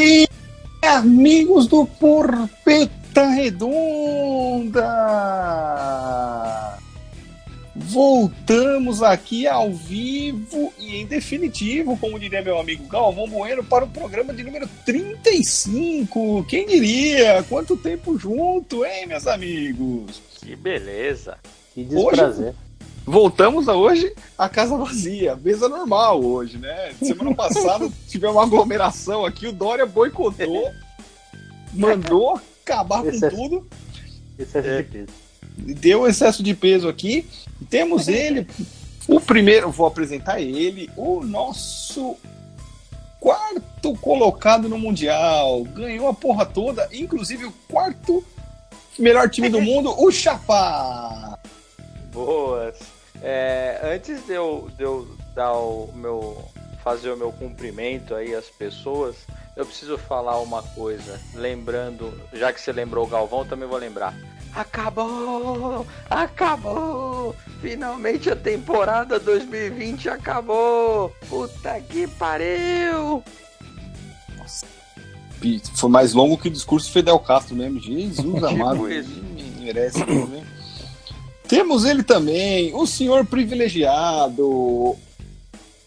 bem, 0.00 0.26
amigos 0.82 1.66
do 1.66 1.84
Porpeta 1.84 3.28
Redonda? 3.28 4.80
Voltamos 7.76 9.02
aqui 9.02 9.46
ao 9.46 9.70
vivo 9.72 10.72
e 10.78 10.96
em 10.96 11.06
definitivo, 11.06 11.98
como 11.98 12.18
diria 12.18 12.40
meu 12.42 12.58
amigo 12.58 12.86
Galvão 12.86 13.28
Bueno, 13.28 13.62
para 13.62 13.84
o 13.84 13.88
programa 13.88 14.32
de 14.32 14.42
número 14.42 14.66
35. 14.86 16.46
Quem 16.48 16.66
diria? 16.66 17.44
Quanto 17.48 17.76
tempo 17.76 18.18
junto, 18.18 18.84
hein, 18.86 19.06
meus 19.06 19.26
amigos? 19.26 20.22
Que 20.40 20.56
beleza. 20.56 21.36
Que 21.74 21.84
desprazer. 21.84 22.48
Hoje, 22.48 22.56
voltamos 23.10 23.68
a 23.68 23.74
hoje 23.74 24.14
a 24.38 24.48
casa 24.48 24.76
vazia, 24.76 25.36
mesa 25.36 25.68
normal 25.68 26.22
hoje, 26.24 26.56
né? 26.58 26.92
Semana 27.02 27.34
passada 27.34 27.90
tivemos 28.08 28.36
uma 28.36 28.44
aglomeração 28.44 29.24
aqui, 29.26 29.48
o 29.48 29.52
Dória 29.52 29.84
boicotou, 29.84 30.70
mandou 31.74 32.40
acabar 32.64 33.04
Esse 33.06 33.28
com 33.28 33.36
tudo, 33.36 33.66
Excesso 34.38 34.68
É. 34.68 34.82
de 34.82 34.88
peso. 34.88 35.12
deu 35.56 36.06
excesso 36.06 36.42
de 36.42 36.54
peso 36.54 36.88
aqui. 36.88 37.26
Temos 37.68 38.08
ele, 38.08 38.46
o 39.08 39.20
primeiro, 39.20 39.70
vou 39.70 39.86
apresentar 39.86 40.40
ele, 40.40 40.88
o 40.96 41.22
nosso 41.22 42.16
quarto 43.18 43.94
colocado 43.96 44.68
no 44.68 44.78
Mundial, 44.78 45.64
ganhou 45.64 46.08
a 46.08 46.14
porra 46.14 46.46
toda, 46.46 46.88
inclusive 46.92 47.44
o 47.44 47.52
quarto 47.68 48.24
melhor 48.98 49.28
time 49.28 49.48
do 49.48 49.60
mundo, 49.62 49.94
o 49.98 50.10
Chapá. 50.10 51.38
Boas. 52.12 52.76
É, 53.22 53.80
antes 53.82 54.24
de 54.26 54.32
eu, 54.32 54.68
de 54.76 54.82
eu 54.82 55.16
dar 55.34 55.52
o 55.52 55.92
meu. 55.94 56.44
fazer 56.82 57.10
o 57.10 57.16
meu 57.16 57.30
cumprimento 57.32 58.14
aí 58.14 58.34
às 58.34 58.46
pessoas, 58.46 59.16
eu 59.56 59.66
preciso 59.66 59.98
falar 59.98 60.40
uma 60.40 60.62
coisa. 60.62 61.20
Lembrando, 61.34 62.12
já 62.32 62.52
que 62.52 62.60
você 62.60 62.72
lembrou 62.72 63.06
o 63.06 63.08
Galvão, 63.08 63.44
também 63.44 63.68
vou 63.68 63.78
lembrar. 63.78 64.14
Acabou! 64.54 65.86
Acabou! 66.08 67.36
Finalmente 67.60 68.30
a 68.30 68.36
temporada 68.36 69.20
2020 69.20 70.08
acabou! 70.08 71.14
Puta 71.28 71.80
que 71.80 72.06
pariu! 72.06 73.22
Foi 75.74 75.88
mais 75.88 76.12
longo 76.12 76.36
que 76.36 76.48
o 76.48 76.50
discurso 76.50 76.88
do 76.88 76.92
Fidel 76.92 77.18
Castro 77.18 77.54
mesmo. 77.54 77.80
Jesus 77.80 78.42
amado. 78.44 78.90
isso. 78.90 79.22
Merece 79.60 80.04
também. 80.04 80.44
Temos 81.50 81.84
ele 81.84 82.02
também, 82.04 82.72
o 82.76 82.86
senhor 82.86 83.26
privilegiado, 83.26 84.96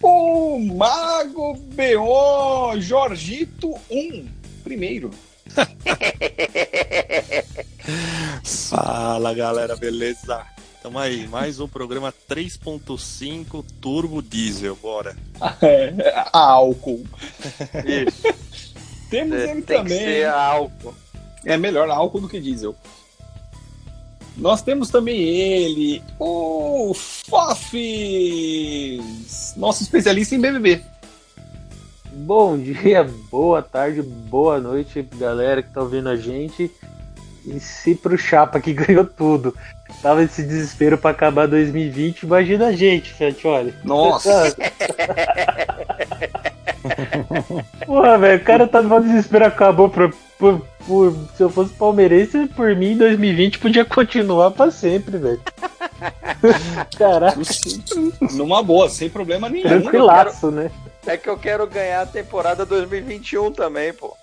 o 0.02 0.59
Mago 0.59 1.53
B.O. 1.73 2.78
Jorgito 2.81 3.73
1, 3.89 4.28
primeiro. 4.61 5.09
Fala 8.44 9.33
galera, 9.33 9.78
beleza? 9.78 10.45
Tamo 10.81 11.00
aí, 11.00 11.30
mais 11.30 11.61
um 11.61 11.67
programa 11.70 12.14
3.5 12.30 13.64
Turbo 13.80 14.22
Diesel, 14.22 14.75
bora. 14.75 15.16
É, 15.61 15.94
álcool. 16.33 17.05
Isso. 17.88 18.36
Temos 19.09 19.38
ele 19.38 19.48
Tem 19.48 19.61
que 19.61 19.61
também. 19.61 19.98
ser 19.98 20.27
álcool. 20.27 20.94
É 21.45 21.55
melhor 21.55 21.89
álcool 21.89 22.20
do 22.20 22.27
que 22.27 22.42
diesel. 22.42 22.75
Nós 24.36 24.62
temos 24.62 24.89
também 24.89 25.20
ele, 25.20 26.03
o 26.20 26.94
Fofis, 26.94 27.33
nosso 29.55 29.83
especialista 29.83 30.36
em 30.36 30.42
BBB. 30.42 30.82
Bom 32.11 32.58
dia, 32.58 33.08
boa 33.30 33.61
tarde, 33.61 34.02
boa 34.02 34.60
noite, 34.60 35.08
galera 35.16 35.61
que 35.61 35.71
tá 35.71 35.82
ouvindo 35.82 36.10
a 36.10 36.16
gente. 36.16 36.71
E 37.45 37.60
se 37.60 37.94
pro 37.94 38.17
Chapa 38.17 38.60
que 38.60 38.73
ganhou 38.73 39.05
tudo, 39.05 39.55
tava 40.02 40.23
esse 40.23 40.42
desespero 40.44 40.98
pra 40.98 41.11
acabar 41.11 41.48
2020, 41.48 42.23
imagina 42.23 42.67
a 42.67 42.71
gente, 42.71 43.14
Fetioli. 43.14 43.73
Nossa, 43.83 44.55
Porra, 47.86 48.17
velho, 48.17 48.42
o 48.42 48.44
cara 48.44 48.67
tá 48.67 48.82
no 48.82 49.02
desespero, 49.02 49.45
acabou 49.45 49.89
por, 49.89 50.14
por, 50.38 50.61
por- 50.88 51.14
Se 51.36 51.44
eu 51.44 51.49
fosse 51.49 51.73
palmeirense, 51.73 52.48
por 52.48 52.76
mim, 52.76 52.98
2020 52.98 53.60
podia 53.60 53.86
continuar 53.86 54.52
pra 54.52 54.70
sempre, 54.71 55.17
velho. 55.17 55.42
Caraca, 56.98 57.39
numa 58.33 58.61
boa, 58.61 58.89
sem 58.89 59.10
problema 59.10 59.49
nenhum. 59.49 59.67
tranquilaço, 59.67 60.52
né? 60.52 60.71
É 61.05 61.17
que 61.17 61.30
eu 61.30 61.38
quero 61.38 61.66
ganhar 61.67 62.02
a 62.02 62.05
temporada 62.05 62.66
2021 62.66 63.52
também, 63.52 63.94
pô. 63.94 64.16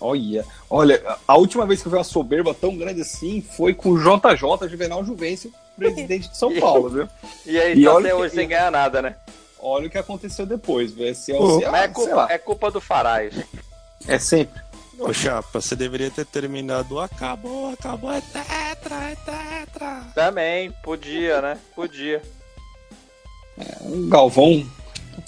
Olha, 0.00 0.44
olha, 0.68 1.02
a 1.26 1.36
última 1.36 1.64
vez 1.66 1.80
que 1.80 1.86
eu 1.88 1.92
vi 1.92 1.96
uma 1.96 2.04
soberba 2.04 2.52
tão 2.52 2.76
grande 2.76 3.00
assim 3.00 3.40
foi 3.40 3.72
com 3.72 3.90
o 3.90 3.98
JJ 3.98 4.68
Juvenal 4.68 5.02
Juvencio, 5.04 5.50
presidente 5.76 6.28
de 6.28 6.36
São 6.36 6.52
Paulo, 6.60 6.90
viu? 6.90 7.08
E 7.46 7.58
aí, 7.58 7.78
E 7.78 7.88
olha 7.88 8.06
até 8.08 8.14
que- 8.16 8.22
hoje 8.22 8.34
sem 8.34 8.48
ganhar 8.48 8.70
nada, 8.70 9.00
né? 9.00 9.16
Olha 9.58 9.86
o 9.86 9.90
que 9.90 9.96
aconteceu 9.96 10.44
depois, 10.44 10.92
velho. 10.92 11.14
Se 11.14 11.32
é, 11.32 11.36
se 11.38 11.64
é, 11.64 11.84
é 11.84 11.88
culpa, 11.88 12.26
é 12.28 12.36
culpa 12.38 12.70
do 12.70 12.80
Farais. 12.82 13.34
é 14.06 14.18
sempre. 14.18 14.60
Ô 14.98 15.12
Chapa, 15.12 15.60
você 15.60 15.74
deveria 15.74 16.10
ter 16.10 16.24
terminado. 16.26 16.98
Acabou, 17.00 17.72
acabou, 17.72 18.12
é 18.12 18.20
tetra, 18.20 18.94
é 19.10 19.16
tetra. 19.16 20.02
Também, 20.14 20.70
podia, 20.82 21.40
né? 21.42 21.58
Podia. 21.74 22.22
O 23.82 24.08
Galvão 24.08 24.64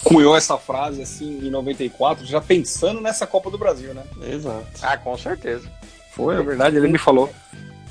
cunhou 0.03 0.35
essa 0.35 0.57
frase 0.57 1.01
assim 1.01 1.39
em 1.45 1.49
94, 1.49 2.25
já 2.25 2.41
pensando 2.41 2.99
nessa 3.01 3.25
Copa 3.27 3.49
do 3.49 3.57
Brasil, 3.57 3.93
né? 3.93 4.03
Exato. 4.21 4.65
Ah, 4.81 4.97
com 4.97 5.17
certeza. 5.17 5.69
Foi, 6.13 6.35
é 6.35 6.41
verdade, 6.41 6.75
ele 6.77 6.87
me 6.87 6.97
falou. 6.97 7.29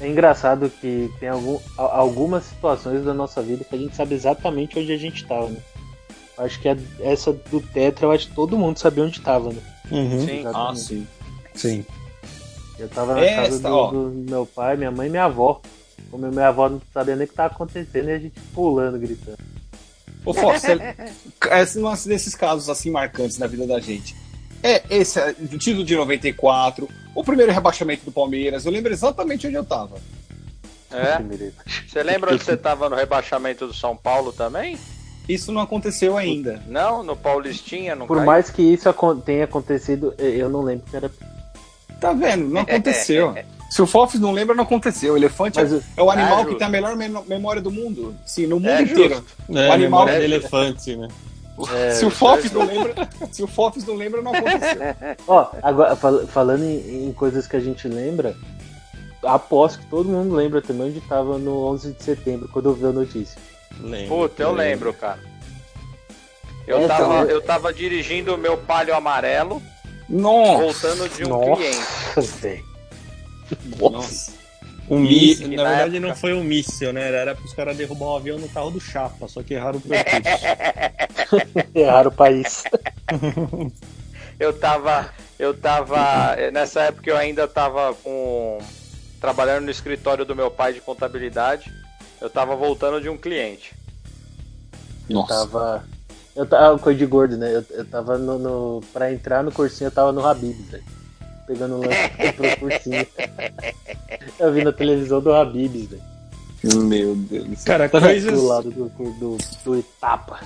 É 0.00 0.06
engraçado 0.06 0.68
que 0.68 1.10
tem 1.18 1.28
algum, 1.28 1.58
algumas 1.78 2.44
situações 2.44 3.02
da 3.04 3.14
nossa 3.14 3.40
vida 3.40 3.64
que 3.64 3.74
a 3.74 3.78
gente 3.78 3.96
sabe 3.96 4.14
exatamente 4.14 4.78
onde 4.78 4.92
a 4.92 4.98
gente 4.98 5.24
tava, 5.26 5.48
né? 5.48 5.58
Acho 6.36 6.60
que 6.60 6.68
a- 6.68 6.76
essa 7.00 7.32
do 7.32 7.62
Tetra, 7.62 8.04
eu 8.06 8.12
acho 8.12 8.28
que 8.28 8.34
todo 8.34 8.58
mundo 8.58 8.78
sabia 8.78 9.04
onde 9.04 9.20
tava, 9.22 9.50
né? 9.52 9.62
Uhum. 9.90 10.26
Sim. 10.26 10.42
Ah, 10.52 10.74
sim. 10.74 11.06
Sim. 11.56 11.84
Eu 12.78 12.88
tava 12.88 13.14
na 13.14 13.24
Essa, 13.24 13.42
casa 13.42 13.60
do, 13.60 14.10
do 14.10 14.30
meu 14.30 14.46
pai, 14.46 14.76
minha 14.76 14.90
mãe 14.90 15.08
e 15.08 15.10
minha 15.10 15.24
avó. 15.24 15.60
Como 16.10 16.26
minha 16.30 16.48
avó 16.48 16.68
não 16.68 16.80
sabia 16.92 17.16
nem 17.16 17.24
o 17.24 17.28
que 17.28 17.34
tava 17.34 17.54
acontecendo 17.54 18.08
e 18.08 18.12
a 18.12 18.18
gente 18.18 18.38
pulando, 18.54 18.98
gritando. 18.98 19.38
Ô, 20.24 20.34
Fox, 20.34 20.62
esse 21.52 21.78
um 21.78 21.92
desses 22.06 22.34
casos 22.34 22.68
assim 22.68 22.90
marcantes 22.90 23.38
na 23.38 23.46
vida 23.46 23.66
da 23.66 23.80
gente. 23.80 24.14
É 24.62 24.82
esse 24.90 25.18
é, 25.18 25.34
o 25.40 25.58
título 25.58 25.84
de 25.84 25.94
94, 25.94 26.88
o 27.14 27.24
primeiro 27.24 27.52
rebaixamento 27.52 28.04
do 28.04 28.12
Palmeiras. 28.12 28.64
Eu 28.66 28.72
lembro 28.72 28.92
exatamente 28.92 29.46
onde 29.46 29.56
eu 29.56 29.64
tava. 29.64 29.96
É? 30.90 31.18
Você 31.86 32.02
lembra 32.02 32.32
onde 32.32 32.44
você 32.44 32.56
tava 32.56 32.88
no 32.88 32.96
rebaixamento 32.96 33.66
do 33.66 33.74
São 33.74 33.96
Paulo 33.96 34.32
também? 34.32 34.78
Isso 35.28 35.50
não 35.50 35.60
aconteceu 35.60 36.16
ainda. 36.16 36.62
Não? 36.66 37.02
No 37.02 37.16
Paulistinha? 37.16 37.96
Não 37.96 38.06
Por 38.06 38.18
caiu? 38.18 38.26
mais 38.26 38.50
que 38.50 38.62
isso 38.62 38.88
tenha 39.24 39.44
acontecido, 39.44 40.14
eu 40.18 40.48
não 40.48 40.62
lembro 40.62 40.86
que 40.88 40.96
era. 40.96 41.10
Tá 42.00 42.12
vendo? 42.12 42.48
Não 42.48 42.60
aconteceu. 42.62 43.34
Se 43.70 43.82
o 43.82 43.86
Fofs 43.86 44.20
não 44.20 44.30
lembra, 44.32 44.54
não 44.54 44.62
aconteceu. 44.62 45.14
O 45.14 45.16
elefante 45.16 45.58
Mas 45.58 45.72
é, 45.72 45.76
o- 45.76 45.82
é 45.96 46.02
o 46.04 46.10
animal 46.10 46.40
Ah, 46.42 46.46
que 46.46 46.54
tem 46.54 46.66
a 46.66 46.70
melhor 46.70 46.94
memória 46.96 47.60
do 47.60 47.70
mundo. 47.70 48.14
Sim, 48.24 48.46
no 48.46 48.56
mundo 48.60 48.68
É, 48.70 48.82
inteiro. 48.82 49.24
É, 49.52 49.68
O 49.68 49.72
animal- 49.72 50.06
de 50.06 50.12
elefante, 50.12 50.94
né? 50.96 51.08
É, 51.74 51.90
Se 51.98 52.04
o 52.06 52.10
Fofs 52.10 52.52
não 52.52 52.64
lembra, 52.64 52.94
se 53.32 53.42
o 53.42 53.46
Fofs 53.48 53.84
não 53.84 53.94
lembra, 53.94 54.22
não 54.22 54.32
aconteceu. 54.32 54.80
Ó, 55.26 55.48
agora, 55.62 55.96
fal- 55.96 56.26
falando 56.28 56.62
em, 56.62 57.08
em 57.08 57.12
coisas 57.12 57.46
que 57.48 57.56
a 57.56 57.60
gente 57.60 57.88
lembra, 57.88 58.36
aposto 59.24 59.80
que 59.80 59.86
todo 59.86 60.08
mundo 60.08 60.34
lembra 60.34 60.62
também 60.62 60.88
onde 60.88 61.00
tava 61.00 61.36
no 61.36 61.64
11 61.66 61.92
de 61.92 62.04
setembro, 62.04 62.48
quando 62.52 62.66
eu 62.68 62.74
vi 62.74 62.84
a 62.86 62.92
notícia. 62.92 63.36
Lembro. 63.80 64.08
Puta, 64.16 64.42
eu 64.44 64.52
lembro, 64.52 64.92
cara. 64.94 65.18
Eu, 66.66 66.78
Essa 66.78 66.88
tava, 66.88 67.28
é- 67.28 67.32
eu 67.32 67.40
tava 67.42 67.72
dirigindo 67.72 68.34
o 68.34 68.38
meu 68.38 68.56
palio 68.56 68.94
amarelo, 68.94 69.60
Nossa. 70.08 70.62
voltando 70.62 71.08
de 71.08 71.24
um 71.24 71.28
Nossa, 71.28 71.56
cliente. 71.56 72.40
velho. 72.40 72.64
Nossa. 73.78 74.32
O 74.88 74.96
E- 74.98 75.00
míssil, 75.00 75.48
na 75.48 75.56
na 75.64 75.68
verdade 75.70 75.96
época- 75.96 76.08
não 76.08 76.14
foi 76.16 76.32
um 76.32 76.44
míssil, 76.44 76.92
né? 76.92 77.08
Era 77.12 77.34
pros 77.34 77.52
caras 77.52 77.76
derrubar 77.76 78.06
um 78.12 78.16
avião 78.16 78.38
no 78.38 78.48
carro 78.48 78.70
do 78.70 78.80
Chapa, 78.80 79.26
só 79.26 79.42
que 79.42 79.54
erraram 79.54 79.78
o 79.78 79.80
percurso. 79.80 80.22
Erraram 81.74 82.10
o 82.10 82.14
país. 82.14 82.62
Eu 84.38 84.52
tava. 84.52 85.10
Eu 85.38 85.54
tava. 85.54 86.36
Nessa 86.52 86.82
época 86.82 87.08
eu 87.10 87.16
ainda 87.16 87.48
tava 87.48 87.94
com. 87.94 88.58
Trabalhando 89.20 89.64
no 89.64 89.70
escritório 89.70 90.24
do 90.26 90.36
meu 90.36 90.50
pai 90.50 90.74
de 90.74 90.80
contabilidade. 90.80 91.72
Eu 92.20 92.28
tava 92.28 92.54
voltando 92.54 93.00
de 93.00 93.08
um 93.08 93.16
cliente. 93.16 93.74
Eu 95.08 95.16
Nossa. 95.16 95.34
tava. 95.46 95.84
Eu 96.36 96.46
tava. 96.46 96.78
Coisa 96.78 96.98
de 96.98 97.06
gordo, 97.06 97.36
né? 97.36 97.54
Eu, 97.56 97.64
eu 97.70 97.84
tava 97.86 98.18
no, 98.18 98.38
no. 98.38 98.80
Pra 98.92 99.12
entrar 99.12 99.42
no 99.42 99.50
cursinho, 99.50 99.88
eu 99.88 99.92
tava 99.92 100.12
no 100.12 100.24
Habibs, 100.26 100.70
velho. 100.70 100.84
Pegando 101.46 101.76
o 101.76 101.78
lance 101.78 102.32
pro 102.36 102.56
cursinho. 102.58 103.06
Eu 104.38 104.52
vi 104.52 104.62
na 104.64 104.72
televisão 104.72 105.20
do 105.20 105.32
Habibs, 105.32 105.88
velho. 105.88 106.02
Meu 106.84 107.14
Deus. 107.14 107.62
Cara, 107.64 107.88
Do 107.88 108.00
coisas, 108.00 108.42
lado 108.42 108.70
do, 108.70 108.88
do, 108.88 109.38
do 109.64 109.78
Itapa. 109.78 110.40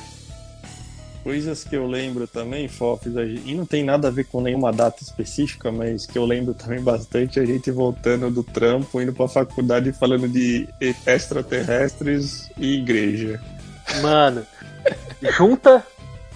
Coisas 1.25 1.65
que 1.65 1.77
eu 1.77 1.87
lembro 1.87 2.27
também, 2.27 2.67
Fofes, 2.67 3.15
a 3.17 3.27
gente- 3.27 3.43
e 3.51 3.55
não 3.55 3.67
tem 3.67 3.85
nada 3.85 4.09
a 4.09 4.11
ver 4.11 4.25
com 4.25 4.41
nenhuma 4.41 4.73
data 4.73 5.03
específica, 5.03 5.71
mas 5.71 6.07
que 6.07 6.17
eu 6.19 6.25
lembro 6.25 6.55
também 6.55 6.81
bastante, 6.81 7.39
a 7.39 7.45
gente 7.45 7.71
voltando 7.71 8.31
do 8.31 8.43
trampo, 8.43 9.01
indo 9.03 9.13
pra 9.13 9.29
faculdade 9.29 9.93
falando 9.93 10.27
de 10.29 10.67
extraterrestres 11.07 12.51
e 12.59 12.77
igreja. 12.79 13.41
Mano, 14.01 14.47
junta, 15.23 15.85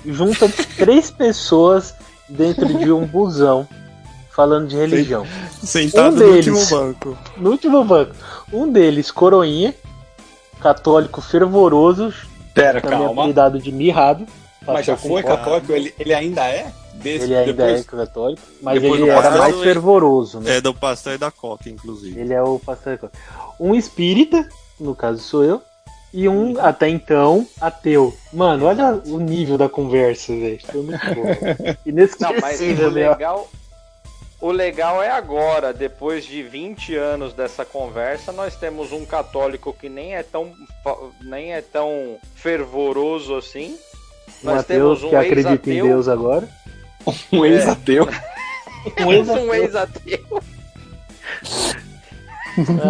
junta 0.04 0.48
três 0.76 1.10
pessoas 1.10 1.94
dentro 2.28 2.66
de 2.78 2.90
um 2.92 3.06
busão 3.06 3.66
falando 4.30 4.68
de 4.68 4.76
religião. 4.76 5.26
Sentado 5.62 6.16
Um 6.16 6.18
no 6.18 6.32
deles. 6.32 6.46
último 6.46 6.66
banco. 6.80 7.18
No 7.36 7.50
último 7.50 7.84
banco, 7.84 8.14
um 8.52 8.70
deles, 8.70 9.10
coroinha, 9.10 9.74
católico 10.60 11.20
fervoroso, 11.20 12.12
Pera, 12.52 12.80
calma. 12.80 13.22
apelidado 13.22 13.58
de 13.58 13.70
mirrado. 13.72 14.26
Mas 14.66 14.86
já 14.86 14.96
foi 14.96 15.22
pó. 15.22 15.28
católico? 15.36 15.72
Ele, 15.72 15.94
ele 15.98 16.14
ainda 16.14 16.46
é? 16.46 16.72
Desse, 16.94 17.24
Ele 17.24 17.36
ainda 17.36 17.52
depois... 17.52 17.80
é 17.80 17.84
católico, 17.84 18.42
mas 18.62 18.80
depois 18.80 19.00
ele 19.00 19.10
do 19.10 19.16
era 19.16 19.30
mais 19.36 19.56
fervoroso, 19.60 20.38
né? 20.40 20.56
É 20.56 20.60
do 20.60 20.72
pastel 20.72 21.14
e 21.14 21.18
da 21.18 21.30
coca, 21.30 21.68
inclusive. 21.68 22.18
Ele 22.18 22.32
é 22.32 22.40
o 22.40 22.58
pastor. 22.58 23.10
Um 23.58 23.74
espírita, 23.74 24.48
no 24.78 24.94
caso 24.94 25.18
sou 25.18 25.44
eu, 25.44 25.60
e 26.16 26.28
um, 26.28 26.60
até 26.60 26.88
então, 26.88 27.44
ateu. 27.60 28.16
Mano, 28.32 28.66
olha 28.66 29.02
o 29.04 29.18
nível 29.18 29.58
da 29.58 29.68
conversa, 29.68 30.32
velho. 30.32 30.60
Foi 30.64 30.82
muito 30.82 31.04
bom. 31.12 31.24
Não, 32.20 32.40
mas 32.40 32.60
o 32.60 32.64
Inesquecível, 32.64 32.90
né? 32.92 33.10
legal, 33.10 33.50
o 34.40 34.52
legal 34.52 35.02
é 35.02 35.10
agora, 35.10 35.72
depois 35.72 36.24
de 36.24 36.40
20 36.40 36.94
anos 36.94 37.34
dessa 37.34 37.64
conversa, 37.64 38.30
nós 38.30 38.54
temos 38.54 38.92
um 38.92 39.04
católico 39.04 39.72
que 39.72 39.88
nem 39.88 40.14
é 40.14 40.22
tão, 40.22 40.52
nem 41.20 41.52
é 41.52 41.60
tão 41.60 42.16
fervoroso 42.36 43.34
assim. 43.34 43.76
Um 44.40 44.46
Nós 44.46 44.60
ateu 44.60 44.76
temos 44.76 45.02
um 45.02 45.08
que 45.08 45.16
acredita 45.16 45.70
em. 45.70 45.82
Deus 45.82 46.06
agora. 46.06 46.48
Um 47.32 47.44
ex-ateu. 47.44 48.06
Um 48.84 48.90
Temos 48.90 49.28
ex-ateu. 49.30 49.44
um 49.46 49.54
ex-ateu 49.54 50.42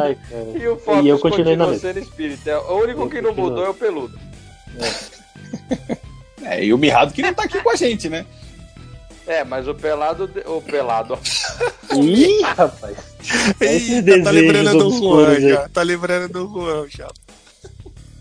Ai, 0.02 0.16
cara. 0.28 0.44
e 0.58 0.68
o 0.68 0.76
Fox 0.78 1.04
E 1.04 1.08
eu 1.08 1.18
continuei 1.18 1.56
na 1.56 1.64
continua 1.66 1.70
mesma. 1.70 1.78
sendo 1.78 1.98
espírita. 1.98 2.60
O 2.60 2.82
único 2.82 3.02
Eu 3.02 3.08
que 3.10 3.20
não 3.20 3.34
mudou 3.34 3.64
é 3.64 3.68
o 3.70 3.74
peludo. 3.74 4.18
É, 6.42 6.64
e 6.64 6.72
o 6.74 6.78
Mirrado 6.78 7.12
que 7.12 7.22
não 7.22 7.32
tá 7.32 7.44
aqui 7.44 7.60
com 7.62 7.70
a 7.70 7.76
gente, 7.76 8.08
né? 8.08 8.26
É, 9.26 9.42
mas 9.42 9.66
o 9.66 9.74
pelado, 9.74 10.30
o 10.46 10.60
pelado, 10.60 11.18
Ih, 11.96 12.42
rapaz. 12.42 12.96
Esses 13.58 13.90
Eita, 14.06 14.22
tá 14.22 14.30
desejos 14.30 14.32
lembrando 14.32 14.78
do 14.78 14.90
Juan 14.98 15.28
aí. 15.30 15.48
já. 15.48 15.68
Tá 15.70 15.82
lembrando 15.82 16.28
do 16.32 16.46
Juan 16.52 16.86
já. 16.90 17.10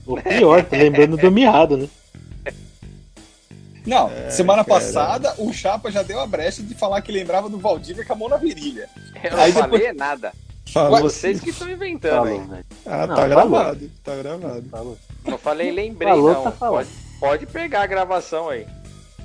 O 0.05 0.21
pior, 0.21 0.63
tô 0.63 0.75
lembrando 0.77 1.17
do 1.17 1.29
mirrado, 1.31 1.75
né? 1.77 1.89
Não, 3.85 4.09
semana 4.31 4.63
cara. 4.63 4.79
passada 4.79 5.35
o 5.37 5.51
Chapa 5.51 5.91
já 5.91 6.03
deu 6.03 6.21
a 6.21 6.25
brecha 6.27 6.63
de 6.63 6.73
falar 6.73 7.01
que 7.01 7.11
lembrava 7.11 7.49
do 7.49 7.57
Valdívia 7.57 8.05
com 8.05 8.13
a 8.13 8.15
mão 8.15 8.29
na 8.29 8.37
virilha. 8.37 8.87
eu 9.21 9.31
não 9.31 9.39
Aí 9.39 9.51
falei 9.51 9.91
nada. 9.91 10.31
Falou. 10.71 11.01
Vocês 11.01 11.39
que 11.39 11.49
estão 11.51 11.69
inventando, 11.69 12.23
Falou, 12.25 12.39
velho. 12.45 12.65
Ah, 12.85 13.07
Não, 13.07 13.07
tá 13.07 13.15
falou. 13.15 13.29
gravado. 13.29 13.91
Tá 14.03 14.15
gravado. 14.15 14.63
Falou. 14.71 14.97
Não 15.25 15.37
falei 15.37 15.71
lembrei, 15.71 16.09
Falou, 16.09 16.33
não. 16.33 16.43
tá 16.43 16.51
pode, 16.51 16.89
pode 17.19 17.45
pegar 17.45 17.81
a 17.83 17.87
gravação 17.87 18.49
aí. 18.49 18.65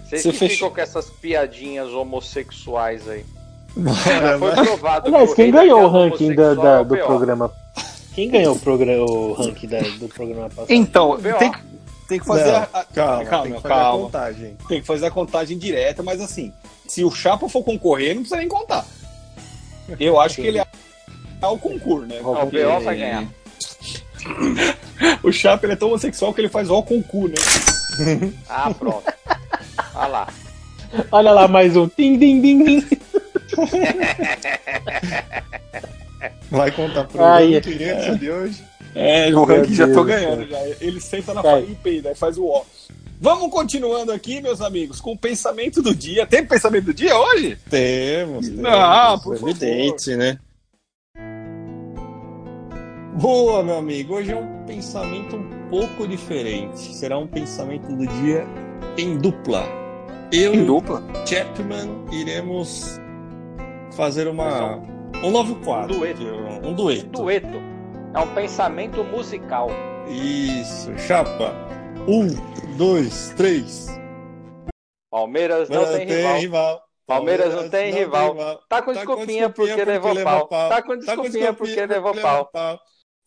Vocês 0.08 0.22
Você 0.22 0.32
que 0.32 0.38
fechou. 0.38 0.56
ficam 0.56 0.70
com 0.70 0.80
essas 0.80 1.10
piadinhas 1.10 1.88
homossexuais 1.92 3.08
aí. 3.08 3.24
Foi 4.38 4.64
provado 4.66 5.06
Aliás, 5.08 5.30
que 5.30 5.36
quem 5.36 5.50
ganhou 5.50 5.82
o 5.82 5.88
ranking 5.88 6.34
da, 6.34 6.54
da- 6.54 6.68
é 6.70 6.80
o 6.80 6.84
do 6.84 6.96
programa? 6.98 7.52
Quem 8.14 8.30
ganhou 8.30 8.54
o, 8.56 8.58
progra- 8.58 9.00
o 9.04 9.32
ranking 9.34 9.68
da- 9.68 9.78
do 9.80 10.08
programa 10.08 10.48
passado? 10.48 10.70
Então, 10.72 11.18
tem, 11.38 11.52
que- 11.52 11.58
tem 12.08 12.18
que 12.18 12.26
fazer 12.26 12.50
Não, 12.50 12.56
a, 12.58 12.62
a- 12.72 12.84
calma, 12.84 13.24
calma, 13.24 13.42
tem 13.44 13.52
que 13.54 13.60
fazer 13.62 13.74
a 13.74 13.78
calma. 13.78 14.04
contagem. 14.04 14.56
tem 14.68 14.80
que 14.80 14.86
fazer 14.86 15.06
a 15.06 15.10
contagem 15.10 15.58
direta, 15.58 16.02
mas 16.02 16.20
assim, 16.20 16.52
se 16.88 17.04
o 17.04 17.10
Chapa 17.10 17.48
for 17.48 17.62
concorrer, 17.62 18.14
não 18.14 18.22
precisa 18.22 18.36
nem 18.40 18.48
contar. 18.48 18.84
Eu 20.00 20.20
acho 20.20 20.36
que 20.36 20.46
ele 20.46 20.58
é 21.40 21.46
o 21.46 21.58
concurso, 21.58 22.06
né? 22.06 22.20
Ó, 22.22 22.34
Não, 22.34 22.42
o 22.42 22.46
BO 22.46 22.80
vai 22.84 22.96
ganhar. 22.96 23.24
O 25.22 25.30
Chapa 25.30 25.64
ele 25.64 25.74
é 25.74 25.76
tão 25.76 25.88
homossexual 25.88 26.34
que 26.34 26.40
ele 26.40 26.48
faz 26.48 26.68
o 26.68 26.82
concurso, 26.82 27.28
né? 27.28 28.32
Ah, 28.48 28.74
pronto. 28.74 29.04
Olha 29.94 30.08
lá. 30.08 30.28
Olha 31.12 31.30
lá, 31.32 31.46
mais 31.48 31.76
um. 31.76 31.88
Tim, 31.88 32.18
tim. 32.18 32.84
Vai 36.50 36.70
contar 36.70 37.04
pro 37.04 37.22
Ai, 37.22 37.54
ranking 37.54 37.84
antes 37.84 38.18
de 38.18 38.30
hoje? 38.30 38.64
É, 38.94 39.28
o 39.34 39.44
ranking 39.44 39.74
já 39.74 39.86
tô 39.86 39.94
do 39.94 40.04
ganhando 40.04 40.48
já. 40.48 40.58
Ele 40.80 41.00
senta 41.00 41.34
na 41.34 41.42
farinha 41.42 41.72
e 41.72 41.74
peida, 41.74 42.14
faz 42.14 42.38
o 42.38 42.46
ó. 42.46 42.62
Vamos 43.20 43.50
continuando 43.50 44.12
aqui, 44.12 44.40
meus 44.40 44.60
amigos, 44.60 45.00
com 45.00 45.12
o 45.12 45.18
pensamento 45.18 45.82
do 45.82 45.94
dia. 45.94 46.26
Tem 46.26 46.44
pensamento 46.46 46.84
do 46.86 46.94
dia 46.94 47.18
hoje? 47.18 47.58
Temos, 47.68 48.48
temos. 48.48 48.64
Ah, 48.64 49.18
por 49.22 49.34
favor. 49.36 49.50
Evidente, 49.50 50.14
né? 50.16 50.38
Boa, 53.20 53.64
meu 53.64 53.78
amigo. 53.78 54.14
Hoje 54.14 54.30
é 54.30 54.36
um 54.36 54.64
pensamento 54.64 55.34
um 55.34 55.68
pouco 55.68 56.06
diferente. 56.06 56.94
Será 56.94 57.18
um 57.18 57.26
pensamento 57.26 57.88
do 57.88 58.06
dia 58.06 58.46
em 58.96 59.18
dupla. 59.18 59.64
Eu 60.32 60.54
e 60.54 60.60
o 60.60 60.66
dupla. 60.66 61.02
Chapman 61.26 62.04
iremos 62.12 62.96
fazer 63.96 64.28
uma 64.28 64.76
um 65.20 65.32
novo 65.32 65.56
quadro. 65.64 65.96
Um 65.96 65.98
dueto. 65.98 66.22
Um 66.62 66.74
dueto. 66.74 67.22
Dueto. 67.22 67.58
É 68.14 68.20
um 68.20 68.34
pensamento 68.36 69.02
musical. 69.02 69.68
Isso, 70.08 70.96
chapa. 70.96 71.52
Um, 72.06 72.28
dois, 72.76 73.34
três. 73.36 73.88
Palmeiras 75.10 75.68
não, 75.68 75.84
tem, 75.84 76.06
rival. 76.38 76.82
Palmeiras 77.04 77.52
não 77.52 77.68
tem 77.68 77.92
rival. 77.92 78.36
Tá 78.68 78.80
com 78.80 78.92
desculpinha 78.92 79.50
porque 79.50 79.84
levou 79.84 80.14
pau. 80.22 80.46
Tá 80.46 80.80
com 80.82 80.96
desculpinha 80.96 81.52
porque 81.52 81.84
levou 81.84 82.14
pau. 82.14 82.48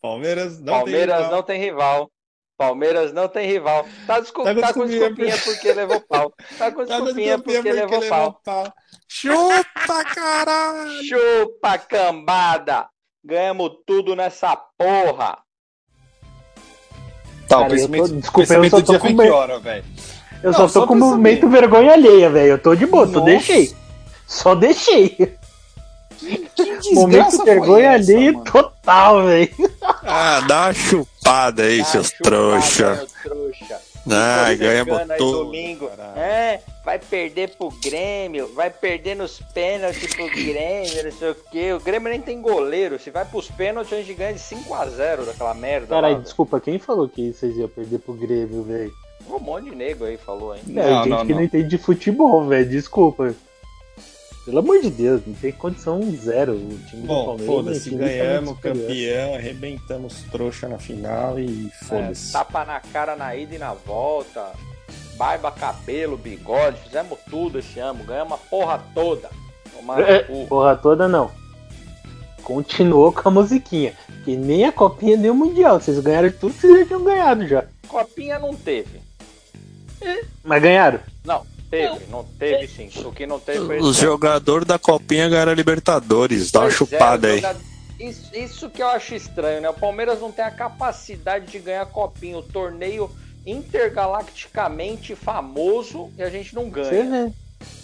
Palmeiras 0.02 0.58
não 0.60 0.72
Palmeiras 0.74 1.14
tem 1.16 1.22
rival. 1.24 1.30
não 1.36 1.42
tem 1.42 1.60
rival. 1.60 2.10
Palmeiras 2.58 3.12
não 3.12 3.28
tem 3.28 3.46
rival. 3.46 3.86
Tá, 4.06 4.20
descul... 4.20 4.44
Tá 4.44 4.54
com 4.54 4.60
tá 4.60 4.72
com 4.74 4.86
desculpinha 4.86 5.36
porque 5.44 5.72
levou 5.72 6.00
pau. 6.00 6.32
Tá 6.58 6.70
com 6.72 6.84
Tá 6.86 6.98
com 6.98 7.04
desculpinha 7.04 7.38
porque 7.38 7.72
levou 7.72 8.02
pau. 8.08 8.40
pau. 8.44 8.72
Chupa, 9.08 10.04
caralho! 10.14 10.90
Chupa, 11.04 11.78
cambada! 11.78 12.88
Ganhamos 13.24 13.70
tudo 13.86 14.16
nessa 14.16 14.56
porra! 14.76 15.38
Tá, 17.48 17.58
Cara, 17.62 17.74
eu 17.78 17.88
tô- 17.88 18.08
desculpa, 18.08 18.54
eu 18.54 18.70
só 18.70 18.80
tô 18.80 18.92
com 18.94 18.98
foi 19.00 19.12
me- 19.12 19.24
que 19.24 19.30
hora, 19.30 19.58
velho? 19.58 19.84
Eu 20.42 20.50
Não, 20.50 20.58
só 20.58 20.68
só 20.68 20.80
tô 20.80 20.86
com 20.88 20.96
pra 20.98 21.06
o 21.06 21.10
momento 21.10 21.48
vergonha 21.48 21.92
alheia, 21.92 22.28
velho. 22.30 22.50
Eu 22.52 22.58
tô 22.58 22.74
de 22.74 22.86
boa, 22.86 23.06
só 23.06 23.12
Nossa. 23.12 23.24
deixei. 23.26 23.76
Só 24.26 24.54
deixei. 24.54 25.08
Que 25.10 25.36
Momento 26.94 27.44
vergonha 27.44 27.92
essa, 27.92 28.12
alheia 28.12 28.32
mano? 28.32 28.44
total, 28.44 29.24
velho. 29.26 29.71
Ah, 30.04 30.40
dá 30.46 30.62
uma 30.66 30.72
chupada 30.74 31.62
aí, 31.64 31.80
Ah, 31.80 31.84
seus 31.84 32.08
chupada, 32.08 32.30
trouxa. 33.22 33.80
Ah, 34.10 34.52
ganhamos 34.54 34.98
tudo. 35.16 35.44
domingo. 35.44 35.88
É, 36.16 36.60
vai 36.84 36.98
perder 36.98 37.50
pro 37.56 37.70
Grêmio, 37.82 38.52
vai 38.54 38.68
perder 38.68 39.14
nos 39.14 39.38
pênaltis 39.54 40.12
pro 40.14 40.26
Grêmio, 40.28 41.04
não 41.04 41.12
sei 41.12 41.30
o 41.30 41.36
quê. 41.50 41.72
O 41.72 41.80
Grêmio 41.80 42.08
nem 42.10 42.20
tem 42.20 42.40
goleiro. 42.40 42.98
Se 42.98 43.10
vai 43.10 43.24
pros 43.24 43.48
pênaltis, 43.48 43.92
a 43.92 43.96
gente 43.96 44.14
ganha 44.14 44.32
de 44.34 44.40
5x0 44.40 45.24
daquela 45.26 45.54
merda. 45.54 45.86
Caralho, 45.86 46.16
lá. 46.16 46.20
desculpa, 46.20 46.60
quem 46.60 46.78
falou 46.80 47.08
que 47.08 47.32
vocês 47.32 47.56
iam 47.56 47.68
perder 47.68 47.98
pro 48.00 48.14
Grêmio, 48.14 48.62
velho? 48.64 48.92
Um 49.30 49.38
monte 49.38 49.70
de 49.70 49.76
nego 49.76 50.04
aí 50.04 50.16
falou, 50.16 50.52
hein? 50.54 50.62
É, 50.68 50.72
Não, 50.72 50.98
gente 51.04 51.08
não, 51.08 51.18
que 51.26 51.32
não. 51.32 51.36
não 51.38 51.44
entende 51.44 51.68
de 51.68 51.78
futebol, 51.78 52.48
velho. 52.48 52.68
Desculpa. 52.68 53.32
Pelo 54.44 54.58
amor 54.58 54.80
de 54.80 54.90
Deus, 54.90 55.22
não 55.24 55.34
tem 55.34 55.52
condição 55.52 56.00
zero. 56.16 56.54
O 56.54 56.78
time 56.88 57.02
do 57.02 57.06
Bom, 57.06 57.26
Palmeiras. 57.26 57.46
foda-se, 57.46 57.88
é 57.88 57.92
infinitamente 57.92 58.18
ganhamos, 58.18 58.58
campeão, 58.58 59.34
arrebentamos 59.34 60.22
trouxa 60.32 60.68
na 60.68 60.78
final 60.78 61.38
e 61.38 61.70
foda-se. 61.84 62.30
É, 62.30 62.32
tapa 62.32 62.64
na 62.64 62.80
cara 62.80 63.14
na 63.14 63.36
ida 63.36 63.54
e 63.54 63.58
na 63.58 63.72
volta. 63.72 64.52
Barba, 65.16 65.52
cabelo, 65.52 66.16
bigode. 66.16 66.78
Fizemos 66.80 67.18
tudo 67.30 67.60
esse 67.60 67.78
ano. 67.78 68.02
Ganhamos 68.02 68.32
a 68.32 68.36
porra 68.38 68.82
toda. 68.92 69.30
É, 70.06 70.20
cu. 70.20 70.46
Porra 70.48 70.74
toda 70.74 71.06
não. 71.06 71.30
Continuou 72.42 73.12
com 73.12 73.28
a 73.28 73.32
musiquinha. 73.32 73.94
Que 74.24 74.36
nem 74.36 74.64
a 74.64 74.72
copinha 74.72 75.16
nem 75.16 75.30
o 75.30 75.34
Mundial. 75.34 75.80
Vocês 75.80 75.98
ganharam 76.00 76.32
tudo 76.32 76.54
que 76.54 76.60
vocês 76.62 76.80
já 76.80 76.86
tinham 76.86 77.04
ganhado 77.04 77.46
já. 77.46 77.64
Copinha 77.86 78.38
não 78.40 78.54
teve. 78.54 79.00
Mas 80.42 80.60
ganharam. 80.60 80.98
Não, 81.24 81.46
teve. 81.72 82.06
Não 82.10 82.24
teve 82.24 82.68
sim. 82.68 82.90
O 83.04 83.12
que 83.12 83.26
não 83.26 83.40
teve 83.40 83.64
foi 83.66 83.80
Os 83.80 83.96
jogadores 83.96 84.66
da 84.66 84.78
Copinha 84.78 85.28
ganharam 85.28 85.52
a 85.52 85.54
Libertadores. 85.54 86.50
Dá 86.50 86.60
uma 86.60 86.64
Pois 86.66 86.74
é, 86.74 86.76
chupada 86.76 87.26
o 87.28 87.30
aí. 87.30 87.36
jogador- 87.38 87.60
Isso, 87.98 88.30
isso 88.36 88.70
que 88.70 88.82
eu 88.82 88.88
acho 88.88 89.14
estranho, 89.14 89.60
né? 89.60 89.70
O 89.70 89.74
Palmeiras 89.74 90.20
não 90.20 90.30
tem 90.32 90.44
a 90.44 90.50
capacidade 90.50 91.46
de 91.46 91.58
ganhar 91.60 91.86
copinha, 91.86 92.36
o 92.38 92.42
torneio 92.42 93.10
intergalacticamente 93.46 95.14
famoso 95.14 96.10
e 96.16 96.22
a 96.22 96.30
gente 96.30 96.54
não 96.54 96.68
Você 96.70 96.90
ganha. 96.90 97.26
vê. 97.26 97.32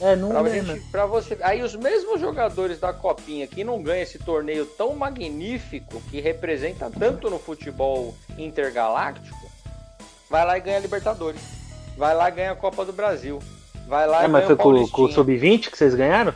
É, 0.00 0.16
não 0.16 0.30
Pra, 0.30 0.40
lembra. 0.40 0.75
gente, 0.75 0.90
pra 0.90 1.07
você. 1.07 1.38
Aí 1.40 1.62
os 1.62 1.76
mesmos 1.76 2.21
jogadores 2.21 2.80
da 2.80 2.92
Copinha 2.92 3.47
que 3.47 3.62
não 3.62 3.80
ganham 3.80 4.02
esse 4.02 4.18
torneio 4.18 4.66
tão 4.66 4.95
magnífico 4.97 6.00
que 6.11 6.21
representa 6.21 6.90
tanto 6.90 7.30
no 7.30 7.38
futebol 7.38 8.12
intergaláctico, 8.37 9.38
vai 10.28 10.45
lá 10.45 10.59
e 10.59 10.61
ganha 10.61 10.78
a 10.78 10.80
Libertadores. 10.80 11.40
vai 11.97 12.14
lá 12.14 12.28
e 12.28 12.33
ganha 12.33 12.52
a 12.52 12.57
Copa 12.57 12.85
do 12.85 12.92
Brasil. 12.92 13.40
Vai 13.88 14.07
lá 14.07 14.23
É, 14.23 14.25
e 14.26 14.28
mas 14.28 14.45
foi 14.45 14.54
com, 14.57 14.62
com 14.64 14.68
o 14.68 14.73
Paulistinha. 14.75 15.12
Sub-20 15.14 15.71
que 15.71 15.78
vocês 15.78 15.95
ganharam? 15.95 16.35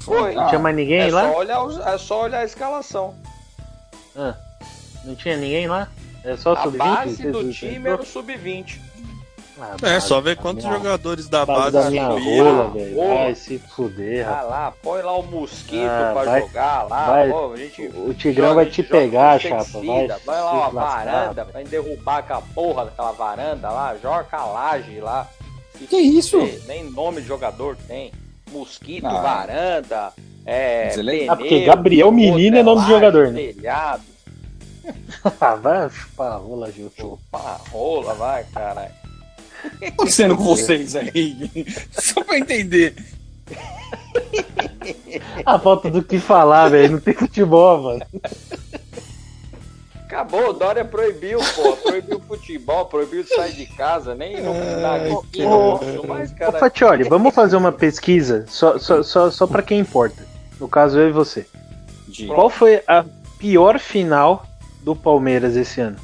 Foi. 0.00 0.34
Não 0.34 0.48
tinha 0.48 0.58
mais 0.58 0.74
ninguém 0.74 1.00
é, 1.08 1.10
lá? 1.12 1.30
Só 1.30 1.38
olhar 1.38 1.60
é 1.94 1.98
só 1.98 2.22
olhar 2.24 2.38
a 2.40 2.44
escalação. 2.44 3.14
Ah, 4.16 4.34
não 5.04 5.14
tinha 5.14 5.36
ninguém 5.36 5.68
lá? 5.68 5.88
É 6.24 6.36
só 6.36 6.50
o 6.54 6.56
A 6.56 6.62
Sub-20? 6.62 6.78
base 6.78 7.16
Vocês- 7.16 7.32
do 7.32 7.52
time 7.52 7.88
era 7.88 8.00
o 8.02 8.04
sub-20. 8.04 8.80
Ah, 9.62 9.76
É, 9.82 9.92
base 9.92 10.06
só 10.08 10.20
ver 10.22 10.36
quantos 10.38 10.64
minha- 10.64 10.76
jogadores 10.78 11.28
da 11.28 11.44
Base 11.44 11.60
base 11.72 11.84
da 11.84 11.90
minha 11.90 12.10
subiram. 12.10 12.44
rola, 12.56 12.70
velho. 12.70 12.96
Vai 12.96 13.34
se 13.34 13.58
fuder, 13.58 14.24
Vai 14.24 14.34
rapaz. 14.34 14.50
lá, 14.50 14.72
põe 14.82 15.02
lá 15.02 15.16
o 15.18 15.22
mosquito 15.22 15.84
Ah, 15.86 16.10
pra 16.14 16.24
vai- 16.24 16.40
jogar 16.40 16.82
lá. 16.88 17.06
vai- 17.06 17.30
pô, 17.30 17.52
a 17.52 17.56
gente 17.56 17.82
O 17.88 18.14
Tigrão 18.14 18.48
joga- 18.48 18.54
vai 18.62 18.66
te 18.66 18.82
pegar, 18.82 19.38
chapa. 19.38 19.64
Vai, 19.64 20.08
Vai 20.24 20.40
lá 20.40 20.52
uma 20.52 20.70
varanda, 20.70 21.44
vai 21.44 21.64
derrubar 21.64 22.18
aquela 22.18 22.42
porra 22.54 22.86
daquela 22.86 23.12
varanda 23.12 23.68
lá, 23.70 23.94
joga 24.02 24.26
a 24.32 24.44
laje 24.46 24.98
lá. 24.98 25.26
Se 25.80 25.86
Que 25.86 25.96
isso? 25.96 26.38
fuder, 26.40 26.60
Nem 26.68 26.84
nome 26.90 27.20
de 27.22 27.26
jogador 27.26 27.76
tem. 27.88 28.12
Mosquito, 28.52 29.06
Ah. 29.06 29.20
varanda, 29.20 30.12
é. 30.44 30.88
É- 30.88 30.94
pneu, 30.94 31.32
Ah, 31.32 31.36
porque 31.36 31.64
Gabriel 31.64 32.10
Menino 32.12 32.56
é 32.56 32.62
nome 32.62 32.82
de 32.82 32.88
jogador, 32.88 33.28
né? 33.32 33.52
Telhado, 33.52 34.02
Ah, 35.40 35.54
vai 35.54 35.88
chupar 35.90 36.32
a 36.32 36.36
rola, 36.36 36.72
Gil. 36.72 36.90
chupar 36.98 37.60
rola, 37.70 38.14
vai, 38.14 38.44
caralho. 38.52 38.90
O 39.64 39.68
que 39.70 39.78
tá 39.78 39.86
acontecendo 39.88 40.36
com 40.36 40.42
vocês 40.44 40.96
aí? 40.96 41.36
Só 41.92 42.24
pra 42.24 42.38
entender. 42.38 42.94
A 45.44 45.58
falta 45.58 45.90
do 45.90 46.02
que 46.02 46.18
falar, 46.18 46.68
velho. 46.70 46.92
Não 46.92 47.00
tem 47.00 47.14
futebol, 47.14 47.82
mano. 47.82 48.06
Acabou, 50.10 50.50
o 50.50 50.52
Dória 50.52 50.84
proibiu, 50.84 51.38
pô. 51.54 51.76
Proibiu 51.88 52.16
o 52.16 52.20
futebol, 52.20 52.86
proibiu 52.86 53.22
de 53.22 53.32
sair 53.32 53.52
de 53.52 53.66
casa, 53.66 54.12
nem 54.12 54.42
no, 54.42 54.52
esquina, 55.20 55.48
ô, 55.54 55.78
não 55.84 56.02
mais, 56.04 56.32
Ô, 56.32 56.34
cara. 56.34 56.58
Fatioli, 56.58 57.04
vamos 57.04 57.32
fazer 57.32 57.54
uma 57.56 57.70
pesquisa 57.70 58.44
só, 58.48 58.76
só, 58.76 59.04
só, 59.04 59.30
só 59.30 59.46
pra 59.46 59.62
quem 59.62 59.78
importa. 59.78 60.26
No 60.58 60.68
caso, 60.68 60.98
eu 60.98 61.08
e 61.10 61.12
você. 61.12 61.46
De- 62.08 62.26
Qual 62.26 62.50
foi 62.50 62.82
a 62.88 63.04
pior 63.38 63.78
final 63.78 64.44
do 64.82 64.96
Palmeiras 64.96 65.54
esse 65.54 65.80
ano? 65.80 65.96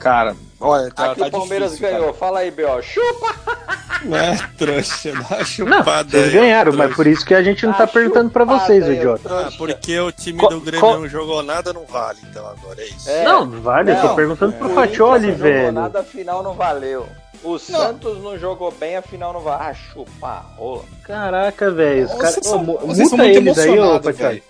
Cara, 0.00 0.34
olha, 0.60 0.90
tá, 0.90 1.12
Aqui 1.12 1.20
tá 1.20 1.26
o 1.28 1.30
Palmeiras 1.30 1.72
difícil, 1.72 1.96
ganhou. 1.98 2.12
Fala 2.12 2.40
aí, 2.40 2.50
B.O. 2.50 2.82
Chupa! 2.82 3.85
Né, 4.04 4.38
trouxa, 4.56 5.12
dá 5.12 5.18
uma 5.20 5.38
Não, 5.38 5.44
chupada 5.44 6.10
vocês 6.10 6.24
aí, 6.24 6.30
ganharam, 6.30 6.70
trouxa. 6.72 6.88
mas 6.88 6.96
por 6.96 7.06
isso 7.06 7.24
que 7.26 7.34
a 7.34 7.42
gente 7.42 7.66
não 7.66 7.72
tá 7.72 7.86
perguntando 7.86 8.30
pra 8.30 8.44
vocês, 8.44 8.84
aí, 8.84 8.96
idiota. 8.96 9.28
Ah, 9.28 9.50
porque 9.56 9.98
o 9.98 10.12
time 10.12 10.38
Qual- 10.38 10.50
do 10.50 10.60
Grêmio 10.60 10.92
não 11.00 11.08
jogou 11.08 11.42
nada, 11.42 11.72
não 11.72 11.84
vale, 11.86 12.18
então 12.30 12.46
agora 12.46 12.80
é 12.80 12.86
isso. 12.86 13.08
É. 13.10 13.24
Não, 13.24 13.48
vale, 13.50 13.90
eu 13.92 13.96
tô 14.00 14.06
Não, 14.08 14.14
perguntando 14.16 14.54
o 14.54 14.58
pro 14.58 14.68
Fatioli, 14.70 15.26
não 15.28 15.32
jogou 15.38 15.52
velho. 15.52 15.72
nada, 15.72 16.00
a 16.00 16.04
final 16.04 16.42
não 16.42 16.54
valeu. 16.54 17.06
O 17.42 17.58
Santos 17.58 18.22
não 18.22 18.38
jogou 18.38 18.70
bem, 18.72 18.96
a 18.96 19.02
final 19.02 19.32
não 19.32 19.40
valeu. 19.40 19.66
Ah, 19.68 19.74
chupa 19.74 20.44
rola. 20.56 20.84
Caraca, 21.02 21.70
velho. 21.70 22.08
Caras. 22.16 22.38
são- 22.42 22.56
Ô, 22.60 22.62
mu- 22.62 22.78
vocês 22.78 23.08
são 23.08 23.18
Multa 23.18 23.32
muito 23.32 23.36
eles 23.48 23.58
aí, 23.58 23.78
ô 23.78 24.00
velho. 24.00 24.42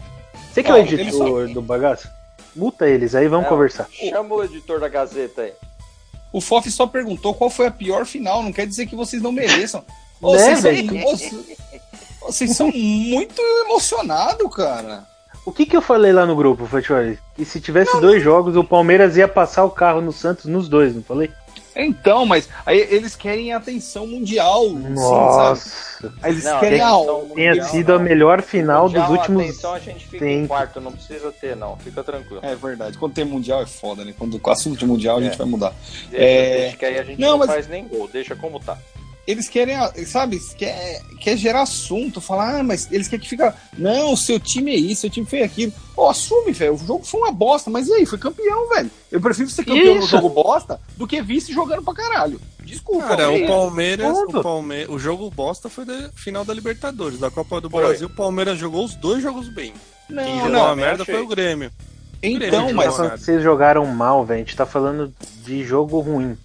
Você 0.52 0.62
que 0.62 0.70
é 0.70 0.74
o 0.74 0.78
editor 0.78 1.48
do 1.48 1.60
bagaço? 1.62 2.08
Multa 2.54 2.88
eles 2.88 3.14
aí, 3.14 3.28
vamos 3.28 3.46
É, 3.46 3.48
conversar. 3.50 3.86
Chama 3.90 4.34
o 4.34 4.42
editor 4.44 4.80
da 4.80 4.88
Gazeta 4.88 5.42
aí. 5.42 5.52
O 6.36 6.40
Fof 6.42 6.70
só 6.70 6.86
perguntou 6.86 7.32
qual 7.32 7.48
foi 7.48 7.66
a 7.66 7.70
pior 7.70 8.04
final, 8.04 8.42
não 8.42 8.52
quer 8.52 8.66
dizer 8.66 8.84
que 8.86 8.94
vocês 8.94 9.22
não 9.22 9.32
mereçam. 9.32 9.82
Ô, 10.20 10.34
Né, 10.36 10.54
vocês, 10.54 10.86
são, 10.86 11.44
vocês- 12.20 12.56
são 12.56 12.70
muito 12.70 13.40
emocionados, 13.64 14.54
cara. 14.54 15.06
O 15.46 15.50
que 15.52 15.64
que 15.64 15.74
eu 15.74 15.80
falei 15.80 16.12
lá 16.12 16.26
no 16.26 16.36
grupo, 16.36 16.66
Fatioli? 16.66 17.18
Que 17.34 17.44
se 17.46 17.58
tivesse 17.58 17.98
dois 18.02 18.22
jogos, 18.22 18.54
o 18.54 18.62
Palmeiras 18.62 19.16
ia 19.16 19.26
passar 19.26 19.64
o 19.64 19.70
carro 19.70 20.02
no 20.02 20.12
Santos 20.12 20.44
nos 20.44 20.68
dois, 20.68 20.94
não 20.94 21.02
falei? 21.02 21.30
Então, 21.76 22.24
mas 22.24 22.48
aí 22.64 22.78
eles 22.90 23.14
querem 23.14 23.52
atenção 23.52 24.06
mundial. 24.06 24.64
sim, 24.64 24.82
sabe? 24.82 24.94
Nossa. 24.94 26.12
Aí 26.22 26.32
eles 26.32 26.44
Não, 26.44 26.60
querem 26.60 26.78
tem- 26.78 26.86
a 26.86 27.34
Tenha 27.34 27.64
sido 27.64 27.92
a 27.92 27.98
não. 27.98 28.04
melhor 28.04 28.40
final 28.42 28.88
dos 28.88 28.92
Mundial, 28.98 29.12
últimos. 29.12 29.42
Atenção, 29.44 29.74
a 29.74 29.78
gente 29.78 30.06
fica 30.06 30.24
em 30.24 30.28
tempos. 30.40 30.48
quarto, 30.48 30.80
não 30.80 30.92
precisa 30.92 31.30
ter, 31.32 31.54
não. 31.56 31.76
Fica 31.76 32.02
tranquilo. 32.02 32.40
É 32.42 32.54
verdade. 32.54 32.96
Quando 32.98 33.12
tem 33.14 33.24
mundial 33.24 33.62
é 33.62 33.66
foda, 33.66 34.04
né? 34.04 34.14
Quando 34.18 34.38
com 34.38 34.50
o 34.50 34.52
assunto 34.52 34.78
de 34.78 34.86
mundial 34.86 35.18
a 35.18 35.22
gente 35.22 35.34
É. 35.34 35.36
vai 35.36 35.46
mudar. 35.46 35.74
Deixa, 36.10 36.24
É. 36.24 36.56
deixa 36.60 36.76
que 36.76 36.84
aí 36.84 36.98
a 36.98 37.02
gente 37.04 37.20
Não, 37.20 37.30
não, 37.32 37.38
mas- 37.38 37.50
faz 37.50 37.68
nem 37.68 37.86
gol, 37.86 38.08
deixa 38.12 38.34
como 38.34 38.58
tá. 38.58 38.78
Eles 39.26 39.48
querem, 39.48 39.76
sabe, 40.06 40.38
quer, 40.56 41.02
quer 41.20 41.36
gerar 41.36 41.62
assunto, 41.62 42.20
falar, 42.20 42.60
ah, 42.60 42.62
mas 42.62 42.90
eles 42.92 43.08
querem 43.08 43.22
que 43.22 43.28
fica. 43.28 43.56
Não, 43.76 44.14
seu 44.14 44.38
time 44.38 44.70
é 44.70 44.76
isso, 44.76 45.00
seu 45.02 45.10
time 45.10 45.26
foi 45.26 45.42
aquilo. 45.42 45.72
Ó, 45.96 46.08
assume, 46.10 46.52
velho. 46.52 46.74
O 46.74 46.78
jogo 46.78 47.04
foi 47.04 47.20
uma 47.20 47.32
bosta, 47.32 47.68
mas 47.68 47.88
e 47.88 47.92
aí? 47.94 48.06
Foi 48.06 48.18
campeão, 48.18 48.68
velho. 48.68 48.90
Eu 49.10 49.20
prefiro 49.20 49.48
ser 49.50 49.64
campeão 49.64 49.96
no 49.96 50.06
jogo 50.06 50.28
bosta 50.28 50.80
do 50.96 51.06
que 51.06 51.20
vice 51.20 51.52
jogando 51.52 51.82
pra 51.82 51.94
caralho. 51.94 52.40
Desculpa. 52.64 53.08
Cara, 53.08 53.30
o 53.30 53.46
Palmeiras, 53.46 54.16
o 54.16 54.42
Palmeiras, 54.42 54.88
o 54.94 54.98
jogo 54.98 55.30
bosta 55.30 55.68
foi 55.68 55.84
da 55.84 56.10
final 56.14 56.44
da 56.44 56.54
Libertadores, 56.54 57.18
da 57.18 57.30
Copa 57.30 57.60
do 57.60 57.68
Foi. 57.70 57.82
Brasil. 57.84 58.06
O 58.06 58.10
Palmeiras 58.10 58.58
jogou 58.58 58.84
os 58.84 58.94
dois 58.94 59.22
jogos 59.22 59.48
bem. 59.48 59.72
Quem 60.06 60.16
Não, 60.16 60.36
jogou 60.36 60.50
não. 60.50 60.66
a 60.68 60.76
merda 60.76 61.02
achei. 61.02 61.14
foi 61.14 61.24
o 61.24 61.28
Grêmio. 61.28 61.70
Então, 62.22 62.66
Grêmio 62.66 62.74
mas. 62.76 62.94
vocês 63.20 63.42
jogaram 63.42 63.84
mal, 63.86 64.24
velho. 64.24 64.40
A 64.40 64.44
gente 64.44 64.56
tá 64.56 64.66
falando 64.66 65.12
de 65.44 65.64
jogo 65.64 65.98
ruim. 66.00 66.36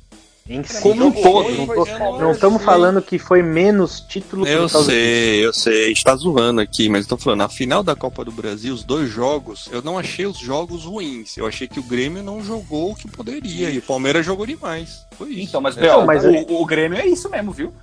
Em 0.53 0.63
si. 0.63 0.81
Como 0.81 1.05
um 1.07 1.11
todo. 1.11 1.49
Não 1.51 1.65
foi 1.67 2.31
estamos 2.31 2.63
falando 2.63 3.01
que 3.01 3.17
foi 3.17 3.41
menos 3.41 4.01
título 4.01 4.45
Eu 4.45 4.67
sei, 4.67 5.45
eu 5.45 5.53
sei. 5.53 5.85
A 5.85 5.87
gente 5.87 6.03
tá 6.03 6.15
zoando 6.15 6.59
aqui, 6.61 6.89
mas 6.89 7.03
eu 7.05 7.09
tô 7.09 7.17
falando, 7.17 7.39
na 7.39 7.49
final 7.49 7.81
da 7.81 7.95
Copa 7.95 8.25
do 8.25 8.31
Brasil, 8.31 8.73
os 8.73 8.83
dois 8.83 9.09
jogos, 9.09 9.69
eu 9.71 9.81
não 9.81 9.97
achei 9.97 10.25
os 10.25 10.37
jogos 10.37 10.83
ruins. 10.85 11.37
Eu 11.37 11.47
achei 11.47 11.67
que 11.67 11.79
o 11.79 11.83
Grêmio 11.83 12.21
não 12.21 12.43
jogou 12.43 12.91
o 12.91 12.95
que 12.95 13.07
poderia. 13.07 13.69
E 13.69 13.77
o 13.77 13.81
Palmeiras 13.81 14.25
jogou 14.25 14.45
demais. 14.45 15.05
Foi 15.17 15.29
isso. 15.29 15.49
Então, 15.49 15.61
mas, 15.61 15.77
É, 15.77 15.81
Bel, 15.81 16.05
mas- 16.05 16.23
o, 16.25 16.61
o 16.61 16.65
Grêmio 16.65 16.97
é 16.99 17.05
isso 17.05 17.29
mesmo, 17.29 17.51
viu? 17.51 17.73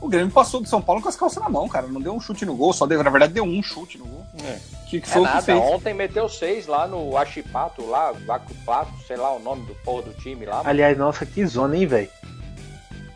O 0.00 0.06
Grêmio 0.08 0.30
passou 0.30 0.60
do 0.60 0.68
São 0.68 0.80
Paulo 0.80 1.02
com 1.02 1.08
as 1.08 1.16
calças 1.16 1.42
na 1.42 1.48
mão, 1.48 1.68
cara. 1.68 1.88
Não 1.88 2.00
deu 2.00 2.12
um 2.14 2.20
chute 2.20 2.44
no 2.46 2.54
gol, 2.54 2.72
só 2.72 2.86
deu, 2.86 3.02
na 3.02 3.10
verdade, 3.10 3.32
deu 3.32 3.42
um 3.42 3.60
chute 3.60 3.98
no 3.98 4.04
gol. 4.06 4.24
É. 4.44 4.58
Que, 4.88 5.00
que 5.00 5.08
É 5.08 5.12
foi 5.12 5.22
o 5.22 5.24
que 5.24 5.30
nada, 5.30 5.42
fez. 5.42 5.58
ontem 5.58 5.92
meteu 5.92 6.28
seis 6.28 6.68
lá 6.68 6.86
no 6.86 7.16
Achipato, 7.16 7.84
lá, 7.84 8.12
Vacupato, 8.24 8.92
sei 9.08 9.16
lá 9.16 9.34
o 9.34 9.40
nome 9.40 9.66
do 9.66 9.74
porra 9.84 10.02
do 10.02 10.12
time 10.14 10.46
lá. 10.46 10.62
Aliás, 10.64 10.96
nossa, 10.96 11.26
que 11.26 11.44
zona, 11.44 11.76
hein, 11.76 11.84
velho? 11.86 12.08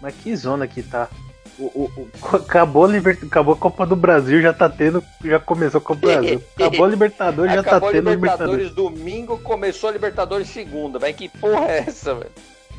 Mas 0.03 0.15
que 0.17 0.35
zona 0.37 0.67
que 0.67 0.83
tá. 0.83 1.09
O, 1.59 1.65
o- 1.65 1.91
o- 1.97 2.37
acabou, 2.37 2.85
a 2.85 2.89
Liber- 2.89 3.19
acabou 3.23 3.55
a 3.55 3.57
Copa 3.57 3.87
do 3.87 3.95
Brasil, 3.95 4.43
já 4.43 4.53
tá 4.53 4.69
tendo. 4.69 5.03
Já 5.25 5.39
começou 5.39 5.79
a 5.79 5.81
Copa 5.81 6.01
do 6.01 6.07
Brasil. 6.09 6.43
Acabou 6.57 6.85
a 6.85 6.89
Libertadores, 6.89 7.53
já 7.55 7.61
Acabou 7.61 7.89
tá 7.89 7.93
tendo 7.97 8.09
a 8.09 8.15
Libertadores 8.15 8.69
Libertadores. 8.69 8.99
domingo, 8.99 9.39
começou 9.39 9.89
a 9.89 9.93
Libertadores 9.93 10.49
segunda, 10.49 10.99
velho. 10.99 11.15
Que 11.15 11.29
porra 11.29 11.67
é 11.71 11.79
essa, 11.87 12.15
velho? 12.15 12.31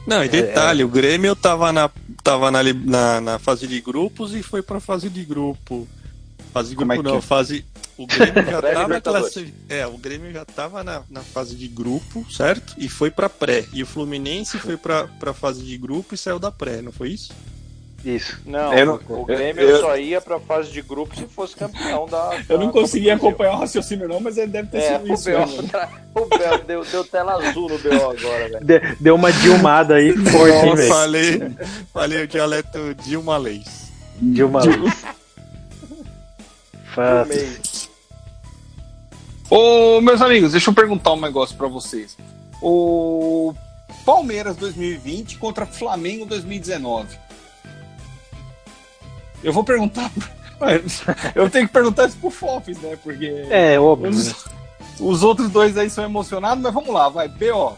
Não, 0.05 0.21
e 0.21 0.27
detalhe, 0.27 0.83
o 0.83 0.89
Grêmio 0.89 1.33
tava, 1.33 1.71
na, 1.71 1.89
tava 2.21 2.51
na, 2.51 2.61
na, 2.63 3.21
na 3.21 3.39
fase 3.39 3.65
de 3.67 3.79
grupos 3.79 4.35
e 4.35 4.43
foi 4.43 4.61
pra 4.61 4.81
fase 4.81 5.09
de 5.09 5.23
grupo. 5.23 5.87
Fase 6.51 6.69
de 6.69 6.75
é 6.75 6.77
grupo 6.85 7.01
que 7.03 7.03
não, 7.09 7.17
é? 7.19 7.21
fase. 7.21 7.63
O 7.97 8.07
Grêmio 8.07 8.33
já 8.49 8.61
tava 8.61 8.61
Pré-Libertadores. 8.61 9.33
classi- 9.33 9.53
É, 9.69 9.85
o 9.85 9.97
Grêmio 9.97 10.31
já 10.33 10.43
tava 10.45 10.83
na, 10.83 11.03
na 11.09 11.21
fase 11.21 11.55
de 11.55 11.67
grupo, 11.67 12.25
certo? 12.31 12.73
E 12.77 12.89
foi 12.89 13.11
pra 13.11 13.29
pré. 13.29 13.65
E 13.73 13.83
o 13.83 13.85
Fluminense 13.85 14.57
foi 14.57 14.77
pra, 14.77 15.07
pra 15.19 15.33
fase 15.33 15.61
de 15.63 15.77
grupo 15.77 16.15
e 16.15 16.17
saiu 16.17 16.39
da 16.39 16.51
pré, 16.51 16.81
não 16.81 16.91
foi 16.91 17.09
isso? 17.09 17.31
Isso. 18.03 18.37
Não, 18.45 18.73
Eu 18.73 18.85
não- 18.85 18.99
o 19.21 19.23
Grêmio 19.25 19.63
eu- 19.63 19.79
só 19.79 19.95
ia 19.95 20.19
pra 20.19 20.37
fase 20.37 20.69
de 20.71 20.81
grupo 20.81 21.15
se 21.15 21.25
fosse 21.25 21.55
campeão 21.55 22.05
da. 22.05 22.37
Eu 22.49 22.57
não 22.59 22.65
da 22.67 22.73
consegui 22.73 23.09
acompanhar 23.09 23.53
o 23.53 23.59
raciocínio, 23.59 24.09
não, 24.09 24.19
mas 24.19 24.37
ele 24.37 24.51
deve 24.51 24.67
ter 24.67 24.79
É, 24.79 24.97
sido 24.99 25.09
o 25.09 25.13
isso. 25.13 25.23
B.O. 25.23 25.39
mano. 25.39 25.69
o 26.15 26.25
B.O. 26.25 26.57
deu, 26.67 26.83
deu 26.83 27.03
tela 27.05 27.33
azul 27.35 27.69
no 27.69 27.77
B.O. 27.79 27.93
agora, 28.09 28.49
velho. 28.49 28.65
De- 28.65 28.95
deu 28.99 29.15
uma 29.15 29.31
dilmada 29.31 29.95
aí 29.95 30.11
forte, 30.17 30.75
velho? 30.75 30.87
falei, 30.89 31.55
falei 31.93 32.23
o 32.23 32.27
dialeto 32.27 32.93
Dilma 33.05 33.37
Leis. 33.37 33.89
Dilma 34.21 34.65
Leis. 34.65 34.93
Fa- 36.93 37.25
Meio. 37.25 37.57
Ô, 39.55 40.01
meus 40.01 40.19
amigos, 40.19 40.53
deixa 40.53 40.71
eu 40.71 40.73
perguntar 40.73 41.13
um 41.13 41.21
negócio 41.21 41.55
pra 41.55 41.67
vocês. 41.67 42.17
O 42.59 43.53
Palmeiras 44.03 44.57
2020 44.57 45.37
contra 45.37 45.63
Flamengo 45.63 46.25
2019. 46.25 47.15
Eu 49.43 49.53
vou 49.53 49.63
perguntar. 49.63 50.11
Eu 51.35 51.51
tenho 51.51 51.67
que 51.67 51.73
perguntar 51.73 52.07
isso 52.07 52.17
pro 52.17 52.31
Fofes, 52.31 52.79
né? 52.81 52.97
Porque 53.03 53.45
É, 53.51 53.79
óbvio. 53.79 54.09
os, 54.09 54.45
os 54.99 55.21
outros 55.21 55.51
dois 55.51 55.77
aí 55.77 55.87
são 55.87 56.03
emocionados, 56.03 56.63
mas 56.63 56.73
vamos 56.73 56.91
lá, 56.91 57.07
vai. 57.07 57.27
B.O. 57.27 57.73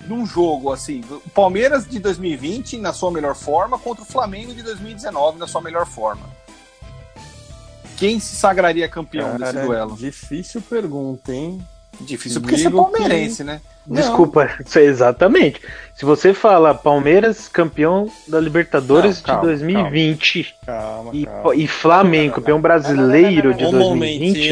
Num 0.00 0.26
jogo 0.26 0.72
assim, 0.72 1.04
Palmeiras 1.32 1.86
de 1.86 2.00
2020 2.00 2.76
na 2.78 2.92
sua 2.92 3.12
melhor 3.12 3.36
forma 3.36 3.78
contra 3.78 4.02
o 4.02 4.06
Flamengo 4.06 4.52
de 4.52 4.64
2019 4.64 5.38
na 5.38 5.46
sua 5.46 5.60
melhor 5.60 5.86
forma. 5.86 6.26
Quem 7.98 8.20
se 8.20 8.36
sagraria 8.36 8.88
campeão 8.88 9.36
desse 9.36 9.52
Cara, 9.52 9.66
duelo? 9.66 9.96
Difícil 9.96 10.62
pergunta, 10.62 11.32
hein? 11.32 11.60
Difícil 12.00 12.40
porque 12.40 12.56
você 12.56 12.68
é 12.68 12.70
Digo 12.70 12.82
palmeirense, 12.82 13.42
né? 13.42 13.60
Desculpa, 13.84 14.48
exatamente. 14.76 15.60
Se 15.96 16.04
você 16.04 16.32
fala 16.32 16.72
Palmeiras 16.74 17.48
campeão 17.48 18.08
da 18.28 18.38
Libertadores 18.38 19.16
Não, 19.16 19.24
calma, 19.24 19.40
de 19.40 19.46
2020 19.48 20.54
Calma, 20.64 21.10
e, 21.12 21.26
calma. 21.26 21.56
e 21.56 21.66
Flamengo 21.66 22.34
campeão 22.36 22.60
brasileiro 22.60 23.52
de 23.52 23.64
Um 23.64 23.70
2020, 23.72 23.80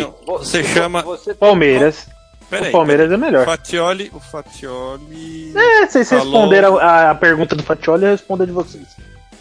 momentinho. 0.01 0.15
Você 0.27 0.65
chama. 0.65 1.05
Palmeiras, 1.39 2.09
Peraí, 2.51 2.71
o 2.71 2.73
Palmeiras 2.73 3.13
é 3.13 3.15
O 3.15 3.19
melhor. 3.19 3.45
Fatioli. 3.45 4.11
O 4.13 4.19
Fatioli. 4.21 5.53
É, 5.57 5.87
vocês 5.87 6.09
Falou. 6.09 6.25
responderam 6.25 6.79
a, 6.79 7.11
a 7.11 7.15
pergunta 7.15 7.55
do 7.55 7.63
Fatioli, 7.63 8.05
eu 8.07 8.11
respondo 8.11 8.43
a 8.43 8.47
de 8.47 8.53
vocês. 8.53 8.87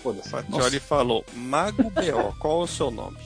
Foda-se. 0.04 0.30
Fatioli 0.30 0.80
falou, 0.80 1.26
Mago 1.34 1.90
B.O., 1.90 2.34
qual 2.38 2.62
é 2.62 2.64
o 2.66 2.68
seu 2.68 2.92
nome? 2.92 3.18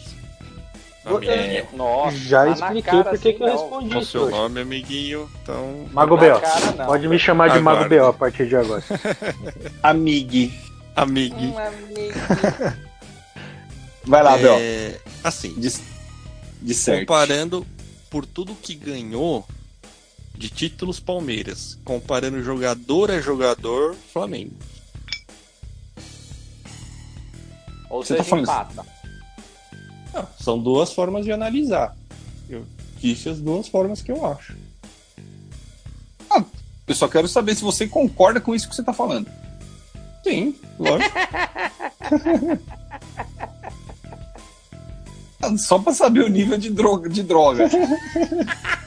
É, 1.26 1.66
nossa, 1.74 2.18
Já 2.18 2.46
tá 2.46 2.52
expliquei 2.52 3.04
por 3.04 3.18
que 3.18 3.30
assim, 3.30 3.38
eu 3.40 3.48
não. 3.48 3.58
respondi 3.58 3.98
isso 4.00 4.12
seu 4.12 4.22
hoje. 4.24 4.32
nome, 4.32 4.62
amiguinho? 4.62 5.30
Então. 5.42 5.88
Mago 5.92 6.16
Na 6.16 6.22
B.O. 6.22 6.42
Pode 6.86 7.08
me 7.08 7.18
chamar 7.18 7.50
de 7.50 7.60
Mago. 7.60 7.88
B.O. 7.90 8.08
a 8.08 8.14
partir 8.14 8.48
de 8.48 8.56
agora. 8.56 8.84
Amigui. 9.82 10.54
Amigo. 10.96 11.36
Um 11.40 11.58
amigo. 11.58 12.20
Vai 14.06 14.24
lá, 14.24 14.38
Bel. 14.38 14.56
É, 14.60 15.00
assim, 15.24 15.54
De, 15.54 15.74
de 16.62 16.74
certo. 16.74 17.00
comparando 17.02 17.66
por 18.10 18.26
tudo 18.26 18.54
que 18.56 18.76
ganhou 18.76 19.48
de 20.36 20.50
títulos 20.50 21.00
Palmeiras, 21.00 21.78
comparando 21.86 22.42
jogador 22.44 23.12
a 23.12 23.20
jogador, 23.22 23.96
Flamengo. 24.12 24.54
Ou 27.90 28.04
Você 28.04 28.14
seja, 28.18 28.24
tá 28.24 28.30
falando 28.30 28.44
empata. 28.44 28.99
Não, 30.14 30.28
são 30.40 30.60
duas 30.60 30.94
formas 30.94 31.26
de 31.26 31.32
analisar. 31.32 31.96
Eu 32.50 32.66
disse 32.98 33.30
as 33.30 33.40
duas 33.40 33.68
formas 33.68 34.02
que 34.02 34.12
eu 34.12 34.26
acho. 34.26 34.56
Eu 36.90 36.96
só 36.96 37.08
quero 37.08 37.28
saber 37.28 37.54
se 37.54 37.64
você 37.64 37.86
concorda 37.88 38.42
com 38.42 38.56
isso 38.56 38.68
que 38.68 38.76
você 38.76 38.82
tá 38.82 38.92
falando. 38.92 39.30
Sim, 40.24 40.56
lógico. 40.80 41.16
Só 45.60 45.78
pra 45.78 45.94
saber 45.94 46.22
o 46.22 46.28
nível 46.28 46.58
de 46.58 46.72
droga. 46.72 47.08
De 47.08 47.22
droga. 47.22 47.70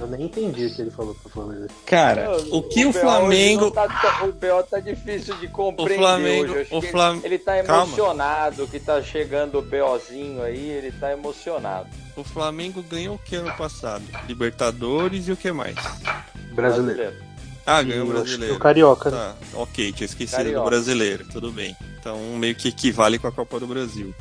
Eu 0.00 0.06
nem 0.08 0.22
entendi 0.26 0.66
o 0.66 0.74
que 0.74 0.82
ele 0.82 0.90
falou 0.90 1.14
pra 1.14 1.30
falar. 1.30 1.54
Cara, 1.86 2.36
o 2.50 2.62
que 2.62 2.84
o 2.84 2.92
BO 2.92 2.98
Flamengo. 3.00 3.70
Tá, 3.70 3.86
o 4.24 4.32
BO 4.32 4.62
tá 4.68 4.80
difícil 4.80 5.36
de 5.36 5.48
compreender 5.48 5.96
Flamengo- 5.98 6.52
hoje. 6.54 6.68
O 6.72 6.82
Flam- 6.82 7.20
Ele 7.22 7.38
tá 7.38 7.62
Calma. 7.62 7.84
emocionado 7.84 8.66
que 8.68 8.80
tá 8.80 9.00
chegando 9.02 9.58
o 9.58 9.62
BOzinho 9.62 10.42
aí, 10.42 10.68
ele 10.70 10.92
tá 10.92 11.12
emocionado. 11.12 11.88
O 12.16 12.24
Flamengo 12.24 12.82
ganhou 12.82 13.14
o 13.14 13.18
que 13.18 13.36
ano 13.36 13.52
passado? 13.56 14.02
Libertadores 14.28 15.28
e 15.28 15.32
o 15.32 15.36
que 15.36 15.50
mais? 15.52 15.76
Brasileiro. 16.52 17.14
Ah, 17.64 17.82
ganhou 17.82 18.06
o 18.08 18.12
brasileiro. 18.12 18.56
O 18.56 18.58
Carioca. 18.58 19.10
né? 19.10 19.16
Tá, 19.16 19.34
ok, 19.54 19.92
tinha 19.92 20.04
esquecido 20.04 20.36
Carioca. 20.36 20.58
do 20.60 20.64
brasileiro, 20.70 21.24
tudo 21.30 21.50
bem. 21.52 21.76
Então 22.00 22.18
meio 22.36 22.54
que 22.54 22.68
equivale 22.68 23.18
com 23.18 23.28
a 23.28 23.32
Copa 23.32 23.60
do 23.60 23.66
Brasil. 23.66 24.12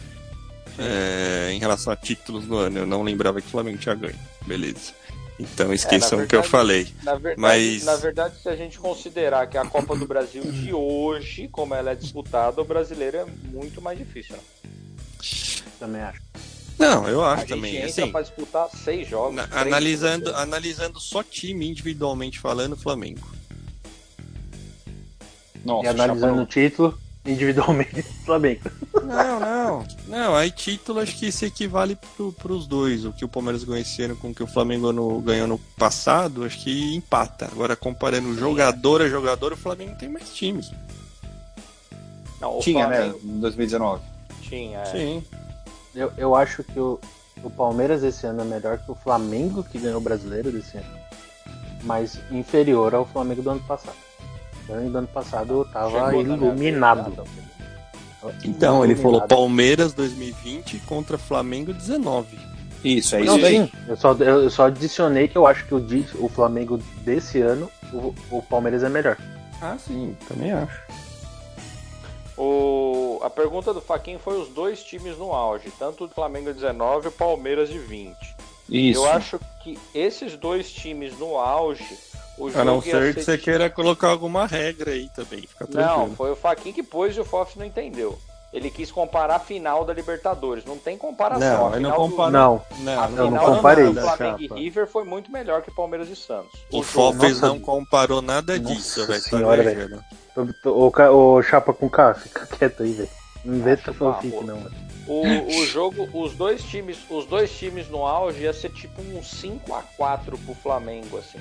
É, 0.80 1.50
em 1.52 1.60
relação 1.60 1.92
a 1.92 1.96
títulos 1.96 2.48
no 2.48 2.56
ano, 2.58 2.80
eu 2.80 2.86
não 2.88 3.04
lembrava 3.04 3.42
que 3.42 3.48
o 3.48 3.50
Flamengo 3.50 3.78
tinha 3.78 3.94
ganho. 3.96 4.16
Beleza. 4.46 4.94
Então 5.42 5.74
esqueçam 5.74 6.20
o 6.20 6.28
que 6.28 6.36
eu 6.36 6.42
verdade- 6.42 6.48
falei. 6.50 6.88
Na 7.04 7.14
verdade, 7.16 7.42
Mas- 7.42 7.84
na 7.84 7.96
verdade, 7.96 8.36
se 8.42 8.48
a 8.48 8.56
gente 8.56 8.78
considerar 8.78 9.48
que 9.48 9.58
a 9.58 9.66
Copa 9.66 9.96
do 9.96 10.06
Brasil 10.06 10.44
de 10.44 10.72
hoje, 10.74 11.48
como 11.48 11.74
ela 11.74 11.92
é 11.92 11.96
disputada, 11.96 12.62
o 12.62 12.66
brasileiro 12.66 13.18
é 13.18 13.26
muito 13.26 13.82
mais 13.82 13.98
difícil. 13.98 14.36
Né? 14.36 14.42
Também 15.80 16.02
acho. 16.02 16.22
Não, 16.78 17.08
eu 17.08 17.24
A 17.24 17.32
acho 17.34 17.42
gente 17.42 17.50
também. 17.50 17.76
entra 17.78 17.90
Assim, 17.90 18.12
pra 18.12 18.22
disputar 18.22 18.70
seis 18.70 19.08
jogos. 19.08 19.36
na- 19.36 19.48
três 19.48 19.62
analisando, 19.68 20.36
analisando 20.36 21.00
só 21.00 21.24
time 21.24 21.68
individualmente 21.70 22.40
falando, 22.40 22.76
Flamengo. 22.76 23.28
Nossa, 25.64 25.86
E 25.86 25.90
analisando 25.90 26.42
o 26.42 26.46
título, 26.46 26.98
individualmente, 27.26 28.02
Flamengo. 28.26 28.62
Não, 29.04 29.40
não. 29.40 29.86
Não, 30.08 30.36
aí 30.36 30.52
título 30.52 31.00
acho 31.00 31.18
que 31.18 31.32
se 31.32 31.46
equivale 31.46 31.98
pro, 32.16 32.32
pros 32.34 32.66
dois. 32.68 33.06
O 33.06 33.14
que 33.14 33.24
o 33.26 33.30
Palmeiras 33.30 33.64
ganhou 33.64 33.82
esse 33.82 34.02
ano 34.04 34.16
com 34.16 34.30
o 34.30 34.34
que 34.36 34.44
o 34.44 34.48
Flamengo 34.48 34.92
no- 34.92 35.20
ganhou 35.22 35.48
no 35.48 35.58
passado, 35.78 36.44
acho 36.44 36.60
que 36.60 36.96
empata. 36.96 37.46
Agora, 37.52 37.76
comparando 37.76 38.34
jogador 38.36 39.02
a 39.02 39.08
jogador, 39.08 39.54
o 39.54 39.58
Flamengo 39.58 39.96
tem 39.98 40.10
mais 40.10 40.34
times. 40.34 40.72
Não, 42.40 42.58
o 42.58 42.60
Tinha, 42.60 42.88
né? 42.88 42.98
Flamengo 42.98 43.20
Em 43.24 43.40
2019. 43.40 44.02
Tinha, 44.42 44.80
é. 44.80 44.86
Sim. 44.86 45.24
Eu, 45.94 46.12
eu 46.18 46.36
acho 46.36 46.64
que 46.64 46.80
o, 46.80 47.00
o 47.44 47.50
Palmeiras 47.50 48.02
esse 48.04 48.26
ano 48.26 48.42
é 48.42 48.46
melhor 48.46 48.78
que 48.80 48.90
o 48.92 48.96
Flamengo, 48.96 49.64
que 49.64 49.78
ganhou 49.78 49.98
o 50.00 50.04
brasileiro 50.04 50.52
desse 50.52 50.78
ano. 50.78 51.02
Mas 51.84 52.20
inferior 52.32 52.94
ao 52.96 53.06
Flamengo 53.06 53.42
do 53.42 53.50
ano 53.52 53.62
passado. 53.62 53.96
Flamengo 54.66 54.90
do 54.92 54.98
ano 55.00 55.08
passado 55.08 55.54
eu 55.54 55.66
tava 55.66 55.92
Chegou 55.92 56.24
na 56.24 56.36
minha 56.36 56.36
iluminado. 56.36 57.12
tá? 57.12 57.24
Então, 58.44 58.84
ele 58.84 58.96
falou. 58.96 59.22
Palmeiras 59.22 59.94
2020 59.94 60.80
contra 60.80 61.18
Flamengo 61.18 61.74
19. 61.74 62.38
Isso, 62.84 63.16
é 63.16 63.22
isso 63.22 63.46
aí. 63.46 63.66
sim, 63.66 63.72
eu 63.88 63.96
só, 63.96 64.14
eu 64.14 64.50
só 64.50 64.66
adicionei 64.66 65.28
que 65.28 65.38
eu 65.38 65.46
acho 65.46 65.66
que 65.66 65.76
o, 65.76 65.86
o 66.20 66.30
Flamengo 66.30 66.80
desse 67.04 67.40
ano, 67.40 67.70
o, 67.94 68.14
o 68.32 68.42
Palmeiras 68.42 68.84
é 68.84 68.90
melhor. 68.90 69.18
Ah, 69.62 69.78
sim, 69.78 70.16
também 70.28 70.52
acho. 70.52 70.82
O... 72.38 73.20
A 73.22 73.30
pergunta 73.30 73.72
do 73.72 73.82
Faquinho 73.82 74.18
foi 74.18 74.40
os 74.40 74.50
dois 74.50 74.84
times 74.84 75.16
no 75.18 75.32
auge, 75.32 75.72
tanto 75.78 76.06
o 76.06 76.10
Flamengo 76.10 76.52
19 76.52 77.06
e 77.06 77.10
o 77.10 77.12
Palmeiras 77.12 77.70
de 77.70 77.78
20. 77.78 78.16
Isso. 78.68 79.00
Eu 79.00 79.06
acho 79.12 79.40
que 79.62 79.78
esses 79.94 80.36
dois 80.36 80.72
times 80.72 81.18
no 81.20 81.38
auge, 81.38 81.86
A 82.56 82.64
não 82.64 82.82
ser 82.82 83.14
que 83.16 83.24
você 83.24 83.38
queira 83.38 83.70
colocar 83.70 84.10
alguma 84.10 84.46
regra 84.46 84.92
aí 84.92 85.10
também. 85.16 85.42
Fica 85.42 85.66
Não, 85.70 85.70
tranquilo. 85.96 86.16
foi 86.16 86.32
o 86.32 86.36
Faquinho 86.36 86.74
que 86.76 86.84
pôs 86.84 87.16
e 87.16 87.20
o 87.20 87.26
Fof 87.26 87.58
não 87.58 87.66
entendeu. 87.66 88.18
Ele 88.54 88.70
quis 88.70 88.92
comparar 88.92 89.36
a 89.36 89.40
final 89.40 89.86
da 89.86 89.94
Libertadores. 89.94 90.66
Não 90.66 90.78
tem 90.78 90.98
comparação. 90.98 91.40
Não, 91.50 91.64
não 91.70 91.74
final 91.78 91.92
do- 91.92 92.10
compara- 92.10 92.32
Não, 92.32 92.62
Não, 92.80 93.00
A 93.02 93.06
eu 93.06 93.10
final 93.10 93.32
não 93.32 93.32
do 93.52 93.56
comparei. 93.56 93.94
Flamengo 93.94 94.18
Chapa. 94.18 94.38
e 94.40 94.48
River 94.64 94.88
foi 94.88 95.04
muito 95.06 95.32
melhor 95.32 95.62
que 95.62 95.72
Palmeiras 95.72 96.10
e 96.10 96.16
Santos. 96.18 96.60
O 96.70 96.84
jogo- 96.84 96.84
Fofes 96.84 97.36
nossa- 97.40 97.48
não 97.48 97.60
comparou 97.62 98.22
nada 98.22 98.58
Nossa 98.60 98.76
disso, 98.76 99.08
velho. 99.08 99.24
Tá 99.24 99.30
senhora, 99.30 100.04
tô- 100.62 100.92
Ô, 101.38 101.42
Chapa 101.44 101.74
com 101.74 101.90
K, 101.90 102.14
fica 102.16 102.46
quieto 102.46 102.84
aí, 102.84 102.92
velho. 102.92 103.10
Não 103.46 103.56
inventa 103.56 103.90
Acho 103.92 104.04
uma 104.04 104.14
fanfic, 104.16 104.36
não. 104.44 104.58
mano. 104.58 104.72
O, 105.08 105.24
o 105.62 105.66
jogo, 105.66 106.08
os 106.14 106.34
dois 106.36 106.62
times, 106.62 106.98
os 107.10 107.26
dois 107.26 107.52
times 107.58 107.90
no 107.90 108.06
auge 108.06 108.42
ia 108.42 108.54
ser 108.54 108.70
tipo 108.70 109.02
um 109.02 109.24
5 109.24 109.74
a 109.74 109.82
4 109.82 110.38
pro 110.38 110.54
Flamengo 110.54 111.18
assim. 111.18 111.40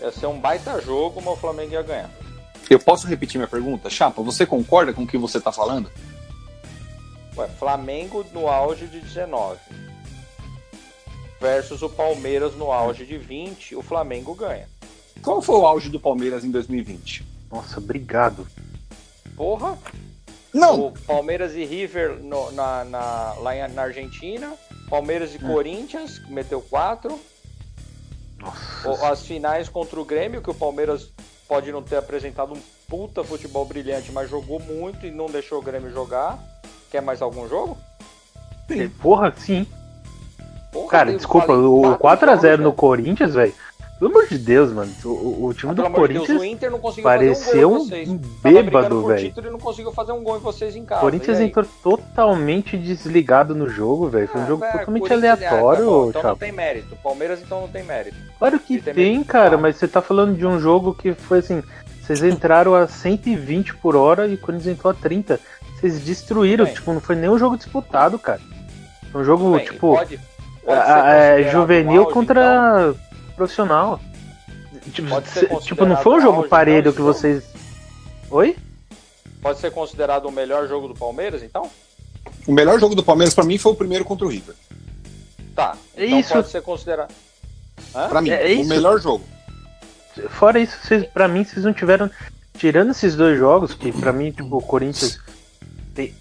Ia 0.00 0.10
ser 0.12 0.26
um 0.26 0.38
baita 0.40 0.80
jogo, 0.80 1.20
mas 1.22 1.34
o 1.34 1.36
Flamengo 1.36 1.72
ia 1.72 1.82
ganhar. 1.82 2.10
Eu 2.68 2.78
posso 2.78 3.06
repetir 3.06 3.38
minha 3.38 3.48
pergunta? 3.48 3.88
Chapa, 3.90 4.22
você 4.22 4.44
concorda 4.46 4.92
com 4.92 5.02
o 5.02 5.06
que 5.06 5.18
você 5.18 5.40
tá 5.40 5.52
falando? 5.52 5.90
Ué, 7.36 7.48
Flamengo 7.58 8.24
no 8.32 8.48
auge 8.48 8.86
de 8.86 9.00
19 9.00 9.58
versus 11.40 11.82
o 11.82 11.88
Palmeiras 11.90 12.54
no 12.56 12.72
auge 12.72 13.04
de 13.04 13.18
20, 13.18 13.74
o 13.76 13.82
Flamengo 13.82 14.34
ganha. 14.34 14.68
Qual 15.22 15.42
foi 15.42 15.56
o 15.56 15.66
auge 15.66 15.88
do 15.90 16.00
Palmeiras 16.00 16.44
em 16.44 16.50
2020? 16.50 17.24
Nossa, 17.50 17.78
obrigado. 17.78 18.46
Porra, 19.36 19.76
Não, 20.52 20.86
o 20.86 20.92
Palmeiras 20.92 21.54
e 21.54 21.64
River 21.64 22.20
no- 22.22 22.52
na, 22.52 22.84
na- 22.84 23.34
lá 23.40 23.56
em- 23.56 23.72
na 23.72 23.82
Argentina, 23.82 24.54
Palmeiras 24.88 25.34
e 25.34 25.38
Corinthians, 25.38 26.18
que 26.20 26.32
meteu 26.32 26.60
4. 26.62 27.18
Nossa. 28.84 29.08
As 29.08 29.26
finais 29.26 29.68
contra 29.68 30.00
o 30.00 30.04
Grêmio, 30.04 30.42
que 30.42 30.50
o 30.50 30.54
Palmeiras 30.54 31.12
pode 31.48 31.70
não 31.72 31.82
ter 31.82 31.96
apresentado 31.96 32.52
um 32.52 32.60
puta 32.88 33.24
futebol 33.24 33.64
brilhante, 33.64 34.12
mas 34.12 34.30
jogou 34.30 34.60
muito 34.60 35.06
e 35.06 35.10
não 35.10 35.26
deixou 35.26 35.58
o 35.58 35.62
Grêmio 35.62 35.90
jogar. 35.90 36.38
Quer 36.90 37.00
mais 37.00 37.20
algum 37.22 37.48
jogo? 37.48 37.76
Porra, 39.00 39.32
sim. 39.36 39.66
Porra, 40.72 40.90
Cara, 40.90 41.12
eu 41.12 41.16
desculpa, 41.16 41.52
o 41.52 41.96
quatro 41.96 42.28
4x0 42.28 42.42
jogos, 42.42 42.60
no. 42.60 42.72
Corinthians, 42.72 43.34
velho. 43.34 43.54
Pelo 43.98 44.10
amor 44.10 44.26
de 44.26 44.36
Deus, 44.38 44.72
mano. 44.72 44.92
O, 45.04 45.08
o- 45.08 45.46
o 45.46 45.54
time 45.54 45.70
Ah, 45.70 45.74
do 45.74 45.82
de 45.82 45.88
Deus, 45.88 45.96
Corinthians 45.98 46.40
o 46.40 46.44
Inter 46.44 46.70
não 46.70 46.78
conseguiu 46.80 47.04
pareceu 47.04 47.72
um 47.72 47.78
gol 47.78 47.86
um. 47.86 48.18
Tava 48.18 48.62
bêbado, 48.62 49.06
velho. 49.06 49.32
e 49.36 49.50
não 49.50 49.58
conseguiu 49.58 49.92
fazer 49.92 50.12
um 50.12 50.22
gol 50.22 50.36
em 50.36 50.40
vocês 50.40 50.74
em 50.74 50.84
casa. 50.84 51.00
Corinthians 51.00 51.38
entrou 51.40 51.64
totalmente 51.82 52.76
desligado 52.76 53.54
no 53.54 53.68
jogo, 53.68 54.08
velho. 54.08 54.26
Foi 54.28 54.40
um 54.40 54.44
Ah, 54.44 54.46
jogo 54.48 54.60
velho, 54.60 54.78
totalmente 54.78 55.00
Corinthians- 55.08 55.24
ah, 55.42 55.46
aleatório, 55.48 55.84
tá 55.84 55.90
bom, 55.90 56.08
Então 56.10 56.22
não 56.30 56.36
tem 56.36 56.52
mérito. 56.52 56.96
Palmeiras 57.02 57.40
então 57.40 57.60
não 57.60 57.68
tem 57.68 57.84
mérito. 57.84 58.16
Claro 58.38 58.58
que 58.58 58.80
tem 58.80 58.94
tem, 58.94 59.24
cara, 59.24 59.48
claro. 59.50 59.62
mas 59.62 59.76
você 59.76 59.86
tá 59.86 60.02
falando 60.02 60.36
de 60.36 60.44
um 60.46 60.58
jogo 60.58 60.92
que 60.92 61.12
foi 61.14 61.38
assim: 61.38 61.62
vocês 62.02 62.22
entraram 62.24 62.74
a 62.74 62.88
120 62.88 63.76
por 63.76 63.94
hora 63.94 64.26
e 64.26 64.34
o 64.34 64.38
Corinthians 64.38 64.76
entrou 64.76 64.90
a 64.90 64.94
30. 64.94 65.38
Vocês 65.80 66.00
destruíram, 66.00 66.64
Bem. 66.64 66.74
tipo, 66.74 66.92
não 66.92 67.00
foi 67.00 67.14
nem 67.14 67.30
um 67.30 67.38
jogo 67.38 67.56
disputado, 67.56 68.18
cara. 68.18 68.40
Foi 69.12 69.20
um 69.22 69.24
jogo, 69.24 69.56
Bem, 69.56 69.64
tipo, 69.66 69.94
pode, 69.94 70.18
pode 70.64 70.78
a- 70.80 71.12
é, 71.14 71.50
juvenil 71.50 72.02
um 72.02 72.06
auge, 72.06 72.10
então? 72.10 72.96
Profissional. 73.36 74.00
Tipo, 74.92 75.08
Pode 75.08 75.28
ser 75.28 75.48
cê- 75.48 75.56
tipo, 75.60 75.86
não 75.86 75.96
foi 75.96 76.16
um 76.16 76.20
jogo 76.20 76.38
auge, 76.38 76.48
parelho 76.48 76.80
então, 76.80 76.92
que 76.92 77.00
vocês. 77.00 77.42
Oi? 78.30 78.56
Pode 79.40 79.58
ser 79.58 79.70
considerado 79.70 80.26
o 80.26 80.32
melhor 80.32 80.66
jogo 80.68 80.88
do 80.88 80.94
Palmeiras, 80.94 81.42
então? 81.42 81.70
o 82.46 82.52
melhor 82.52 82.78
jogo 82.80 82.94
do 82.94 83.02
Palmeiras 83.02 83.34
pra 83.34 83.44
mim 83.44 83.56
foi 83.58 83.72
o 83.72 83.74
primeiro 83.76 84.04
contra 84.04 84.26
o 84.26 84.28
River. 84.30 84.54
Tá. 85.54 85.76
É 85.96 86.06
Então 86.06 86.18
isso. 86.20 86.32
pode 86.32 86.48
ser 86.50 86.62
considerado. 86.62 87.12
Pra 88.08 88.20
mim, 88.20 88.30
É 88.30 88.44
o 88.44 88.48
isso. 88.48 88.68
melhor 88.68 89.00
jogo. 89.00 89.24
Fora 90.30 90.58
isso, 90.58 90.76
vocês, 90.82 91.06
pra 91.06 91.26
mim, 91.28 91.44
vocês 91.44 91.64
não 91.64 91.72
tiveram. 91.72 92.10
Tirando 92.58 92.90
esses 92.90 93.14
dois 93.16 93.38
jogos, 93.38 93.74
que 93.74 93.90
pra 93.92 94.12
mim, 94.12 94.30
tipo, 94.30 94.56
o 94.56 94.62
Corinthians 94.62 95.18
tem- 95.94 96.14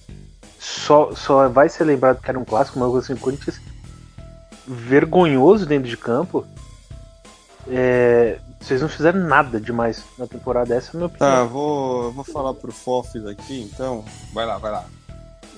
só, 0.59 1.13
só 1.15 1.47
vai 1.49 1.67
ser 1.69 1.83
lembrado 1.83 2.21
que 2.21 2.29
era 2.29 2.39
um 2.39 2.45
clássico, 2.45 2.79
mas 2.79 2.93
assim, 2.95 3.13
o 3.13 3.17
Corinthians 3.17 3.59
vergonhoso 4.67 5.65
dentro 5.65 5.89
de 5.89 5.97
campo. 5.97 6.45
É, 7.69 8.37
Vocês 8.59 8.81
não 8.81 8.89
fizeram 8.89 9.19
nada 9.19 9.59
demais 9.59 10.03
na 10.17 10.27
temporada, 10.27 10.75
essa 10.75 10.89
é 10.89 10.91
a 10.91 10.95
minha 10.95 11.07
opinião. 11.07 11.29
Tá, 11.29 11.43
vou, 11.43 12.11
vou 12.11 12.23
falar 12.23 12.53
pro 12.53 12.71
Fofis 12.71 13.25
aqui, 13.25 13.61
então. 13.61 14.03
Vai 14.33 14.45
lá, 14.45 14.57
vai 14.57 14.71
lá. 14.71 14.85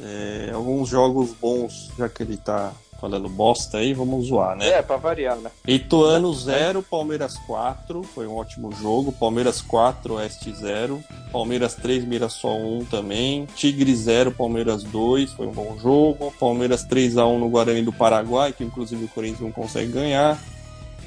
É, 0.01 0.51
alguns 0.53 0.89
jogos 0.89 1.31
bons, 1.33 1.91
já 1.97 2.09
que 2.09 2.21
ele 2.21 2.37
tá 2.37 2.73
falando 2.99 3.29
bosta 3.29 3.77
aí, 3.77 3.93
vamos 3.93 4.27
zoar, 4.27 4.55
né? 4.55 4.67
É, 4.69 4.81
pra 4.81 4.97
variar, 4.97 5.37
né? 5.37 5.51
Ituano 5.67 6.33
0, 6.33 6.81
Palmeiras 6.81 7.37
4, 7.45 8.03
foi 8.03 8.25
um 8.25 8.35
ótimo 8.35 8.71
jogo. 8.71 9.11
Palmeiras 9.11 9.61
4, 9.61 10.15
Oeste 10.15 10.53
0. 10.53 11.03
Palmeiras 11.31 11.75
3, 11.75 12.05
Mirassol 12.05 12.79
1 12.79 12.85
também. 12.85 13.45
Tigre 13.55 13.93
0, 13.95 14.31
Palmeiras 14.31 14.83
2, 14.83 15.33
foi 15.33 15.47
um 15.47 15.51
bom 15.51 15.77
jogo. 15.77 16.33
Palmeiras 16.39 16.85
3x1 16.85 17.37
no 17.37 17.49
Guarani 17.49 17.83
do 17.83 17.93
Paraguai, 17.93 18.53
que 18.53 18.63
inclusive 18.63 19.05
o 19.05 19.09
Corinthians 19.09 19.41
não 19.41 19.51
consegue 19.51 19.91
ganhar. 19.91 20.39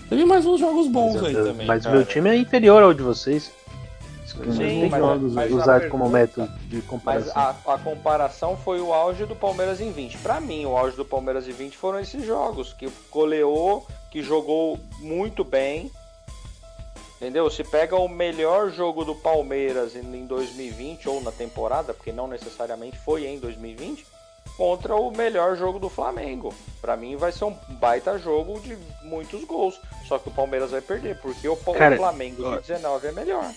Teve 0.08 0.24
mais 0.24 0.46
uns 0.46 0.58
jogos 0.60 0.86
bons 0.88 1.14
Mas, 1.16 1.24
aí 1.24 1.34
eu- 1.34 1.44
também. 1.46 1.66
mas 1.66 1.82
cara. 1.84 1.96
meu 1.96 2.04
time 2.06 2.30
é 2.30 2.36
inferior 2.36 2.82
ao 2.82 2.94
de 2.94 3.02
vocês. 3.02 3.52
Sim, 4.56 4.88
mas- 4.88 5.00
jogos 5.00 5.32
mas 5.32 5.50
a 5.52 5.54
usados 5.56 5.88
como 5.88 6.10
pergunta- 6.10 6.42
método 6.42 6.58
de 6.68 6.76
Mas 6.76 6.84
comparação. 6.86 7.32
a, 7.34 7.74
a 7.74 7.78
comparação 7.78 8.56
foi 8.56 8.80
o 8.80 8.92
auge 8.92 9.24
do 9.26 9.34
Palmeiras 9.34 9.80
em 9.80 9.90
20. 9.90 10.18
Pra 10.18 10.38
mim, 10.40 10.64
o 10.66 10.76
auge 10.76 10.96
do 10.96 11.04
Palmeiras 11.04 11.48
em 11.48 11.52
20 11.52 11.76
foram 11.76 11.98
esses 11.98 12.24
jogos, 12.24 12.72
que 12.72 12.88
goleou, 13.10 13.86
que 14.10 14.22
jogou 14.22 14.78
muito 15.00 15.42
bem. 15.44 15.90
Entendeu? 17.16 17.50
Se 17.50 17.64
pega 17.64 17.96
o 17.96 18.06
melhor 18.06 18.70
jogo 18.70 19.04
do 19.04 19.14
Palmeiras 19.14 19.96
em 19.96 20.00
em 20.14 20.24
2020 20.26 21.08
ou 21.08 21.20
na 21.20 21.32
temporada, 21.32 21.92
porque 21.92 22.12
não 22.12 22.28
necessariamente 22.28 22.96
foi 22.98 23.26
em 23.26 23.40
2020, 23.40 24.06
contra 24.58 24.94
o 24.96 25.10
melhor 25.10 25.56
jogo 25.56 25.78
do 25.78 25.88
Flamengo. 25.88 26.52
Pra 26.82 26.96
mim 26.96 27.16
vai 27.16 27.30
ser 27.32 27.44
um 27.44 27.56
baita 27.80 28.18
jogo 28.18 28.60
de 28.60 28.76
muitos 29.04 29.44
gols. 29.44 29.80
Só 30.06 30.18
que 30.18 30.28
o 30.28 30.32
Palmeiras 30.32 30.72
vai 30.72 30.80
perder, 30.80 31.16
porque 31.20 31.48
o, 31.48 31.56
Cara, 31.56 31.96
Flamengo 31.96 32.44
ó. 32.44 32.56
de 32.56 32.62
19 32.66 33.06
é 33.06 33.12
melhor. 33.12 33.50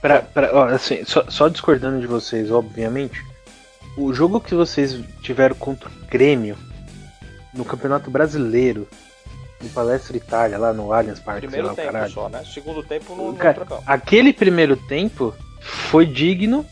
Pra, 0.00 0.22
pra- 0.22 0.50
ó, 0.54 0.64
assim, 0.66 1.04
só, 1.04 1.28
só 1.28 1.48
discordando 1.48 2.00
de 2.00 2.06
vocês, 2.06 2.50
obviamente, 2.50 3.20
o 3.96 4.12
jogo 4.14 4.40
que 4.40 4.54
vocês 4.54 4.98
tiveram 5.22 5.56
contra 5.56 5.88
o 5.88 5.92
Grêmio 6.06 6.56
no 7.52 7.64
Campeonato 7.64 8.10
Brasileiro, 8.10 8.86
no 9.62 9.68
Palestra 9.70 10.16
Itália, 10.16 10.58
lá 10.58 10.72
no 10.72 10.92
Allianz 10.92 11.20
Parque, 11.20 11.42
Primeiro 11.42 11.68
lá, 11.68 11.74
tempo 11.74 11.92
caralho. 11.92 12.12
só, 12.12 12.28
né? 12.28 12.44
Segundo 12.52 12.82
tempo 12.82 13.16
não 13.16 13.34
Cara, 13.34 13.66
aquele 13.86 14.32
primeiro 14.32 14.76
tempo 14.76 15.34
foi 15.60 16.04
digno 16.04 16.66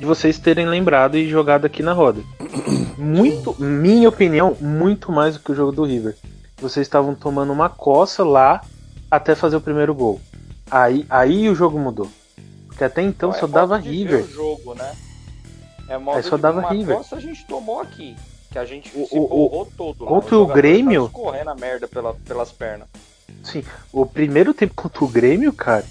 de 0.00 0.06
vocês 0.06 0.38
terem 0.38 0.66
lembrado 0.66 1.18
e 1.18 1.28
jogado 1.28 1.66
aqui 1.66 1.82
na 1.82 1.92
roda. 1.92 2.22
Muito, 2.96 3.54
minha 3.62 4.08
opinião, 4.08 4.56
muito 4.58 5.12
mais 5.12 5.34
do 5.36 5.40
que 5.42 5.52
o 5.52 5.54
jogo 5.54 5.72
do 5.72 5.84
River. 5.84 6.16
Vocês 6.58 6.86
estavam 6.86 7.14
tomando 7.14 7.52
uma 7.52 7.68
coça 7.68 8.24
lá 8.24 8.62
até 9.10 9.34
fazer 9.34 9.56
o 9.56 9.60
primeiro 9.60 9.94
gol. 9.94 10.18
Aí, 10.70 11.04
aí 11.10 11.50
o 11.50 11.54
jogo 11.54 11.78
mudou. 11.78 12.08
Porque 12.66 12.82
até 12.82 13.02
então 13.02 13.28
Não, 13.28 13.36
é 13.36 13.40
só 13.40 13.46
modo 13.46 13.52
dava 13.54 13.76
River. 13.76 14.24
o 14.24 14.28
jogo, 14.30 14.74
né? 14.74 14.90
É 15.86 15.98
modo 15.98 16.16
Aí 16.16 16.22
só 16.22 16.36
de- 16.36 16.42
dava 16.42 16.60
uma 16.60 16.70
River. 16.70 16.96
coça 16.96 17.16
a 17.16 17.20
gente 17.20 17.46
tomou 17.46 17.80
aqui. 17.80 18.16
Que 18.50 18.58
a 18.58 18.64
gente 18.64 18.90
O- 18.98 19.06
se 19.06 19.18
o- 19.18 19.28
borrou 19.28 19.68
todo. 19.76 20.02
lá. 20.04 20.08
contra 20.08 20.26
Os 20.28 20.32
o 20.32 20.38
jogadores 20.46 20.62
Grêmio- 20.72 21.04
Escorrendo 21.06 21.50
a 21.50 21.54
merda 21.54 21.86
pela, 21.86 22.14
pelas 22.14 22.50
pernas. 22.50 22.88
Sim, 23.44 23.62
o 23.92 24.06
primeiro 24.06 24.54
tempo 24.54 24.72
contra 24.74 25.04
o 25.04 25.08
Grêmio, 25.08 25.52
cara, 25.52 25.84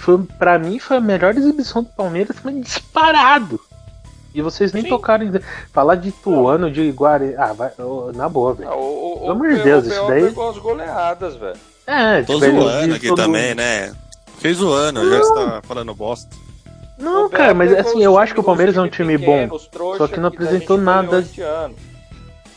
foi 0.00 0.18
para 0.38 0.58
mim 0.58 0.78
foi 0.78 0.96
a 0.96 1.00
melhor 1.00 1.36
exibição 1.36 1.82
do 1.82 1.88
Palmeiras, 1.90 2.36
mas 2.42 2.54
disparado. 2.62 3.60
E 4.34 4.40
vocês 4.40 4.72
nem 4.72 4.84
Sim. 4.84 4.88
tocaram 4.88 5.24
em 5.26 5.32
falar 5.72 5.96
de 5.96 6.12
Tuano, 6.12 6.70
de 6.70 6.90
Guarani. 6.92 7.34
Ah, 7.36 7.52
vai, 7.52 7.72
ô, 7.78 8.12
na 8.14 8.28
boa, 8.28 8.54
velho. 8.54 8.70
Ah, 8.70 8.76
o, 8.76 9.14
o, 9.14 9.18
Pelo 9.20 9.32
amor 9.32 9.48
o 9.48 9.54
de 9.56 9.62
Deus, 9.62 9.86
isso 9.86 10.06
daí- 10.06 10.22
pegou 10.24 10.50
as 10.50 10.58
goleadas, 10.58 11.34
velho. 11.36 11.56
É, 11.86 12.22
Tô 12.22 12.38
tipo, 12.38 12.60
zoando 12.62 12.94
aqui 12.94 13.08
todo 13.08 13.16
também, 13.16 13.54
né? 13.56 13.92
Fiquei 14.36 14.54
zoando, 14.54 15.08
já 15.10 15.18
está 15.20 15.60
falando 15.64 15.92
bosta. 15.94 16.34
Não, 16.96 17.26
O 17.26 17.30
cara, 17.30 17.52
mas 17.54 17.72
assim, 17.72 18.02
eu 18.04 18.16
acho 18.18 18.32
que 18.32 18.40
o 18.40 18.44
Palmeiras 18.44 18.76
é 18.76 18.80
um 18.80 18.88
time 18.88 19.18
bom. 19.18 19.24
pequenos, 19.42 19.66
trouxa, 19.66 19.98
só 19.98 20.06
que 20.06 20.20
não 20.20 20.28
apresentou 20.28 20.76
goleou 20.78 20.84
nada. 21.02 21.24
ano. 21.42 21.74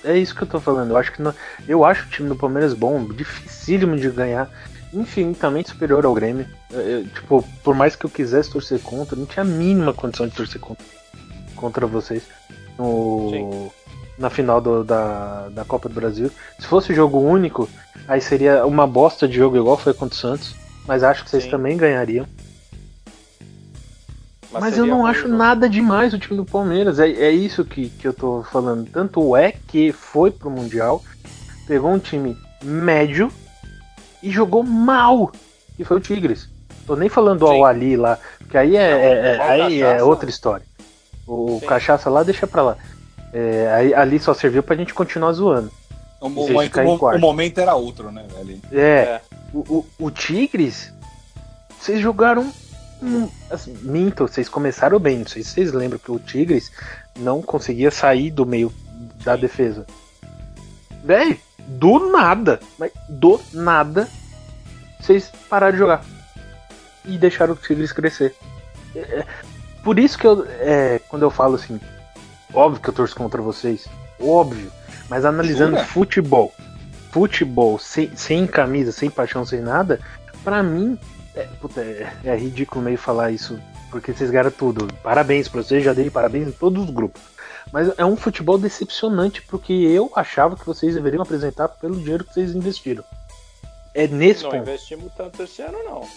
É 0.04 0.18
isso 0.18 0.36
que 0.36 0.44
eu 0.44 0.48
tô 0.48 0.60
falando. 0.60 0.92
Eu 0.92 0.98
acho 0.98 1.12
que 1.14 1.22
não- 1.22 1.34
eu 1.68 1.84
acho 1.84 2.06
o 2.06 2.10
time 2.10 2.30
do 2.30 2.36
Palmeiras 2.36 2.74
bom, 2.74 3.04
dificílimo 3.06 3.96
de 3.98 4.10
ganhar, 4.10 4.48
infinitamente 4.94 5.70
superior 5.70 6.06
ao 6.06 6.14
Grêmio. 6.14 6.46
Eu- 6.72 6.80
eu, 6.82 7.08
tipo, 7.08 7.44
por 7.64 7.76
mais 7.76 7.96
que 7.96 8.06
eu 8.06 8.10
quisesse 8.10 8.50
torcer 8.52 8.80
contra, 8.80 9.16
não 9.16 9.26
tinha 9.26 9.42
a 9.44 9.46
mínima 9.46 9.94
condição 9.94 10.28
de 10.28 10.36
torcer 10.36 10.60
contra, 10.62 10.86
contra 11.56 11.86
vocês 11.88 12.24
no, 12.78 13.30
Sim. 13.32 13.72
na 14.18 14.30
final 14.30 14.60
do- 14.62 14.84
da, 14.84 15.50
da 15.50 15.66
Copa 15.66 15.90
do 15.90 15.96
Brasil. 15.96 16.32
Se 16.60 16.68
fosse 16.68 16.94
jogo 16.94 17.20
único, 17.20 17.70
aí 18.08 18.22
seria 18.22 18.66
uma 18.66 18.86
bosta 18.88 19.28
de 19.28 19.36
jogo 19.38 19.58
igual 19.58 19.78
foi 19.78 19.94
contra 19.94 20.16
o 20.16 20.20
Santos. 20.20 20.56
Mas 20.86 21.02
acho 21.02 21.24
que 21.24 21.30
vocês 21.30 21.44
Sim. 21.46 21.50
também 21.50 21.78
ganhariam. 21.78 22.26
Mas, 24.52 24.78
eu 24.78 24.84
seria 24.84 24.94
não 24.94 25.06
acho 25.06 25.22
jogo. 25.24 25.34
nada 25.36 25.68
demais 25.68 26.14
o 26.14 26.20
time 26.20 26.38
do 26.38 26.46
Palmeiras. 26.46 27.00
É, 27.00 27.10
é 27.10 27.32
isso 27.32 27.66
que, 27.66 27.90
que 27.90 28.08
eu 28.08 28.14
tô 28.14 28.44
falando. 28.52 28.88
Tanto 28.92 29.36
é 29.36 29.54
que 29.68 29.92
foi 29.92 30.30
pro 30.30 30.52
Mundial, 30.52 31.04
pegou 31.66 31.90
um 31.92 31.98
time 31.98 32.38
médio 32.64 33.32
e 34.24 34.32
jogou 34.32 34.64
mal. 34.64 35.32
Que 35.78 35.84
foi 35.84 35.98
o 35.98 36.00
Tigres. 36.00 36.50
Tô 36.88 36.96
nem 36.96 37.10
falando 37.10 37.46
Sim. 37.48 37.54
ao 37.54 37.66
Ali 37.66 37.96
lá, 37.96 38.18
porque 38.40 38.58
aí 38.58 38.76
é, 38.76 38.82
é- 38.82 39.36
é- 39.36 39.38
o 39.38 39.42
aí 39.44 39.82
é 39.82 40.04
outra 40.04 40.30
história. 40.30 40.66
O 41.28 41.60
Sim. 41.60 41.66
cachaça 41.68 42.10
lá 42.10 42.24
deixa 42.24 42.48
pra 42.48 42.62
lá. 42.64 42.78
É, 43.32 43.72
aí, 43.74 43.94
ali 43.94 44.20
só 44.20 44.34
serviu 44.34 44.62
pra 44.64 44.76
gente 44.76 44.94
continuar 44.94 45.32
zoando. 45.34 45.72
O, 46.20 46.30
momento, 46.30 46.80
o- 46.80 47.16
o 47.16 47.20
momento 47.20 47.58
era 47.60 47.76
outro, 47.76 48.12
né, 48.12 48.26
velho? 48.34 48.62
É, 48.72 48.80
É. 48.80 49.22
O, 49.54 49.60
o, 49.60 50.06
o 50.06 50.12
Tigres, 50.12 50.92
vocês 51.80 52.00
jogaram. 52.00 52.52
hum, 53.02 53.28
assim, 53.52 53.78
minto, 53.82 54.28
vocês 54.28 54.48
começaram 54.50 54.98
bem. 55.00 55.20
Não 55.20 55.28
sei 55.28 55.44
se 55.44 55.50
vocês 55.52 55.72
lembram 55.74 56.00
que 56.00 56.12
o 56.12 56.18
Tigres 56.20 56.72
não 57.20 57.42
conseguia 57.42 57.92
sair 57.92 58.32
do 58.32 58.46
meio 58.46 58.72
da 59.24 59.36
defesa. 59.36 59.86
Véi, 61.04 61.40
do 61.68 62.12
nada, 62.12 62.60
mas 62.78 62.92
do 63.10 63.40
nada, 63.54 64.08
vocês 65.00 65.32
pararam 65.50 65.74
de 65.74 65.80
jogar. 65.80 66.04
E 67.06 67.18
deixaram 67.18 67.54
o 67.54 67.58
Tigres 67.58 67.92
crescer. 67.92 68.36
É, 68.96 69.00
é, 69.00 69.26
por 69.84 70.00
isso 70.00 70.18
que 70.18 70.26
eu, 70.26 70.46
é, 70.60 71.00
quando 71.10 71.24
eu 71.24 71.30
falo 71.30 71.56
assim, 71.56 71.80
óbvio 72.54 72.82
que 72.82 72.90
eu 72.90 72.94
torço 72.94 73.16
contra 73.16 73.42
vocês, 73.42 73.88
óbvio, 74.20 74.72
mas 75.10 75.26
analisando 75.26 75.72
Jura? 75.76 75.86
futebol, 75.86 76.54
futebol 77.12 77.78
sem, 77.80 78.16
sem 78.16 78.48
camisa, 78.48 78.92
sem 78.92 79.10
paixão, 79.10 79.46
sem 79.46 79.60
nada, 79.62 80.00
pra 80.44 80.64
mim 80.64 80.98
é, 81.36 81.48
puta, 81.60 81.82
é- 81.82 82.12
é 82.24 82.36
ridículo 82.38 82.84
meio 82.86 82.98
falar 82.98 83.32
isso, 83.32 83.60
porque 83.90 84.14
vocês 84.14 84.30
ganharam 84.30 84.52
tudo. 84.52 84.88
Parabéns 85.04 85.48
pra 85.48 85.62
vocês, 85.64 85.84
já 85.84 85.92
dei 85.94 86.10
parabéns 86.10 86.48
em 86.48 86.52
todos 86.52 86.84
os 86.84 86.90
grupos. 86.90 87.22
Mas 87.74 87.92
é 87.98 88.06
um 88.06 88.16
futebol 88.16 88.58
decepcionante 88.60 89.42
porque 89.42 89.74
eu 89.74 90.12
achava 90.16 90.56
que 90.56 90.64
vocês 90.66 90.94
deveriam 90.94 91.24
apresentar 91.24 91.68
pelo 91.68 91.96
dinheiro 91.98 92.24
que 92.24 92.32
vocês 92.32 92.54
investiram. 92.56 93.04
É 93.96 94.08
nesse 94.08 94.44
Não 94.44 94.52
ponto. 94.52 94.62
investimos 94.62 95.12
tanto 95.18 95.42
esse 95.42 95.60
ano, 95.64 95.80
não. 95.84 96.08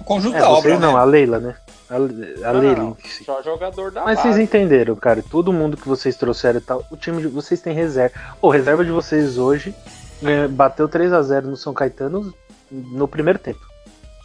O 0.00 0.04
conjunto 0.04 0.36
É, 0.36 0.40
da 0.40 0.46
vocês 0.50 0.74
obra, 0.76 0.78
não, 0.78 0.92
né? 0.94 0.98
a 1.00 1.04
Leila, 1.04 1.38
né? 1.40 1.56
A, 1.90 1.96
a 1.96 1.98
Não, 1.98 2.60
Leila 2.60 2.76
não. 2.76 2.96
Só 3.24 3.42
jogador 3.42 3.90
da 3.90 4.04
Mas 4.04 4.20
vocês 4.20 4.34
base. 4.34 4.42
entenderam, 4.44 4.94
cara. 4.94 5.20
Todo 5.28 5.52
mundo 5.52 5.76
que 5.76 5.88
vocês 5.88 6.16
trouxeram 6.16 6.58
e 6.60 6.62
tal, 6.62 6.84
o 6.90 6.96
time 6.96 7.20
de 7.20 7.26
vocês 7.28 7.60
tem 7.60 7.74
reserva. 7.74 8.14
O 8.40 8.48
reserva 8.48 8.84
de 8.84 8.92
vocês 8.92 9.36
hoje 9.36 9.74
é, 10.22 10.46
bateu 10.46 10.88
3 10.88 11.12
a 11.12 11.22
0 11.22 11.48
no 11.48 11.56
São 11.56 11.74
Caetano 11.74 12.32
no 12.70 13.08
primeiro 13.08 13.40
tempo. 13.40 13.60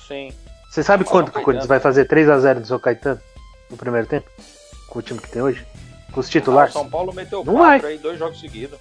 Sim. 0.07 0.31
Você 0.69 0.83
sabe 0.83 1.03
quanto 1.03 1.31
que 1.31 1.39
o. 1.39 1.41
Corinthians 1.43 1.67
vai 1.67 1.79
fazer 1.79 2.05
3 2.05 2.29
a 2.29 2.37
0 2.39 2.59
no 2.59 2.65
São 2.67 2.77
Caetano 2.79 3.19
no 3.71 3.77
primeiro 3.77 4.05
tempo? 4.07 4.29
Com 4.93 4.99
o 4.99 5.01
time 5.01 5.19
que 5.19 5.27
tem 5.27 5.41
hoje? 5.41 5.65
Com 6.11 6.19
os 6.19 6.27
Ah, 6.27 6.29
o 6.29 6.31
titulares? 6.31 6.71
São 6.73 6.87
Paulo 6.87 7.11
meteu 7.11 7.43
Não 7.43 7.55
quatro 7.55 7.81
vai. 7.81 7.93
aí, 7.93 7.97
dois 7.97 8.19
jogos 8.19 8.39
seguidos. 8.39 8.77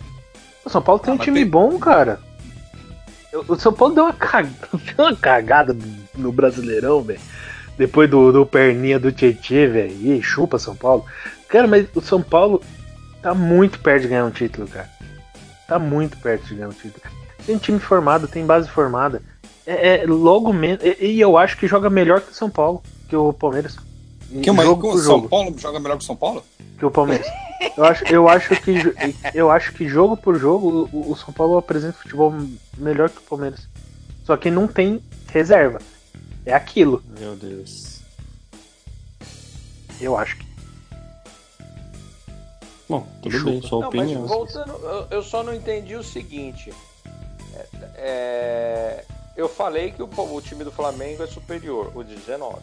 O 0.62 0.68
São 0.68 0.82
Paulo 0.82 1.00
tem 1.00 1.10
Ah, 1.10 1.14
um 1.14 1.18
time 1.18 1.40
tem- 1.40 1.48
bom, 1.48 1.78
cara. 1.78 2.20
O 3.48 3.56
São 3.56 3.72
Paulo 3.72 3.94
deu 3.94 4.04
uma, 4.04 4.12
cag... 4.12 4.46
deu 4.94 5.06
uma 5.06 5.16
cagada 5.16 5.74
no 6.14 6.30
Brasileirão, 6.30 7.00
velho. 7.02 7.18
Depois 7.78 8.10
do, 8.10 8.30
do 8.30 8.44
perninha 8.44 8.98
do 9.00 9.10
Tietê, 9.10 9.66
velho. 9.66 9.90
Ih, 9.90 10.20
chupa 10.22 10.58
São 10.58 10.76
Paulo. 10.76 11.06
Cara, 11.48 11.66
mas 11.66 11.86
o 11.94 12.02
São 12.02 12.22
Paulo 12.22 12.62
tá 13.22 13.32
muito 13.34 13.78
perto 13.78 14.02
de 14.02 14.08
ganhar 14.08 14.26
um 14.26 14.30
título, 14.30 14.68
cara. 14.68 14.90
Tá 15.66 15.78
muito 15.78 16.18
perto 16.18 16.44
de 16.46 16.56
ganhar 16.56 16.68
um 16.68 16.72
título. 16.72 17.02
Tem 17.46 17.56
time 17.56 17.78
formado, 17.78 18.28
tem 18.28 18.44
base 18.44 18.68
formada. 18.68 19.22
É, 19.66 20.02
é 20.02 20.06
logo 20.06 20.52
menos. 20.52 20.84
E, 20.84 21.06
e 21.12 21.20
eu 21.22 21.38
acho 21.38 21.56
que 21.56 21.66
joga 21.66 21.88
melhor 21.88 22.20
que 22.20 22.32
o 22.32 22.34
São 22.34 22.50
Paulo, 22.50 22.82
que 23.08 23.16
o 23.16 23.32
Palmeiras. 23.32 23.78
Que 24.40 24.46
jogo 24.52 24.88
o 24.88 24.90
por 24.92 24.98
São 24.98 25.02
jogo 25.02 25.28
Paulo 25.28 25.58
joga 25.58 25.80
melhor 25.80 25.98
que 25.98 26.04
o 26.04 26.06
São 26.06 26.16
Paulo? 26.16 26.42
que 26.78 26.86
o 26.86 26.90
Palmeiras. 26.90 27.26
Eu 27.76 27.84
acho, 27.84 28.04
eu 28.06 28.28
acho 28.28 28.60
que 28.60 28.74
eu 29.34 29.50
acho 29.50 29.72
que 29.72 29.88
jogo 29.88 30.16
por 30.16 30.36
jogo 30.36 30.88
o, 30.92 31.12
o 31.12 31.16
São 31.16 31.32
Paulo 31.32 31.56
apresenta 31.56 31.92
futebol 31.98 32.34
melhor 32.76 33.08
que 33.08 33.18
o 33.18 33.22
Palmeiras. 33.22 33.68
Só 34.24 34.36
que 34.36 34.50
não 34.50 34.66
tem 34.66 35.00
reserva. 35.28 35.78
É 36.44 36.52
aquilo, 36.52 37.02
Meu 37.18 37.36
Deus. 37.36 38.00
eu 40.00 40.16
acho 40.18 40.36
que. 40.38 40.46
Bom, 42.88 43.06
tudo 43.22 43.38
Chupa. 43.38 43.50
bem, 43.50 43.62
sua 43.62 43.80
Não, 43.80 43.88
opinião. 43.88 44.20
mas 44.22 44.30
voltando, 44.30 44.72
eu, 44.72 45.06
eu 45.10 45.22
só 45.22 45.42
não 45.42 45.54
entendi 45.54 45.94
o 45.96 46.02
seguinte. 46.02 46.72
É, 47.54 47.66
é, 47.94 49.04
eu 49.36 49.48
falei 49.48 49.92
que 49.92 50.02
o, 50.02 50.08
o 50.08 50.40
time 50.42 50.64
do 50.64 50.72
Flamengo 50.72 51.22
é 51.22 51.26
superior, 51.26 51.92
o 51.94 52.02
19. 52.02 52.58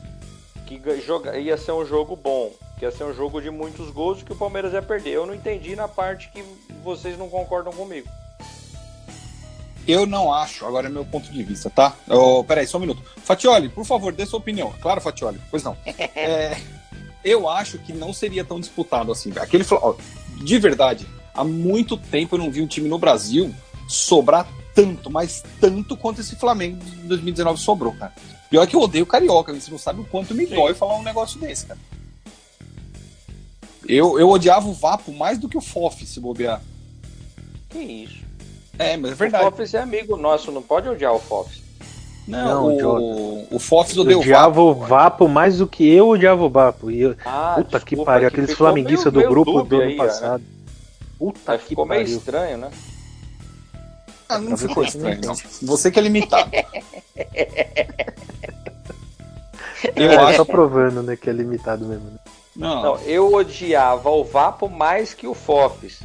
Que 0.69 1.01
joga, 1.01 1.35
ia 1.39 1.57
ser 1.57 1.71
um 1.71 1.83
jogo 1.83 2.15
bom, 2.15 2.53
que 2.77 2.85
ia 2.85 2.91
ser 2.91 3.03
um 3.03 3.11
jogo 3.11 3.41
de 3.41 3.49
muitos 3.49 3.89
gols 3.89 4.21
que 4.21 4.31
o 4.31 4.35
Palmeiras 4.35 4.71
ia 4.71 4.83
perder. 4.83 5.09
Eu 5.09 5.25
não 5.25 5.33
entendi 5.33 5.75
na 5.75 5.87
parte 5.87 6.29
que 6.29 6.43
vocês 6.83 7.17
não 7.17 7.27
concordam 7.27 7.73
comigo. 7.73 8.07
Eu 9.87 10.05
não 10.05 10.31
acho, 10.31 10.67
agora 10.67 10.85
é 10.85 10.89
meu 10.91 11.03
ponto 11.03 11.31
de 11.31 11.41
vista, 11.41 11.71
tá? 11.71 11.95
Oh, 12.07 12.43
peraí, 12.43 12.67
só 12.67 12.77
um 12.77 12.81
minuto. 12.81 13.01
Fatioli, 13.23 13.67
por 13.67 13.83
favor, 13.83 14.13
dê 14.13 14.23
sua 14.27 14.37
opinião. 14.37 14.71
Claro, 14.79 15.01
Fatioli, 15.01 15.41
pois 15.49 15.63
não. 15.63 15.75
É, 16.15 16.55
eu 17.23 17.49
acho 17.49 17.79
que 17.79 17.91
não 17.91 18.13
seria 18.13 18.45
tão 18.45 18.59
disputado 18.59 19.11
assim. 19.11 19.33
Aquele, 19.39 19.65
ó, 19.71 19.95
de 20.37 20.59
verdade, 20.59 21.07
há 21.33 21.43
muito 21.43 21.97
tempo 21.97 22.35
eu 22.35 22.39
não 22.39 22.51
vi 22.51 22.61
um 22.61 22.67
time 22.67 22.87
no 22.87 22.99
Brasil 22.99 23.51
sobrar 23.87 24.47
tanto, 24.75 25.09
mas 25.09 25.43
tanto 25.59 25.97
quanto 25.97 26.21
esse 26.21 26.35
Flamengo 26.35 26.77
de 26.77 27.07
2019 27.07 27.59
sobrou, 27.59 27.93
cara. 27.93 28.13
Pior 28.49 28.65
que 28.65 28.75
eu 28.75 28.81
odeio 28.81 29.05
carioca, 29.05 29.53
você 29.53 29.69
não 29.69 29.77
sabe 29.77 30.01
o 30.01 30.05
quanto 30.05 30.33
me 30.33 30.47
Sim. 30.47 30.55
dói 30.55 30.73
falar 30.73 30.97
um 30.97 31.03
negócio 31.03 31.39
desse, 31.39 31.65
cara. 31.65 31.79
Eu, 33.87 34.19
eu 34.19 34.29
odiava 34.29 34.67
o 34.67 34.73
Vapo 34.73 35.11
mais 35.11 35.37
do 35.37 35.47
que 35.47 35.57
o 35.57 35.61
FOF, 35.61 36.05
se 36.05 36.19
bobear. 36.19 36.61
Que 37.69 37.79
isso? 37.79 38.29
É, 38.77 38.95
mas 38.95 39.11
é 39.11 39.15
verdade. 39.15 39.45
O 39.45 39.51
Fofis 39.51 39.73
é 39.73 39.79
amigo 39.79 40.15
nosso, 40.15 40.51
não 40.51 40.61
pode 40.61 40.87
odiar 40.87 41.13
o 41.13 41.19
Fofis. 41.19 41.61
Não, 42.25 42.77
não, 42.77 42.95
o, 42.95 43.47
o 43.55 43.59
Fofis 43.59 43.97
odeia 43.97 44.17
o 44.17 44.21
odiava 44.21 44.61
o 44.61 44.73
Vapo 44.73 45.27
mais 45.27 45.57
do 45.57 45.67
que 45.67 45.87
eu 45.87 46.09
odiava 46.09 46.43
o 46.43 46.49
Vapo. 46.49 46.89
E 46.89 47.01
eu... 47.01 47.15
Ah, 47.25 47.55
Puta 47.57 47.79
que 47.79 47.97
pariu, 47.97 48.27
aqueles 48.27 48.53
flamenguistas 48.53 49.11
do 49.11 49.21
grupo 49.27 49.63
do 49.63 49.81
ano 49.81 49.97
passado. 49.97 50.41
Né? 50.41 50.47
Puta 51.17 51.57
que 51.57 51.65
ficou 51.65 51.85
pariu. 51.85 52.05
meio 52.05 52.17
estranho, 52.17 52.57
né? 52.57 52.69
Ah, 54.29 54.37
não 54.37 54.55
ficou 54.55 54.83
estranho, 54.83 55.19
não. 55.25 55.33
Você 55.63 55.89
que 55.89 55.97
é 55.97 56.03
limitado. 56.03 56.51
eu 59.95 60.11
é, 60.11 60.15
acho... 60.15 60.37
Só 60.37 60.45
provando, 60.45 61.01
né, 61.01 61.15
que 61.15 61.27
é 61.27 61.33
limitado 61.33 61.83
mesmo. 61.83 62.05
Né? 62.05 62.17
Não. 62.55 62.83
não. 62.83 62.97
eu 62.99 63.33
odiava 63.33 64.09
o 64.11 64.23
Vapo 64.23 64.69
mais 64.69 65.15
que 65.15 65.25
o 65.25 65.33
Fofis. 65.33 66.01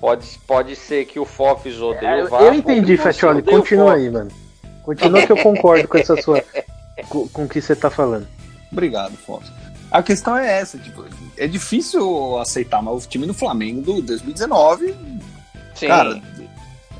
Pode, 0.00 0.26
pode 0.46 0.74
ser 0.74 1.06
que 1.06 1.20
o 1.20 1.24
Fofis 1.24 1.80
odeie 1.80 2.20
é, 2.20 2.24
o 2.24 2.28
Vapo. 2.28 2.42
Eu 2.42 2.52
entendi, 2.52 2.96
Fatioli. 2.96 3.42
Continua 3.42 3.94
aí, 3.94 4.10
mano. 4.10 4.30
Continua 4.82 5.24
que 5.24 5.32
eu 5.32 5.36
concordo 5.36 5.86
com 5.86 5.98
essa 5.98 6.20
sua. 6.20 6.42
com, 7.08 7.28
com 7.28 7.44
o 7.44 7.48
que 7.48 7.60
você 7.60 7.76
tá 7.76 7.90
falando. 7.90 8.26
Obrigado, 8.72 9.16
Fofis. 9.18 9.52
A 9.90 10.02
questão 10.02 10.36
é 10.36 10.58
essa, 10.60 10.76
tipo, 10.78 11.04
é 11.36 11.46
difícil 11.46 12.38
aceitar, 12.38 12.82
mas 12.82 13.04
o 13.04 13.08
time 13.08 13.24
do 13.24 13.32
Flamengo 13.32 13.82
do 13.82 14.02
2019, 14.02 14.94
Sim. 15.74 15.86
cara, 15.86 16.20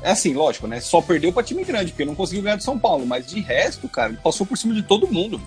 é 0.07 0.11
assim, 0.11 0.33
lógico, 0.33 0.67
né? 0.67 0.79
Só 0.79 1.01
perdeu 1.01 1.33
pra 1.33 1.43
time 1.43 1.65
grande, 1.65 1.91
porque 1.91 2.05
não 2.05 2.15
conseguiu 2.15 2.43
ganhar 2.43 2.55
do 2.55 2.63
São 2.63 2.79
Paulo. 2.79 3.05
Mas 3.05 3.27
de 3.27 3.41
resto, 3.41 3.89
cara, 3.89 4.09
ele 4.09 4.19
passou 4.23 4.45
por 4.45 4.57
cima 4.57 4.73
de 4.73 4.81
todo 4.81 5.05
mundo. 5.11 5.41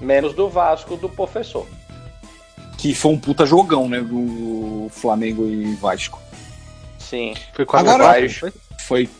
Menos 0.00 0.34
do 0.34 0.48
Vasco 0.48 0.96
do 0.96 1.08
professor. 1.08 1.66
Que 2.76 2.92
foi 2.94 3.12
um 3.12 3.18
puta 3.18 3.46
jogão, 3.46 3.88
né? 3.88 4.00
Do 4.00 4.88
Flamengo 4.90 5.46
e 5.46 5.76
Vasco. 5.76 6.20
Sim. 6.98 7.34
Foi 7.54 7.64
4 7.64 7.88
Agora, 7.88 8.20
x 8.20 8.38
foi, 8.38 8.52
foi 8.80 9.10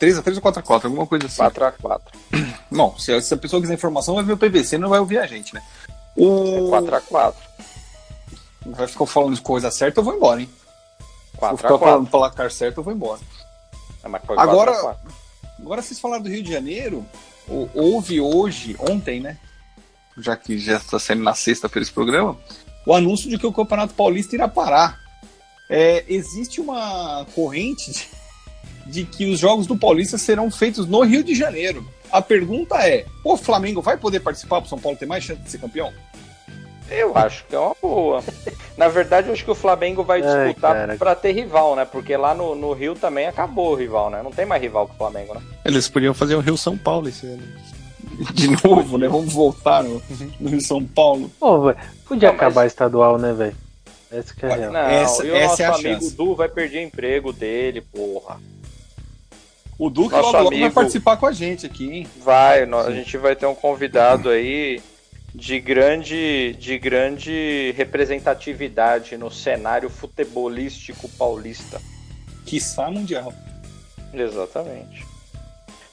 3x3 0.00 0.36
ou 0.36 0.52
4x4, 0.52 0.84
alguma 0.84 1.06
coisa 1.06 1.26
assim. 1.26 1.42
4x4. 1.42 2.00
Bom, 2.70 2.96
se, 2.96 3.20
se 3.22 3.34
a 3.34 3.36
pessoa 3.36 3.60
quiser 3.60 3.74
informação, 3.74 4.14
vai 4.14 4.24
ver 4.24 4.34
o 4.34 4.38
PVC, 4.38 4.78
não 4.78 4.88
vai 4.88 5.00
ouvir 5.00 5.18
a 5.18 5.26
gente, 5.26 5.52
né? 5.52 5.62
O... 6.16 6.76
É 6.76 6.80
4x4. 6.80 7.34
Vai 8.66 8.86
ficar 8.86 9.06
falando 9.06 9.40
coisa 9.42 9.68
certa, 9.72 9.98
eu 9.98 10.04
vou 10.04 10.14
embora, 10.14 10.40
hein? 10.40 10.48
4x4. 11.36 11.50
Se 11.50 11.56
ficar 11.56 11.78
falando 11.78 12.08
placar 12.08 12.50
certo, 12.52 12.78
eu 12.78 12.84
vou 12.84 12.92
embora. 12.92 13.20
É, 14.04 14.08
agora, 14.36 14.96
agora 15.58 15.82
vocês 15.82 16.00
falaram 16.00 16.22
do 16.22 16.28
Rio 16.28 16.42
de 16.42 16.50
Janeiro, 16.52 17.06
houve 17.74 18.20
hoje, 18.20 18.76
ontem, 18.78 19.20
né? 19.20 19.38
Já 20.18 20.36
que 20.36 20.58
já 20.58 20.76
está 20.76 20.98
sendo 20.98 21.22
na 21.22 21.34
sexta-feira 21.34 21.84
esse 21.84 21.92
programa, 21.92 22.36
o 22.86 22.94
anúncio 22.94 23.30
de 23.30 23.38
que 23.38 23.46
o 23.46 23.52
Campeonato 23.52 23.94
Paulista 23.94 24.34
irá 24.34 24.48
parar. 24.48 25.00
É, 25.70 26.04
existe 26.06 26.60
uma 26.60 27.24
corrente 27.34 27.92
de, 27.92 28.08
de, 28.90 29.04
que 29.04 29.30
os 29.30 29.38
jogos 29.38 29.66
do 29.66 29.76
Paulista 29.76 30.18
serão 30.18 30.50
feitos 30.50 30.86
no 30.86 31.02
Rio 31.02 31.24
de 31.24 31.34
Janeiro. 31.34 31.88
A 32.10 32.20
pergunta 32.20 32.76
é: 32.86 33.06
o 33.24 33.36
Flamengo 33.36 33.80
vai 33.80 33.96
poder 33.96 34.20
participar 34.20 34.60
para 34.60 34.66
o 34.66 34.68
São 34.68 34.78
Paulo 34.78 34.98
ter 34.98 35.06
mais 35.06 35.24
chance 35.24 35.40
de 35.40 35.50
ser 35.50 35.58
campeão? 35.58 35.92
Eu 36.92 37.16
acho 37.16 37.44
que 37.46 37.54
é 37.54 37.58
uma 37.58 37.74
boa. 37.80 38.22
Na 38.76 38.88
verdade, 38.88 39.28
eu 39.28 39.32
acho 39.32 39.44
que 39.44 39.50
o 39.50 39.54
Flamengo 39.54 40.02
vai 40.02 40.22
disputar 40.22 40.96
para 40.96 41.14
ter 41.14 41.32
rival, 41.32 41.74
né? 41.76 41.84
Porque 41.84 42.16
lá 42.16 42.34
no, 42.34 42.54
no 42.54 42.72
Rio 42.72 42.94
também 42.94 43.26
acabou 43.26 43.72
o 43.72 43.74
rival, 43.74 44.10
né? 44.10 44.22
Não 44.22 44.30
tem 44.30 44.44
mais 44.44 44.60
rival 44.60 44.86
que 44.86 44.94
o 44.94 44.98
Flamengo, 44.98 45.34
né? 45.34 45.42
Eles 45.64 45.88
podiam 45.88 46.14
fazer 46.14 46.34
o 46.34 46.40
Rio 46.40 46.56
São 46.56 46.76
Paulo 46.76 47.08
esse 47.08 47.26
ano. 47.26 47.42
De 48.34 48.48
novo, 48.64 48.98
né? 48.98 49.08
Vamos 49.08 49.32
voltar 49.32 49.82
no, 49.82 50.02
no 50.38 50.50
Rio 50.50 50.60
São 50.60 50.84
Paulo. 50.84 51.30
Pô, 51.40 51.74
podia 52.06 52.28
não, 52.28 52.36
acabar 52.36 52.62
mas... 52.62 52.72
estadual, 52.72 53.18
né, 53.18 53.32
velho? 53.32 53.56
Essa 54.10 54.34
que 54.34 54.44
é 54.44 54.52
a 54.52 54.56
real. 54.56 54.72
Não, 54.72 54.80
essa, 54.80 55.26
e 55.26 55.30
o 55.30 55.34
essa 55.34 55.48
nosso 55.48 55.62
é 55.62 55.66
amigo 55.66 56.02
chance. 56.02 56.16
Du 56.16 56.34
vai 56.34 56.48
perder 56.48 56.82
emprego 56.82 57.32
dele, 57.32 57.80
porra. 57.80 58.38
O 59.78 59.88
Du 59.88 60.08
que 60.08 60.14
logo, 60.14 60.48
amigo... 60.48 60.60
vai 60.60 60.70
participar 60.70 61.16
com 61.16 61.26
a 61.26 61.32
gente 61.32 61.64
aqui, 61.64 61.90
hein? 61.90 62.06
Vai, 62.22 62.62
a 62.62 62.90
gente 62.90 63.16
vai 63.16 63.34
ter 63.34 63.46
um 63.46 63.54
convidado 63.54 64.28
aí 64.28 64.80
de 65.34 65.58
grande, 65.60 66.54
de 66.58 66.78
grande 66.78 67.72
representatividade 67.76 69.16
no 69.16 69.30
cenário 69.30 69.88
futebolístico 69.88 71.08
paulista. 71.08 71.80
Quiçá 72.44 72.90
mundial. 72.90 73.32
Exatamente. 74.12 75.06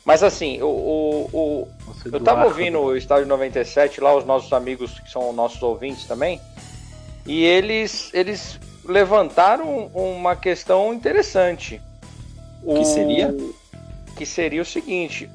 Mas 0.04 0.23
assim, 0.23 0.62
o, 0.62 0.67
o, 0.67 1.30
o 1.32 1.67
eu 2.12 2.19
tava 2.19 2.45
ouvindo 2.45 2.80
o 2.80 2.97
Estádio 2.97 3.28
97 3.28 4.02
lá, 4.02 4.15
os 4.15 4.25
nossos 4.25 4.52
amigos 4.52 4.99
que 4.99 5.10
são 5.10 5.32
nossos 5.32 5.62
ouvintes 5.62 6.06
também, 6.06 6.41
e 7.25 7.43
eles, 7.43 8.10
eles 8.13 8.60
levantaram 8.84 9.88
uma 9.93 10.36
questão 10.36 10.93
interessante. 10.93 11.82
O 12.63 12.75
que 12.75 12.86
seria? 12.86 13.36
Que 14.17 14.25
seria 14.25 14.62
o 14.62 14.65
seguinte: 14.65 15.30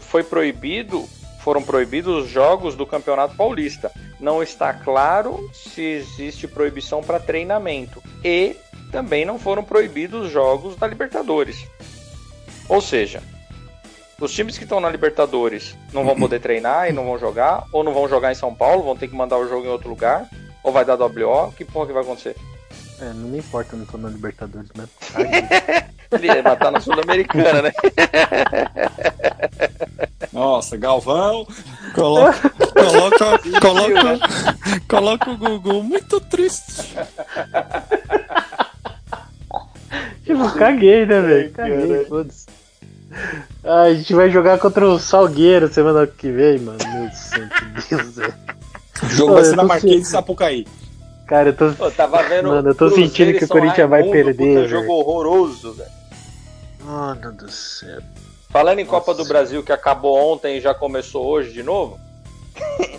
foi 0.00 0.22
proibido 0.22 1.08
foram 1.48 1.62
proibidos 1.62 2.24
os 2.24 2.30
jogos 2.30 2.76
do 2.76 2.86
Campeonato 2.86 3.34
Paulista. 3.34 3.90
Não 4.20 4.42
está 4.42 4.74
claro 4.74 5.48
se 5.54 5.80
existe 5.80 6.46
proibição 6.46 7.02
para 7.02 7.18
treinamento. 7.18 8.02
E 8.22 8.54
também 8.92 9.24
não 9.24 9.38
foram 9.38 9.64
proibidos 9.64 10.26
os 10.26 10.30
jogos 10.30 10.76
da 10.76 10.86
Libertadores. 10.86 11.66
Ou 12.68 12.82
seja, 12.82 13.22
os 14.20 14.30
times 14.30 14.58
que 14.58 14.64
estão 14.64 14.78
na 14.78 14.90
Libertadores 14.90 15.74
não 15.90 16.04
vão 16.04 16.16
poder 16.16 16.38
treinar 16.38 16.90
e 16.90 16.92
não 16.92 17.06
vão 17.06 17.18
jogar, 17.18 17.64
ou 17.72 17.82
não 17.82 17.94
vão 17.94 18.06
jogar 18.06 18.30
em 18.30 18.34
São 18.34 18.54
Paulo, 18.54 18.82
vão 18.82 18.94
ter 18.94 19.08
que 19.08 19.16
mandar 19.16 19.38
o 19.38 19.48
jogo 19.48 19.64
em 19.64 19.70
outro 19.70 19.88
lugar, 19.88 20.28
ou 20.62 20.70
vai 20.70 20.84
dar 20.84 21.00
WO, 21.00 21.50
que 21.56 21.64
porra 21.64 21.86
que 21.86 21.94
vai 21.94 22.02
acontecer? 22.02 22.36
É, 23.00 23.12
não 23.12 23.28
me 23.28 23.38
importa, 23.38 23.74
eu 23.74 23.78
não 23.78 23.86
tô 23.86 23.96
na 23.96 24.08
Libertadores, 24.08 24.70
né? 24.74 24.88
Ele 26.10 26.42
vai 26.42 26.54
estar 26.54 26.70
na 26.70 26.80
Sul-Americana, 26.80 27.62
né? 27.62 27.72
Nossa, 30.32 30.76
Galvão. 30.76 31.46
Coloca, 31.94 32.50
coloca, 32.50 33.38
coloca, 33.60 34.18
coloca 34.88 35.30
o 35.30 35.36
Google 35.36 35.82
muito 35.82 36.20
triste. 36.20 36.94
Tipo, 40.24 40.50
caguei, 40.52 41.06
né, 41.06 41.20
velho? 41.22 41.50
Caguei, 41.52 42.04
foda-se. 42.04 42.46
Ah, 43.64 43.84
a 43.84 43.94
gente 43.94 44.12
vai 44.12 44.30
jogar 44.30 44.58
contra 44.58 44.86
o 44.86 44.98
Salgueiro 44.98 45.72
semana 45.72 46.06
que 46.06 46.30
vem, 46.30 46.58
mano. 46.58 46.78
Meu 46.86 47.10
santo 47.12 47.64
Deus, 47.88 48.16
velho. 48.16 48.34
O 49.02 49.08
jogo 49.08 49.32
vai 49.34 49.44
ser 49.44 49.56
na 49.56 49.64
Marquês 49.64 50.02
de 50.02 50.08
Sapucaí. 50.08 50.66
Cara, 51.28 51.50
eu 51.50 51.56
tô. 51.56 51.70
Pô, 51.74 51.90
tava 51.90 52.22
vendo 52.22 52.48
Mano, 52.48 52.70
eu 52.70 52.74
tô 52.74 52.90
sentindo 52.90 53.38
que 53.38 53.44
o 53.44 53.48
Corinthians 53.48 53.88
vai 53.88 54.02
perder. 54.02 54.64
Um 54.64 54.68
jogo 54.68 54.92
horroroso, 54.94 55.74
velho. 55.74 55.90
Mano 56.82 57.32
do 57.32 57.50
céu. 57.50 58.00
Falando 58.48 58.78
em 58.78 58.84
Nossa. 58.84 58.98
Copa 58.98 59.12
do 59.12 59.26
Brasil 59.26 59.62
que 59.62 59.70
acabou 59.70 60.16
ontem 60.16 60.56
e 60.56 60.60
já 60.60 60.72
começou 60.72 61.26
hoje 61.26 61.52
de 61.52 61.62
novo. 61.62 62.00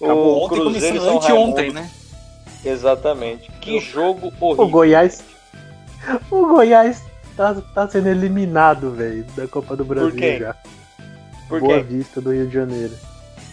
acabou 0.00 0.38
o 0.38 0.44
ontem 0.44 0.60
Cruzeiro 0.60 0.98
começou 0.98 1.18
anteontem, 1.18 1.72
né? 1.74 1.90
Exatamente. 2.64 3.52
Que 3.60 3.78
jogo 3.78 4.32
horrível. 4.40 4.64
O 4.64 4.68
Goiás. 4.68 5.22
O 6.32 6.48
Goiás 6.48 7.04
tá, 7.36 7.54
tá 7.74 7.88
sendo 7.88 8.08
eliminado, 8.08 8.90
velho, 8.90 9.24
da 9.36 9.46
Copa 9.46 9.76
do 9.76 9.84
Brasil 9.84 10.10
Por 10.10 10.38
já. 10.38 10.56
Por 11.48 11.60
Boa 11.60 11.74
quê? 11.74 11.82
Vista 11.82 12.20
do 12.20 12.32
Rio 12.32 12.48
de 12.48 12.54
Janeiro. 12.54 12.92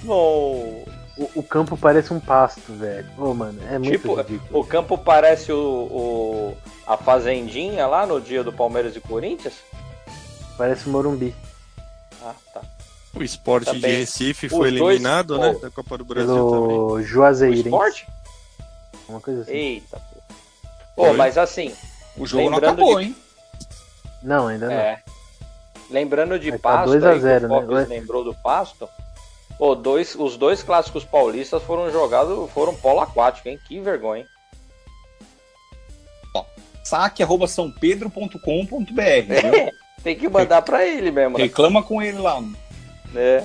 Não. 0.03 0.98
O, 1.19 1.39
o, 1.41 1.43
campo 1.43 1.75
parece 1.75 2.13
um 2.13 2.19
pasto, 2.19 2.71
velho. 2.71 3.05
Ô, 3.17 3.31
oh, 3.31 3.33
mano, 3.33 3.59
é 3.69 3.77
muito 3.77 3.91
tipo, 3.91 4.15
ridículo. 4.15 4.57
O 4.57 4.63
campo 4.65 4.97
parece 4.97 5.51
o, 5.51 5.57
o, 5.59 6.57
a 6.87 6.95
fazendinha 6.95 7.85
lá 7.87 8.05
no 8.05 8.21
dia 8.21 8.41
do 8.41 8.53
Palmeiras 8.53 8.95
e 8.95 9.01
Corinthians? 9.01 9.55
Parece 10.57 10.87
o 10.87 10.91
Morumbi. 10.91 11.35
Ah, 12.23 12.33
tá. 12.53 12.61
O 13.13 13.21
esporte 13.21 13.65
também. 13.65 13.81
de 13.81 13.97
Recife 13.97 14.45
Os 14.45 14.53
foi 14.53 14.69
eliminado, 14.69 15.37
dois... 15.37 15.55
né? 15.55 15.59
Da 15.59 15.69
Copa 15.69 15.97
do 15.97 16.05
Brasil 16.05 16.33
Pelo 16.33 16.89
também. 16.91 17.05
Juazeirense. 17.05 17.63
O 17.63 17.65
esporte? 17.67 18.07
Uma 19.09 19.19
coisa 19.19 19.41
assim. 19.41 19.51
Eita, 19.51 19.99
pô. 19.99 20.21
Pô, 20.95 21.13
mas 21.15 21.37
assim. 21.37 21.75
O 22.15 22.25
jogo 22.25 22.49
não 22.49 22.59
acabou, 22.59 22.97
que... 22.97 23.03
hein? 23.03 23.15
Não, 24.23 24.47
ainda 24.47 24.67
não. 24.67 24.73
É. 24.73 25.03
Lembrando 25.89 26.39
de 26.39 26.49
Vai 26.51 26.59
tá 26.59 26.69
Pasto, 26.69 26.91
2 26.91 27.03
a 27.03 27.09
aí, 27.09 27.15
que 27.15 27.21
0, 27.21 27.47
o 27.47 27.75
né? 27.75 27.85
Lembrou 27.89 28.23
do 28.23 28.33
Pasto. 28.35 28.87
Pô, 29.59 29.75
dois, 29.75 30.15
os 30.15 30.37
dois 30.37 30.63
clássicos 30.63 31.03
paulistas 31.03 31.61
foram 31.61 31.91
jogados, 31.91 32.49
foram 32.51 32.73
polo 32.73 33.01
aquático, 33.01 33.47
hein? 33.49 33.59
Que 33.67 33.79
vergonha. 33.79 34.21
hein? 34.21 34.27
Saque 36.83 37.21
arroba 37.21 37.45
sãopedro.com.br. 37.47 38.39
viu? 38.95 39.71
Tem 40.01 40.15
que 40.15 40.27
mandar 40.29 40.61
pra 40.63 40.85
ele 40.87 41.11
mesmo, 41.11 41.37
né? 41.37 41.43
Reclama 41.43 41.83
com 41.83 42.01
ele 42.01 42.17
lá. 42.17 42.41
É. 43.13 43.43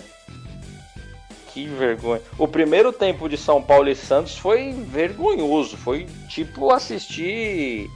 Que 1.52 1.66
vergonha. 1.66 2.22
O 2.38 2.48
primeiro 2.48 2.92
tempo 2.92 3.28
de 3.28 3.36
São 3.36 3.60
Paulo 3.60 3.88
e 3.88 3.94
Santos 3.96 4.38
foi 4.38 4.72
vergonhoso. 4.72 5.76
Foi 5.76 6.06
tipo 6.28 6.70
assistir 6.72 7.90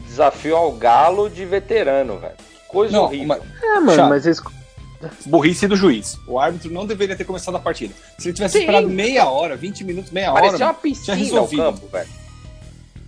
desafio 0.00 0.56
ao 0.56 0.72
galo 0.72 1.28
de 1.30 1.44
veterano, 1.44 2.18
velho. 2.18 2.34
Que 2.36 2.66
coisa 2.68 2.96
Não, 2.96 3.04
horrível. 3.04 3.26
mas- 3.28 3.42
É, 3.62 3.74
mano, 3.80 3.94
Chato. 3.94 4.08
mas 4.08 4.26
eles. 4.26 4.40
Burrice 5.26 5.66
do 5.68 5.76
juiz. 5.76 6.18
O 6.26 6.38
árbitro 6.38 6.70
não 6.72 6.86
deveria 6.86 7.14
ter 7.16 7.24
começado 7.24 7.56
a 7.56 7.60
partida. 7.60 7.94
Se 8.18 8.28
ele 8.28 8.34
tivesse 8.34 8.54
Sim. 8.54 8.58
esperado 8.60 8.88
meia 8.88 9.28
hora, 9.28 9.56
20 9.56 9.84
minutos, 9.84 10.10
meia 10.10 10.32
hora. 10.32 10.42
Parecia 10.42 10.66
uma 10.66 10.72
tinha 10.74 10.82
piscina 10.82 11.16
o 11.16 11.20
resolvido. 11.20 11.62
campo, 11.62 11.86
velho. 11.88 12.08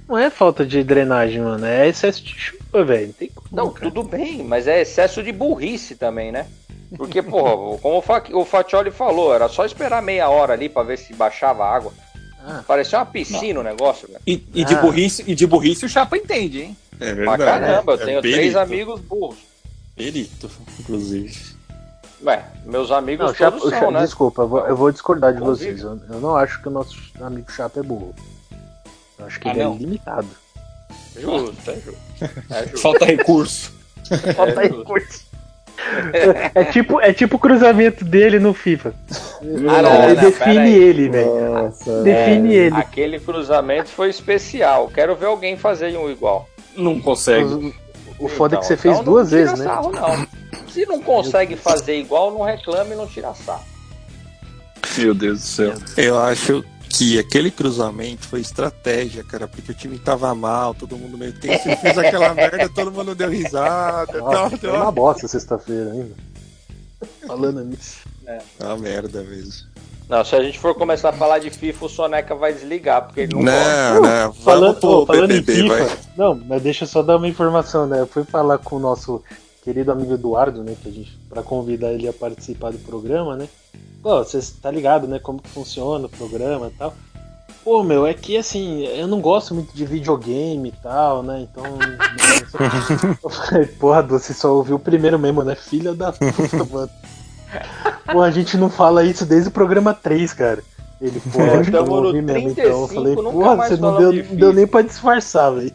Não 0.09 0.19
é 0.19 0.29
falta 0.31 0.67
de 0.67 0.83
drenagem, 0.83 1.41
mano. 1.41 1.65
É 1.65 1.89
excesso 1.89 2.23
de 2.25 2.35
chuva, 2.37 2.85
velho. 2.85 3.07
Não 3.09 3.13
tem 3.15 3.29
como. 3.29 3.49
Não, 3.53 3.71
cara. 3.71 3.87
tudo 3.91 4.03
bem, 4.03 4.43
mas 4.43 4.67
é 4.67 4.81
excesso 4.81 5.23
de 5.23 5.31
burrice 5.33 5.95
também, 5.95 6.33
né? 6.33 6.47
Porque, 6.97 7.23
porra, 7.23 7.51
como 7.79 7.99
o, 7.99 8.03
Fa 8.03 8.23
o 8.33 8.45
Fatioli 8.45 8.91
falou, 8.91 9.33
era 9.35 9.49
só 9.49 9.65
esperar 9.65 10.03
meia 10.03 10.29
hora 10.29 10.53
ali 10.55 10.69
pra 10.69 10.83
ver 10.83 10.99
se 10.99 11.13
baixava 11.15 11.65
a 11.65 11.75
água. 11.75 11.93
Ah. 12.45 12.65
Parecia 12.67 12.99
uma 12.99 13.07
piscina 13.07 13.61
o 13.61 13.63
negócio, 13.63 14.09
velho. 14.09 14.21
E, 14.27 14.43
e 14.55 14.65
de 14.65 14.75
Ah. 14.75 14.81
burrice, 14.81 15.23
e 15.27 15.35
de 15.35 15.47
burrice 15.47 15.85
o 15.85 15.89
Chapa 15.89 16.17
entende, 16.17 16.63
hein? 16.63 16.77
É 16.99 17.15
Pra 17.15 17.37
verdade. 17.37 17.45
caramba, 17.45 17.93
eu 17.93 18.01
É 18.01 18.05
tenho 18.05 18.21
três 18.21 18.37
perito. 18.37 18.59
amigos 18.59 19.01
burros. 19.01 19.39
Perito, 19.95 20.51
inclusive. 20.81 21.39
Ué, 22.25 22.45
meus 22.67 22.91
amigos 22.91 23.27
Não, 23.27 23.51
todos 23.51 23.65
o 23.65 23.71
são, 23.71 23.91
né? 23.91 24.01
Desculpa, 24.01 24.43
eu 24.43 24.49
vou, 24.49 24.67
eu 24.67 24.77
vou 24.77 24.91
discordar 24.93 25.33
de 25.33 25.41
vocês. 25.41 25.81
Eu, 25.83 25.99
eu 26.11 26.21
não 26.21 26.37
acho 26.37 26.61
que 26.61 26.69
o 26.69 26.71
nosso 26.71 26.97
amigo 27.21 27.51
Chapa 27.51 27.81
é 27.81 27.83
burro. 27.83 28.15
Eu 29.19 29.27
acho 29.27 29.41
que 29.41 29.49
Ah, 29.49 29.53
ele 29.53 29.65
não? 29.65 29.75
é 29.75 29.79
limitado. 29.79 30.29
Justo, 31.19 31.71
é 31.71 31.75
justo. 31.75 32.01
É 32.51 32.63
justo. 32.63 32.79
Falta 32.79 33.05
recurso. 33.05 33.73
Falta 34.37 34.63
É 34.65 34.69
recurso. 34.69 35.31
É 36.55 36.65
tipo, 36.65 37.01
é 37.01 37.13
tipo 37.13 37.37
o 37.37 37.39
cruzamento 37.39 38.05
dele 38.05 38.39
no 38.39 38.53
FIFA. 38.53 38.95
Ah, 39.11 39.83
não, 39.83 40.05
ele 40.05 40.15
não, 40.15 40.23
define 40.23 40.71
ele, 40.75 41.09
velho. 41.09 41.73
Define 42.05 42.55
ele. 42.55 42.77
Aquele 42.77 43.19
cruzamento 43.19 43.89
foi 43.89 44.11
especial. 44.11 44.89
Quero 44.93 45.17
ver 45.17 45.27
alguém 45.27 45.57
fazer 45.57 45.97
um 45.97 46.11
igual. 46.11 46.47
Não 46.77 47.01
consegue. 47.01 47.75
O, 48.21 48.29
foda 48.29 48.57
é 48.57 48.59
que 48.61 48.67
você 48.67 48.75
Então, 48.75 48.83
fez 48.83 48.95
então 48.95 49.05
duas 49.05 49.31
não 49.31 49.39
tira 49.39 49.45
vezes, 49.51 49.59
né? 49.59 49.65
sarro, 49.65 49.93
não. 49.93 50.27
Se 50.69 50.87
não 50.87 51.03
consegue 51.03 51.57
fazer 51.57 51.99
igual, 51.99 52.31
não 52.33 52.43
reclame 52.43 52.93
e 52.93 52.97
não 52.97 53.07
tira 53.07 53.33
sarro. 53.35 53.65
Meu 54.99 55.15
Deus 55.15 55.41
do 55.41 55.47
céu. 55.47 55.75
Eu 55.97 56.19
acho 56.19 56.65
que 56.89 57.19
aquele 57.19 57.51
cruzamento 57.51 58.27
foi 58.27 58.41
estratégia, 58.41 59.23
cara, 59.25 59.47
porque 59.47 59.71
o 59.73 59.75
time 59.75 59.99
tava 59.99 60.35
mal, 60.35 60.75
todo 60.75 60.97
mundo 60.99 61.17
meio 61.17 61.33
tenso, 61.33 61.69
ele 61.69 61.77
fez 61.77 61.97
aquela 61.97 62.35
merda, 62.35 62.69
todo 62.69 62.91
mundo 62.91 63.15
deu 63.15 63.31
risada, 63.31 64.19
Nossa, 64.19 64.59
tal, 64.59 64.75
uma 64.75 64.91
bosta 64.93 65.27
sexta-feira 65.29 65.93
ainda. 65.93 66.15
Falando 67.27 67.65
nisso. 67.65 67.99
uma 68.59 68.77
merda 68.77 69.23
mesmo. 69.23 69.69
Não, 70.11 70.25
se 70.25 70.35
a 70.35 70.43
gente 70.43 70.59
for 70.59 70.75
começar 70.75 71.11
a 71.11 71.13
falar 71.13 71.39
de 71.39 71.51
FIFA, 71.51 71.85
o 71.85 71.89
Soneca 71.89 72.35
vai 72.35 72.53
desligar, 72.53 73.07
porque 73.07 73.21
ele 73.21 73.33
não 73.33 73.45
gosta. 73.45 73.95
Não, 73.95 74.03
não, 74.03 74.33
Falando, 74.33 74.61
vamos 74.61 74.79
pro 74.81 74.91
ô, 74.91 75.07
falando 75.07 75.29
BBB, 75.29 75.53
em 75.53 75.63
FIFA, 75.63 75.85
vai. 75.85 75.99
não, 76.17 76.35
mas 76.35 76.63
deixa 76.63 76.83
eu 76.83 76.89
só 76.89 77.01
dar 77.01 77.17
uma 77.17 77.29
informação, 77.29 77.87
né? 77.87 78.01
Eu 78.01 78.09
fui 78.09 78.25
falar 78.25 78.59
com 78.59 78.75
o 78.75 78.81
nosso 78.81 79.23
querido 79.63 79.93
amigo 79.93 80.13
Eduardo, 80.13 80.65
né, 80.65 80.75
que 80.83 80.89
a 80.89 80.91
gente 80.91 81.17
para 81.29 81.45
convidar 81.45 81.93
ele 81.93 82.09
a 82.09 82.13
participar 82.13 82.73
do 82.73 82.79
programa, 82.79 83.37
né? 83.37 83.49
Pô, 84.03 84.19
você 84.19 84.41
tá 84.61 84.69
ligado, 84.69 85.07
né, 85.07 85.21
como 85.21 85.41
que 85.41 85.49
funciona 85.49 86.07
o 86.07 86.11
programa 86.11 86.67
e 86.67 86.77
tal. 86.77 86.93
Pô, 87.63 87.85
meu, 87.85 88.05
é 88.05 88.13
que 88.13 88.37
assim, 88.37 88.87
eu 88.87 89.07
não 89.07 89.21
gosto 89.21 89.55
muito 89.55 89.73
de 89.73 89.85
videogame 89.85 90.71
e 90.71 90.83
tal, 90.83 91.23
né? 91.23 91.47
Então. 91.49 91.63
eu 93.23 93.31
falei, 93.31 93.67
porra, 93.67 94.03
você 94.03 94.35
só 94.35 94.57
ouviu 94.57 94.75
o 94.75 94.81
primeiro 94.81 95.21
mesmo, 95.21 95.45
né? 95.45 95.55
Filha 95.55 95.95
da 95.95 96.11
puta, 96.11 96.65
mano. 96.69 96.91
Pô, 98.13 98.23
a 98.23 98.31
gente 98.31 98.57
não 98.57 98.71
fala 98.71 99.05
isso 99.05 99.25
desde 99.25 99.49
o 99.49 99.53
programa 99.53 99.95
3, 99.95 100.33
cara. 100.33 100.63
Ele, 101.01 101.21
pô, 101.21 101.41
É, 101.41 101.79
eu 101.79 101.91
ouvi 101.91 102.21
mesmo, 102.23 102.51
então. 102.51 102.65
Eu 102.65 102.87
35, 102.89 102.95
falei, 102.95 103.15
nunca 103.17 103.31
porra, 103.31 103.57
mais 103.57 103.71
você 103.71 103.81
não 103.81 103.97
deu, 103.99 104.13
de 104.13 104.23
não 104.23 104.37
deu 104.37 104.53
nem 104.53 104.67
pra 104.67 104.83
disfarçar, 104.83 105.53
velho. 105.53 105.73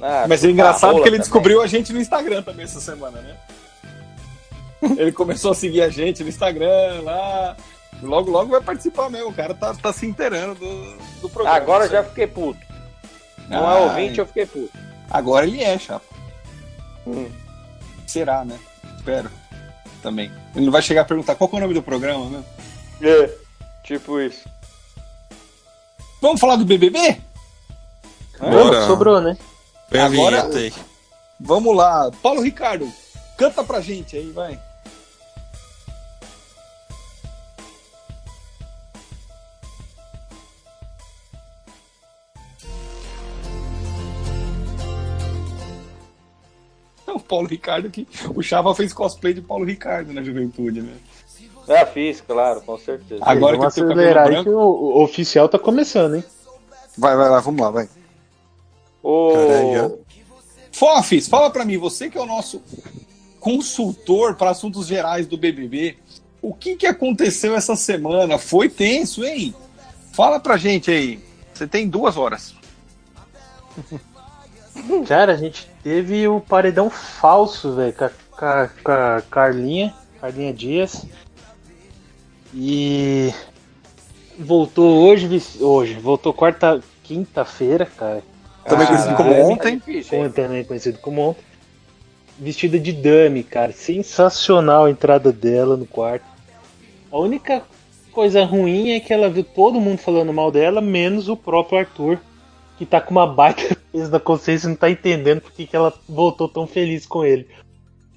Ah, 0.00 0.26
Mas 0.28 0.40
é 0.40 0.42
chupa 0.42 0.52
engraçado 0.52 0.92
que 0.92 0.98
ele 1.00 1.04
também. 1.06 1.20
descobriu 1.20 1.62
a 1.62 1.66
gente 1.66 1.92
no 1.92 2.00
Instagram 2.00 2.42
também 2.42 2.64
essa 2.64 2.80
semana, 2.80 3.20
né? 3.20 3.36
Ele 4.98 5.12
começou 5.12 5.52
a 5.52 5.54
seguir 5.54 5.80
a 5.80 5.88
gente 5.88 6.22
no 6.24 6.28
Instagram 6.28 7.02
lá. 7.04 7.56
Logo, 8.02 8.30
logo 8.30 8.50
vai 8.50 8.60
participar 8.60 9.08
mesmo. 9.08 9.28
O 9.28 9.32
cara 9.32 9.54
tá, 9.54 9.72
tá 9.74 9.92
se 9.92 10.04
inteirando 10.04 10.56
do, 10.56 10.96
do 11.22 11.28
programa. 11.30 11.56
Agora 11.56 11.88
já 11.88 12.02
fiquei 12.02 12.26
puto. 12.26 12.58
Não 13.48 13.64
Ah, 13.66 13.78
é 13.78 13.80
ouvinte, 13.82 14.18
eu 14.18 14.26
fiquei 14.26 14.44
puto. 14.44 14.76
Agora 15.08 15.46
ele 15.46 15.62
é, 15.62 15.78
chapa. 15.78 16.04
Hum. 17.06 17.28
Será, 18.06 18.44
né? 18.44 18.58
Espero. 18.96 19.30
Também. 20.02 20.32
Ele 20.54 20.64
não 20.64 20.72
vai 20.72 20.82
chegar 20.82 21.02
a 21.02 21.04
perguntar 21.04 21.36
qual 21.36 21.48
que 21.48 21.54
é 21.54 21.58
o 21.58 21.62
nome 21.62 21.74
do 21.74 21.82
programa, 21.82 22.28
né? 22.28 22.44
É, 23.00 23.30
tipo 23.84 24.20
isso. 24.20 24.48
Vamos 26.20 26.40
falar 26.40 26.56
do 26.56 26.64
BBB? 26.64 27.20
Bora. 28.38 28.86
Sobrou, 28.86 29.20
né? 29.20 29.36
Agora-. 29.92 30.48
Vamos 31.40 31.76
lá. 31.76 32.10
Paulo 32.22 32.40
Ricardo, 32.40 32.90
canta 33.36 33.62
pra 33.62 33.80
gente 33.80 34.16
aí, 34.16 34.30
vai. 34.30 34.58
O 47.12 47.20
Paulo 47.20 47.46
Ricardo 47.46 47.90
que 47.90 48.06
o 48.34 48.42
Chava 48.42 48.74
fez 48.74 48.92
cosplay 48.92 49.34
de 49.34 49.40
Paulo 49.40 49.64
Ricardo 49.64 50.12
na 50.12 50.22
juventude, 50.22 50.82
né? 50.82 50.94
Já 51.66 51.86
fiz, 51.86 52.20
claro, 52.20 52.60
com 52.62 52.76
certeza. 52.78 53.22
Agora 53.24 53.56
Vamos 53.56 53.74
que 53.74 53.80
tem 53.80 53.88
o 53.88 53.92
acelerar 53.92 54.24
cabelo 54.24 54.38
aí 54.38 54.44
que 54.44 54.50
o, 54.50 54.58
o 54.58 55.02
oficial 55.02 55.48
tá 55.48 55.58
começando, 55.58 56.16
hein? 56.16 56.24
Vai, 56.98 57.16
vai, 57.16 57.28
vai, 57.28 57.40
vamos 57.40 57.60
lá, 57.60 57.70
vai. 57.70 57.88
Ô, 59.02 59.32
Caralho. 59.32 59.98
Fofis, 60.72 61.28
fala 61.28 61.50
pra 61.50 61.64
mim, 61.64 61.76
você 61.76 62.08
que 62.08 62.18
é 62.18 62.20
o 62.20 62.26
nosso 62.26 62.62
consultor 63.38 64.36
para 64.36 64.50
assuntos 64.50 64.86
gerais 64.86 65.26
do 65.26 65.36
BBB, 65.36 65.96
o 66.40 66.54
que 66.54 66.76
que 66.76 66.86
aconteceu 66.86 67.54
essa 67.54 67.76
semana? 67.76 68.38
Foi 68.38 68.68
tenso, 68.68 69.24
hein? 69.24 69.54
Fala 70.12 70.40
pra 70.40 70.56
gente 70.56 70.90
aí. 70.90 71.20
Você 71.52 71.66
tem 71.66 71.88
duas 71.88 72.16
horas. 72.16 72.54
Cara, 75.06 75.34
a 75.34 75.36
gente 75.36 75.68
teve 75.82 76.26
o 76.28 76.40
paredão 76.40 76.88
falso, 76.90 77.74
velho, 77.74 77.92
com, 77.92 78.04
a- 78.04 78.10
com 78.30 78.44
a- 78.46 78.70
com 78.84 78.92
a 78.92 79.22
Carlinha, 79.30 79.92
Carlinha 80.20 80.52
Dias. 80.52 81.06
E 82.54 83.32
voltou 84.38 85.08
hoje, 85.08 85.42
hoje, 85.60 85.94
voltou 85.94 86.32
quarta, 86.32 86.80
quinta-feira, 87.02 87.86
cara. 87.86 88.22
Também 88.64 88.86
conhecido 88.86 89.16
como 89.16 89.30
ontem. 89.52 89.80
como 90.10 90.30
também 90.30 90.64
conhecido 90.64 90.98
como 90.98 91.20
ontem. 91.30 91.42
Vestida 92.38 92.78
de 92.78 92.92
dame, 92.92 93.42
cara. 93.42 93.72
Sensacional 93.72 94.84
a 94.84 94.90
entrada 94.90 95.32
dela 95.32 95.76
no 95.76 95.86
quarto. 95.86 96.24
A 97.10 97.18
única 97.18 97.62
coisa 98.12 98.44
ruim 98.44 98.90
é 98.90 99.00
que 99.00 99.12
ela 99.12 99.28
viu 99.28 99.44
todo 99.44 99.80
mundo 99.80 99.98
falando 99.98 100.32
mal 100.32 100.50
dela, 100.50 100.80
menos 100.80 101.28
o 101.28 101.36
próprio 101.36 101.78
Arthur, 101.78 102.18
que 102.82 102.86
tá 102.86 103.00
com 103.00 103.12
uma 103.12 103.28
baita 103.28 103.62
peso 103.92 104.10
na 104.10 104.18
consciência 104.18 104.66
e 104.66 104.70
não 104.70 104.76
tá 104.76 104.90
entendendo 104.90 105.40
por 105.40 105.52
que 105.52 105.68
ela 105.72 105.94
voltou 106.08 106.48
tão 106.48 106.66
feliz 106.66 107.06
com 107.06 107.24
ele. 107.24 107.46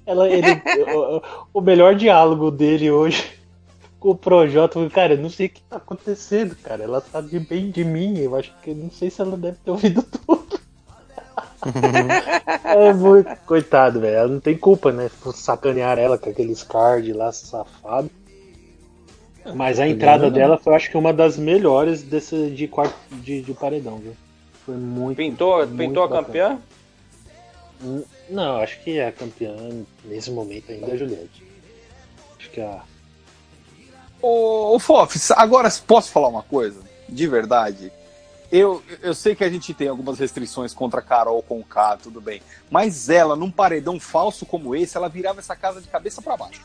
Ela, 0.04 0.28
ele 0.28 0.60
o, 0.92 1.22
o 1.54 1.60
melhor 1.60 1.94
diálogo 1.94 2.50
dele 2.50 2.90
hoje 2.90 3.24
com 4.00 4.10
o 4.10 4.16
Projota 4.16 4.74
foi, 4.74 4.90
cara, 4.90 5.14
eu 5.14 5.18
não 5.18 5.30
sei 5.30 5.46
o 5.46 5.50
que 5.50 5.62
tá 5.62 5.76
acontecendo, 5.76 6.56
cara. 6.56 6.82
Ela 6.82 7.00
tá 7.00 7.20
de 7.20 7.38
bem 7.38 7.70
de 7.70 7.84
mim. 7.84 8.18
Eu 8.18 8.34
acho 8.34 8.52
que 8.60 8.74
não 8.74 8.90
sei 8.90 9.08
se 9.08 9.20
ela 9.20 9.36
deve 9.36 9.56
ter 9.64 9.70
ouvido 9.70 10.02
tudo. 10.02 10.58
É 12.64 12.92
muito 12.92 13.36
coitado, 13.46 14.00
velho. 14.00 14.16
Ela 14.16 14.28
não 14.28 14.40
tem 14.40 14.58
culpa, 14.58 14.90
né? 14.90 15.08
Por 15.22 15.32
sacanear 15.32 15.96
ela 15.96 16.18
com 16.18 16.28
aqueles 16.28 16.64
card 16.64 17.12
lá 17.12 17.30
safado. 17.30 18.10
Mas 19.54 19.78
a 19.78 19.86
entrada 19.86 20.28
dela 20.28 20.58
foi, 20.58 20.74
acho 20.74 20.90
que, 20.90 20.96
uma 20.96 21.12
das 21.12 21.36
melhores 21.36 22.02
desse 22.02 22.50
de 22.50 22.66
quarto 22.66 22.96
de, 23.12 23.42
de 23.42 23.54
paredão, 23.54 23.98
viu? 23.98 24.12
Foi 24.66 24.74
muito. 24.74 25.16
Pintou, 25.16 25.58
muito 25.58 25.76
pintou 25.78 26.02
a 26.02 26.08
campeã? 26.10 26.58
Hum, 27.82 28.02
Não, 28.28 28.56
acho 28.56 28.82
que 28.82 29.00
a 29.00 29.12
campeã 29.12 29.54
nesse 30.04 30.30
momento 30.30 30.72
ainda 30.72 30.88
é 30.88 30.92
a 30.94 30.96
Juliette. 30.96 31.46
Acho 32.38 32.50
que 32.50 32.60
a. 32.60 32.82
Ô, 34.20 34.74
ô 34.74 34.78
Fofis, 34.80 35.30
agora 35.30 35.70
posso 35.86 36.10
falar 36.10 36.28
uma 36.28 36.42
coisa? 36.42 36.80
De 37.08 37.28
verdade. 37.28 37.92
eu, 38.50 38.82
eu 39.00 39.14
sei 39.14 39.36
que 39.36 39.44
a 39.44 39.48
gente 39.48 39.72
tem 39.72 39.86
algumas 39.86 40.18
restrições 40.18 40.74
contra 40.74 40.98
a 40.98 41.02
Carol 41.02 41.40
com 41.42 41.60
o 41.60 41.64
K, 41.64 41.98
tudo 41.98 42.20
bem. 42.20 42.42
Mas 42.68 43.08
ela, 43.08 43.36
num 43.36 43.50
paredão 43.50 44.00
falso 44.00 44.44
como 44.44 44.74
esse, 44.74 44.96
ela 44.96 45.08
virava 45.08 45.38
essa 45.38 45.54
casa 45.54 45.80
de 45.80 45.86
cabeça 45.86 46.20
para 46.20 46.36
baixo. 46.36 46.64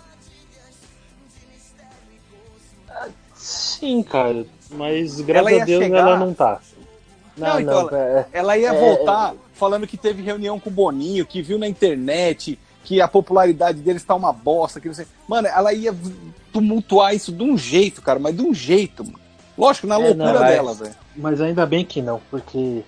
Sim, 3.36 4.02
cara. 4.04 4.46
Mas 4.70 5.20
graças 5.22 5.62
a 5.62 5.66
Deus 5.66 5.84
chegar... 5.84 6.00
ela 6.00 6.18
não 6.18 6.34
tá. 6.34 6.62
Não, 7.42 7.54
não, 7.54 7.60
então, 7.60 7.84
não 7.84 7.98
ela, 7.98 8.20
é, 8.20 8.26
ela, 8.32 8.58
ia 8.58 8.74
é, 8.74 8.80
voltar 8.80 9.34
é, 9.34 9.38
falando 9.54 9.88
que 9.88 9.98
teve 9.98 10.22
reunião 10.22 10.60
com 10.60 10.70
o 10.70 10.74
Boninho, 10.74 11.26
que 11.26 11.42
viu 11.42 11.58
na 11.58 11.68
internet 11.68 12.58
que 12.84 13.00
a 13.00 13.08
popularidade 13.08 13.80
deles 13.80 14.04
tá 14.04 14.16
uma 14.16 14.34
bosta. 14.34 14.80
Que 14.80 14.88
você... 14.88 15.06
Mano, 15.28 15.48
ela 15.48 15.74
ia 15.74 15.94
tumultuar 16.52 17.14
isso 17.16 17.32
de 17.32 17.44
um 17.44 17.58
jeito, 17.58 18.02
cara, 18.02 18.20
mas 18.20 18.36
de 18.36 18.42
um 18.42 18.54
jeito. 18.54 19.04
Mano. 19.04 19.20
Lógico, 19.58 19.88
na 19.88 19.96
é, 19.96 19.98
loucura 19.98 20.34
não, 20.34 20.40
dela, 20.40 20.74
velho. 20.74 20.96
Mas 21.16 21.42
ainda 21.42 21.66
bem 21.66 21.86
que 21.86 22.02
não, 22.02 22.22
porque. 22.30 22.82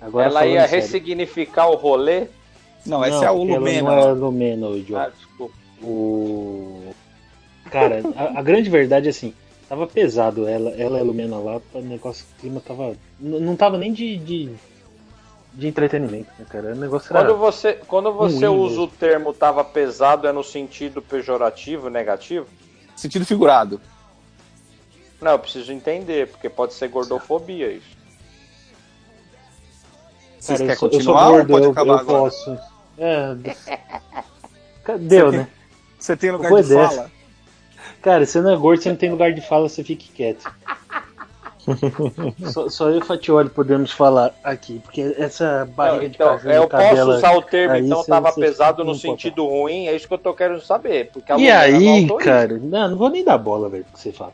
Agora 0.00 0.26
ela 0.26 0.46
ia 0.46 0.68
sério. 0.68 0.84
ressignificar 0.84 1.68
o 1.68 1.76
rolê? 1.76 2.26
Não, 2.84 3.04
essa 3.04 3.24
é 3.24 3.28
a 3.28 3.30
Lumena. 3.30 3.90
Não 3.90 3.98
é 3.98 4.02
a 4.02 4.12
Lumena, 4.12 4.66
o 4.66 4.96
Ah, 4.96 5.10
desculpa. 5.16 5.54
O. 5.82 6.92
Cara, 7.70 8.02
a, 8.16 8.40
a, 8.40 8.42
grande 8.42 8.68
verdade 8.68 9.06
é 9.06 9.10
assim, 9.10 9.32
tava 9.72 9.86
pesado 9.86 10.46
ela, 10.46 10.70
ela 10.72 10.98
e 10.98 11.00
a 11.00 11.02
Lumena 11.02 11.38
lá, 11.38 11.58
o 11.72 11.80
negócio, 11.80 12.26
o 12.30 12.40
clima 12.40 12.60
tava. 12.60 12.94
Não 13.18 13.56
tava 13.56 13.78
nem 13.78 13.90
de, 13.90 14.18
de, 14.18 14.54
de 15.54 15.66
entretenimento, 15.66 16.28
né, 16.38 16.44
cara? 16.46 16.74
O 16.74 16.76
negócio 16.76 17.08
quando 17.08 17.24
era 17.24 17.32
você 17.32 17.72
Quando 17.86 18.12
você 18.12 18.46
usa 18.46 18.68
mesmo. 18.68 18.82
o 18.82 18.88
termo 18.88 19.32
tava 19.32 19.64
pesado, 19.64 20.28
é 20.28 20.32
no 20.32 20.44
sentido 20.44 21.00
pejorativo, 21.00 21.88
negativo? 21.88 22.46
Sentido 22.94 23.24
figurado. 23.24 23.80
Não, 25.18 25.32
eu 25.32 25.38
preciso 25.38 25.72
entender, 25.72 26.28
porque 26.28 26.50
pode 26.50 26.74
ser 26.74 26.88
gordofobia 26.88 27.72
isso. 27.72 27.96
Vocês 30.38 30.60
querem 30.60 30.76
continuar 30.76 31.30
gordo, 31.30 31.50
ou 31.50 31.60
pode 31.60 31.66
acabar 31.70 31.92
eu 31.94 31.98
agora? 31.98 32.18
Posso. 32.18 32.58
É. 32.98 33.36
Deu, 35.00 35.32
né? 35.32 35.48
Você 35.98 36.14
tem 36.14 36.30
lugar 36.30 36.48
Depois 36.48 36.68
de 36.68 36.74
dessa. 36.74 36.94
fala? 36.94 37.21
Cara, 38.02 38.26
você 38.26 38.40
não 38.40 38.52
é 38.52 38.56
gordo, 38.56 38.82
você 38.82 38.88
não 38.88 38.96
tem 38.96 39.10
lugar 39.10 39.32
de 39.32 39.40
fala, 39.40 39.68
você 39.68 39.84
fique 39.84 40.10
quieto. 40.12 40.52
só, 42.52 42.68
só, 42.68 42.90
eu 42.90 42.98
e 42.98 43.04
Fatioli 43.04 43.48
podemos 43.48 43.92
falar 43.92 44.34
aqui, 44.42 44.80
porque 44.80 45.14
essa 45.16 45.68
barriga 45.76 46.06
então, 46.06 46.36
de 46.36 46.42
caju 46.42 46.54
Eu 46.54 46.68
posso 46.68 47.10
usar 47.10 47.36
o 47.36 47.42
termo, 47.42 47.74
aí, 47.74 47.86
então 47.86 48.04
tava 48.04 48.32
pesado 48.32 48.84
no 48.84 48.96
sentido 48.96 49.46
ruim, 49.46 49.86
é 49.86 49.94
isso 49.94 50.08
que 50.08 50.14
eu 50.14 50.18
tô 50.18 50.34
querendo 50.34 50.60
saber. 50.60 51.10
Porque 51.12 51.32
e 51.34 51.48
aí, 51.48 52.08
cara, 52.18 52.58
não, 52.60 52.90
não 52.90 52.96
vou 52.96 53.08
nem 53.08 53.24
dar 53.24 53.38
bola, 53.38 53.68
velho, 53.68 53.86
que 53.92 54.00
você 54.00 54.10
fala. 54.10 54.32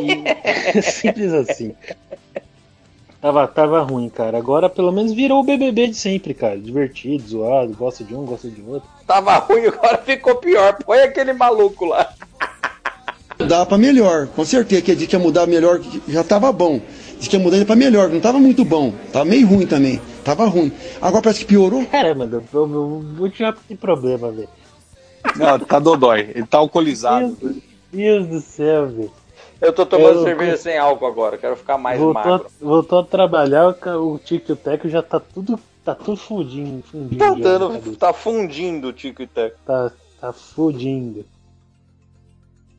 E... 0.00 0.80
Simples 0.82 1.34
assim. 1.34 1.74
Tava, 3.20 3.46
tava 3.46 3.80
ruim, 3.82 4.08
cara. 4.08 4.38
Agora 4.38 4.68
pelo 4.70 4.92
menos 4.92 5.12
virou 5.12 5.40
o 5.40 5.44
BBB 5.44 5.88
de 5.88 5.96
sempre, 5.96 6.32
cara. 6.32 6.58
Divertido, 6.58 7.26
zoado, 7.26 7.74
gosta 7.74 8.02
de 8.04 8.14
um, 8.14 8.24
gosta 8.24 8.48
de 8.48 8.62
outro. 8.62 8.88
Tava 9.06 9.36
ruim, 9.36 9.66
agora 9.66 9.98
ficou 9.98 10.36
pior. 10.36 10.76
Põe 10.84 11.00
aquele 11.00 11.34
maluco 11.34 11.84
lá. 11.84 12.10
Dá 13.38 13.66
pra 13.66 13.76
melhor, 13.76 14.26
com 14.28 14.44
certeza. 14.44 14.82
Que 14.82 14.94
disse 14.94 15.06
que 15.06 15.16
ia 15.16 15.22
mudar 15.22 15.46
melhor, 15.46 15.80
já 16.08 16.22
tava 16.22 16.50
bom. 16.52 16.80
Disse 17.16 17.28
que 17.28 17.36
ia 17.36 17.42
mudar 17.42 17.64
pra 17.64 17.76
melhor, 17.76 18.08
não 18.08 18.20
tava 18.20 18.38
muito 18.38 18.64
bom. 18.64 18.92
Tava 19.12 19.24
meio 19.24 19.46
ruim 19.46 19.66
também. 19.66 20.00
Tava 20.24 20.46
ruim. 20.46 20.72
Agora 21.00 21.22
parece 21.22 21.40
que 21.40 21.46
piorou. 21.46 21.84
Caramba, 21.86 22.42
o 22.52 23.28
já 23.34 23.52
tem 23.52 23.76
problema, 23.76 24.30
velho. 24.30 24.48
Não, 25.36 25.58
tá 25.58 25.78
dodói. 25.78 26.30
Ele 26.34 26.46
tá 26.46 26.58
alcoolizado. 26.58 27.36
Meu 27.40 27.62
Deus 27.92 28.26
do 28.26 28.40
céu, 28.40 28.86
velho. 28.88 29.12
Eu 29.60 29.72
tô 29.72 29.86
tomando 29.86 30.18
eu, 30.18 30.24
cerveja 30.24 30.52
eu, 30.52 30.58
sem 30.58 30.76
álcool 30.76 31.06
agora, 31.06 31.38
quero 31.38 31.56
ficar 31.56 31.78
mais 31.78 31.98
voltou, 31.98 32.22
magro. 32.22 32.46
Voltou 32.60 32.98
a 32.98 33.04
trabalhar, 33.04 33.68
o 33.68 34.18
Tico 34.18 34.50
e 34.50 34.52
o 34.52 34.56
Teco 34.56 34.88
já 34.88 35.02
tá 35.02 35.18
tudo. 35.18 35.58
Tá 35.84 35.94
tudo 35.94 36.16
fundindo, 36.16 36.82
fundindo. 36.82 37.18
Tá, 37.18 37.34
dando, 37.34 37.96
tá 37.96 38.12
fundindo 38.12 38.88
o 38.88 38.92
Tico 38.92 39.22
e 39.22 39.24
o 39.26 39.28
Teco. 39.28 39.56
Tá, 39.66 39.92
tá 40.20 40.32
fundindo. 40.32 41.24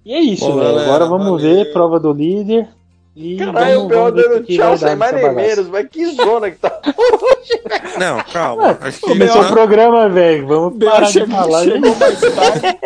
E 0.06 0.14
é 0.14 0.20
isso, 0.20 0.46
Pô, 0.46 0.58
galera. 0.58 0.82
Agora 0.84 1.06
vamos 1.08 1.42
valeu. 1.42 1.56
ver 1.56 1.74
prova 1.74 2.00
do 2.00 2.14
líder. 2.14 2.68
E 3.16 3.38
Caralho, 3.38 3.82
o 3.82 3.88
Bel 3.88 4.12
dando 4.12 4.44
tchau 4.44 4.78
sem 4.78 4.96
mais 4.96 5.14
nem 5.14 5.34
menos, 5.34 5.68
mas 5.70 5.88
que 5.88 6.06
zona 6.08 6.52
que 6.52 6.58
tá 6.58 6.82
hoje. 6.86 7.62
Não, 7.98 8.22
calma. 8.32 8.78
Acho 8.82 9.00
que 9.00 9.08
começou 9.08 9.42
o 9.42 9.48
programa, 9.48 10.10
velho. 10.10 10.46
Vamos 10.46 10.84
parar 10.84 11.06
chegou, 11.08 11.28
de 11.30 11.34
falar. 11.34 11.64
Chegou 11.64 11.96
mais 11.96 12.20
tarde. 12.20 12.80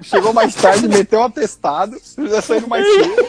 chegou 0.02 0.32
mais 0.32 0.54
tarde, 0.54 0.88
meteu 0.88 1.18
um 1.18 1.24
atestado, 1.24 1.96
já 2.16 2.40
saindo 2.40 2.68
mais 2.68 2.86
cedo. 2.86 3.26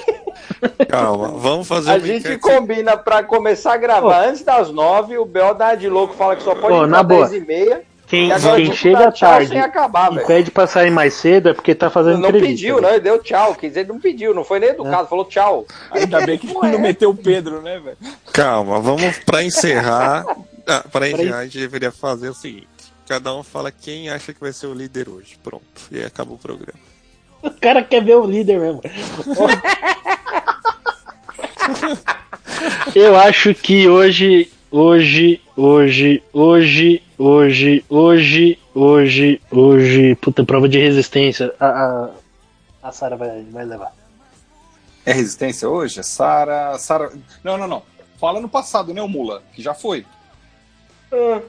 Calma, 0.87 1.29
vamos 1.29 1.67
fazer 1.67 1.89
A 1.91 1.97
gente 1.99 2.37
combina 2.37 2.95
pra 2.95 3.23
começar 3.23 3.73
a 3.73 3.77
gravar 3.77 4.27
antes 4.27 4.43
das 4.43 4.71
nove, 4.71 5.17
o 5.17 5.25
Bel 5.25 5.55
dá 5.55 5.73
de 5.73 5.89
louco, 5.89 6.13
fala 6.13 6.35
que 6.35 6.43
só 6.43 6.53
pode 6.53 6.75
entrar 6.75 7.01
às 7.01 7.07
dez 7.07 7.33
e 7.33 7.39
meia. 7.45 7.81
Quem, 8.09 8.31
quem 8.31 8.73
chega 8.73 9.11
tarde 9.11 9.55
acabar, 9.55 10.11
e 10.11 10.15
véio. 10.15 10.27
pede 10.27 10.49
pra 10.49 10.65
sair 10.65 10.89
mais 10.89 11.13
cedo 11.13 11.49
é 11.49 11.53
porque 11.53 11.75
tá 11.75 11.91
fazendo 11.91 12.17
não 12.17 12.29
entrevista. 12.29 12.47
Não 12.47 12.55
pediu, 12.55 12.81
né? 12.81 12.89
Ele 12.93 13.01
deu 13.01 13.19
tchau. 13.21 13.53
Quer 13.53 13.67
dizer, 13.67 13.87
não 13.87 13.99
pediu, 13.99 14.33
não 14.33 14.43
foi 14.43 14.59
nem 14.59 14.69
educado, 14.69 15.03
é. 15.03 15.07
falou 15.07 15.25
tchau. 15.25 15.67
Ainda 15.91 16.25
bem 16.25 16.39
que 16.39 16.51
não 16.51 16.79
meteu 16.79 17.11
o 17.11 17.15
Pedro, 17.15 17.61
né, 17.61 17.79
velho? 17.79 17.97
Calma, 18.33 18.79
vamos 18.79 19.19
pra 19.19 19.43
encerrar. 19.43 20.25
ah, 20.65 20.83
pra 20.91 21.07
encerrar, 21.07 21.37
a 21.37 21.43
gente 21.43 21.59
deveria 21.59 21.91
fazer 21.91 22.29
o 22.29 22.33
seguinte: 22.33 22.67
cada 23.07 23.31
um 23.35 23.43
fala 23.43 23.71
quem 23.71 24.09
acha 24.09 24.33
que 24.33 24.39
vai 24.39 24.51
ser 24.53 24.65
o 24.65 24.73
líder 24.73 25.07
hoje. 25.07 25.37
Pronto. 25.43 25.63
E 25.91 25.99
aí 25.99 26.05
acaba 26.05 26.33
o 26.33 26.37
programa. 26.37 26.79
O 27.43 27.51
cara 27.51 27.83
quer 27.83 28.03
ver 28.03 28.15
o 28.15 28.25
líder 28.25 28.59
mesmo. 28.59 28.81
Eu 32.95 33.15
acho 33.15 33.53
que 33.53 33.87
hoje, 33.87 34.51
hoje, 34.71 35.39
hoje, 35.59 36.23
hoje, 36.31 37.03
hoje, 37.17 37.83
hoje, 37.89 38.59
hoje, 38.73 39.41
hoje. 39.51 40.15
Puta, 40.15 40.43
prova 40.43 40.69
de 40.69 40.79
resistência. 40.79 41.53
A, 41.59 41.67
a, 41.67 42.09
a 42.83 42.91
Sara 42.91 43.17
vai, 43.17 43.43
vai 43.51 43.65
levar. 43.65 43.93
É 45.05 45.11
resistência 45.11 45.69
hoje? 45.69 45.99
A 45.99 46.03
Sara. 46.03 46.77
Sara. 46.77 47.11
Não, 47.43 47.57
não, 47.57 47.67
não. 47.67 47.83
Fala 48.19 48.39
no 48.39 48.49
passado, 48.49 48.93
né, 48.93 49.01
o 49.01 49.07
Mula? 49.07 49.43
Que 49.53 49.61
já 49.61 49.73
foi. 49.73 50.05
Hum. 51.11 51.41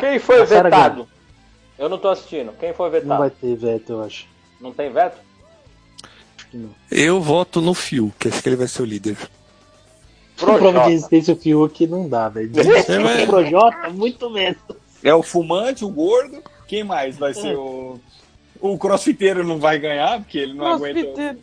Quem 0.00 0.18
foi 0.18 0.44
vetado? 0.44 1.08
Eu 1.78 1.88
não 1.88 1.98
tô 1.98 2.08
assistindo. 2.08 2.52
Quem 2.58 2.74
foi 2.74 2.90
vetado? 2.90 3.08
Não 3.08 3.18
vai 3.18 3.30
ter 3.30 3.54
veto, 3.54 3.92
eu 3.92 4.02
acho. 4.02 4.26
Não 4.60 4.72
tem 4.72 4.90
veto? 4.90 5.18
Eu 6.90 7.20
voto 7.20 7.60
no 7.60 7.74
Fio, 7.74 8.12
que 8.18 8.28
acho 8.28 8.42
que 8.42 8.48
ele 8.48 8.56
vai 8.56 8.66
ser 8.66 8.82
o 8.82 8.86
líder. 8.86 9.16
Projota. 10.38 10.58
Prova 10.58 10.84
de 10.84 10.90
resistência 10.92 11.56
o 11.56 11.64
aqui 11.64 11.86
não 11.86 12.08
dá, 12.08 12.28
velho. 12.28 12.50
É, 12.60 13.26
Projota, 13.26 13.90
muito 13.90 14.30
menos. 14.30 14.58
É 15.02 15.12
o 15.14 15.22
fumante, 15.22 15.84
o 15.84 15.88
gordo. 15.88 16.42
Quem 16.66 16.84
mais 16.84 17.16
vai 17.16 17.34
ser 17.34 17.56
o. 17.56 17.98
O 18.60 18.76
crossfiteiro 18.76 19.44
não 19.44 19.58
vai 19.58 19.78
ganhar, 19.78 20.20
porque 20.20 20.38
ele 20.38 20.54
não 20.54 20.66
aguenta 20.66 21.36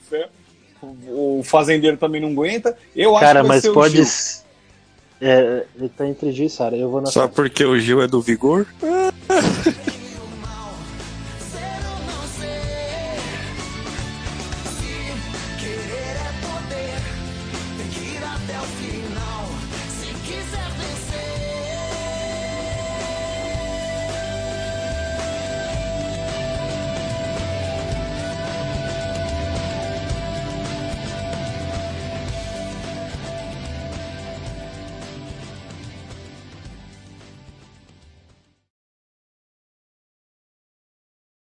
o... 0.82 1.39
o 1.39 1.43
fazendeiro 1.43 1.96
também 1.96 2.20
não 2.20 2.30
aguenta. 2.30 2.78
Eu 2.93 3.14
Cara, 3.14 3.39
acho 3.39 3.41
que 3.41 3.48
vai 3.48 3.56
mas 3.56 3.62
ser 3.62 3.74
pode. 3.74 4.02
O 4.02 4.04
Gil. 4.04 4.46
É, 5.22 5.66
ele 5.78 5.89
tá 5.89 6.08
entre 6.08 6.32
Gil 6.34 6.48
e 6.48 6.50
Sara. 6.50 6.76
Eu 6.76 6.89
vou 6.89 7.02
na 7.02 7.08
Só 7.08 7.28
porque 7.28 7.64
o 7.64 7.80
Gil 7.80 8.02
é 8.02 8.08
do 8.08 8.22
vigor? 8.22 8.68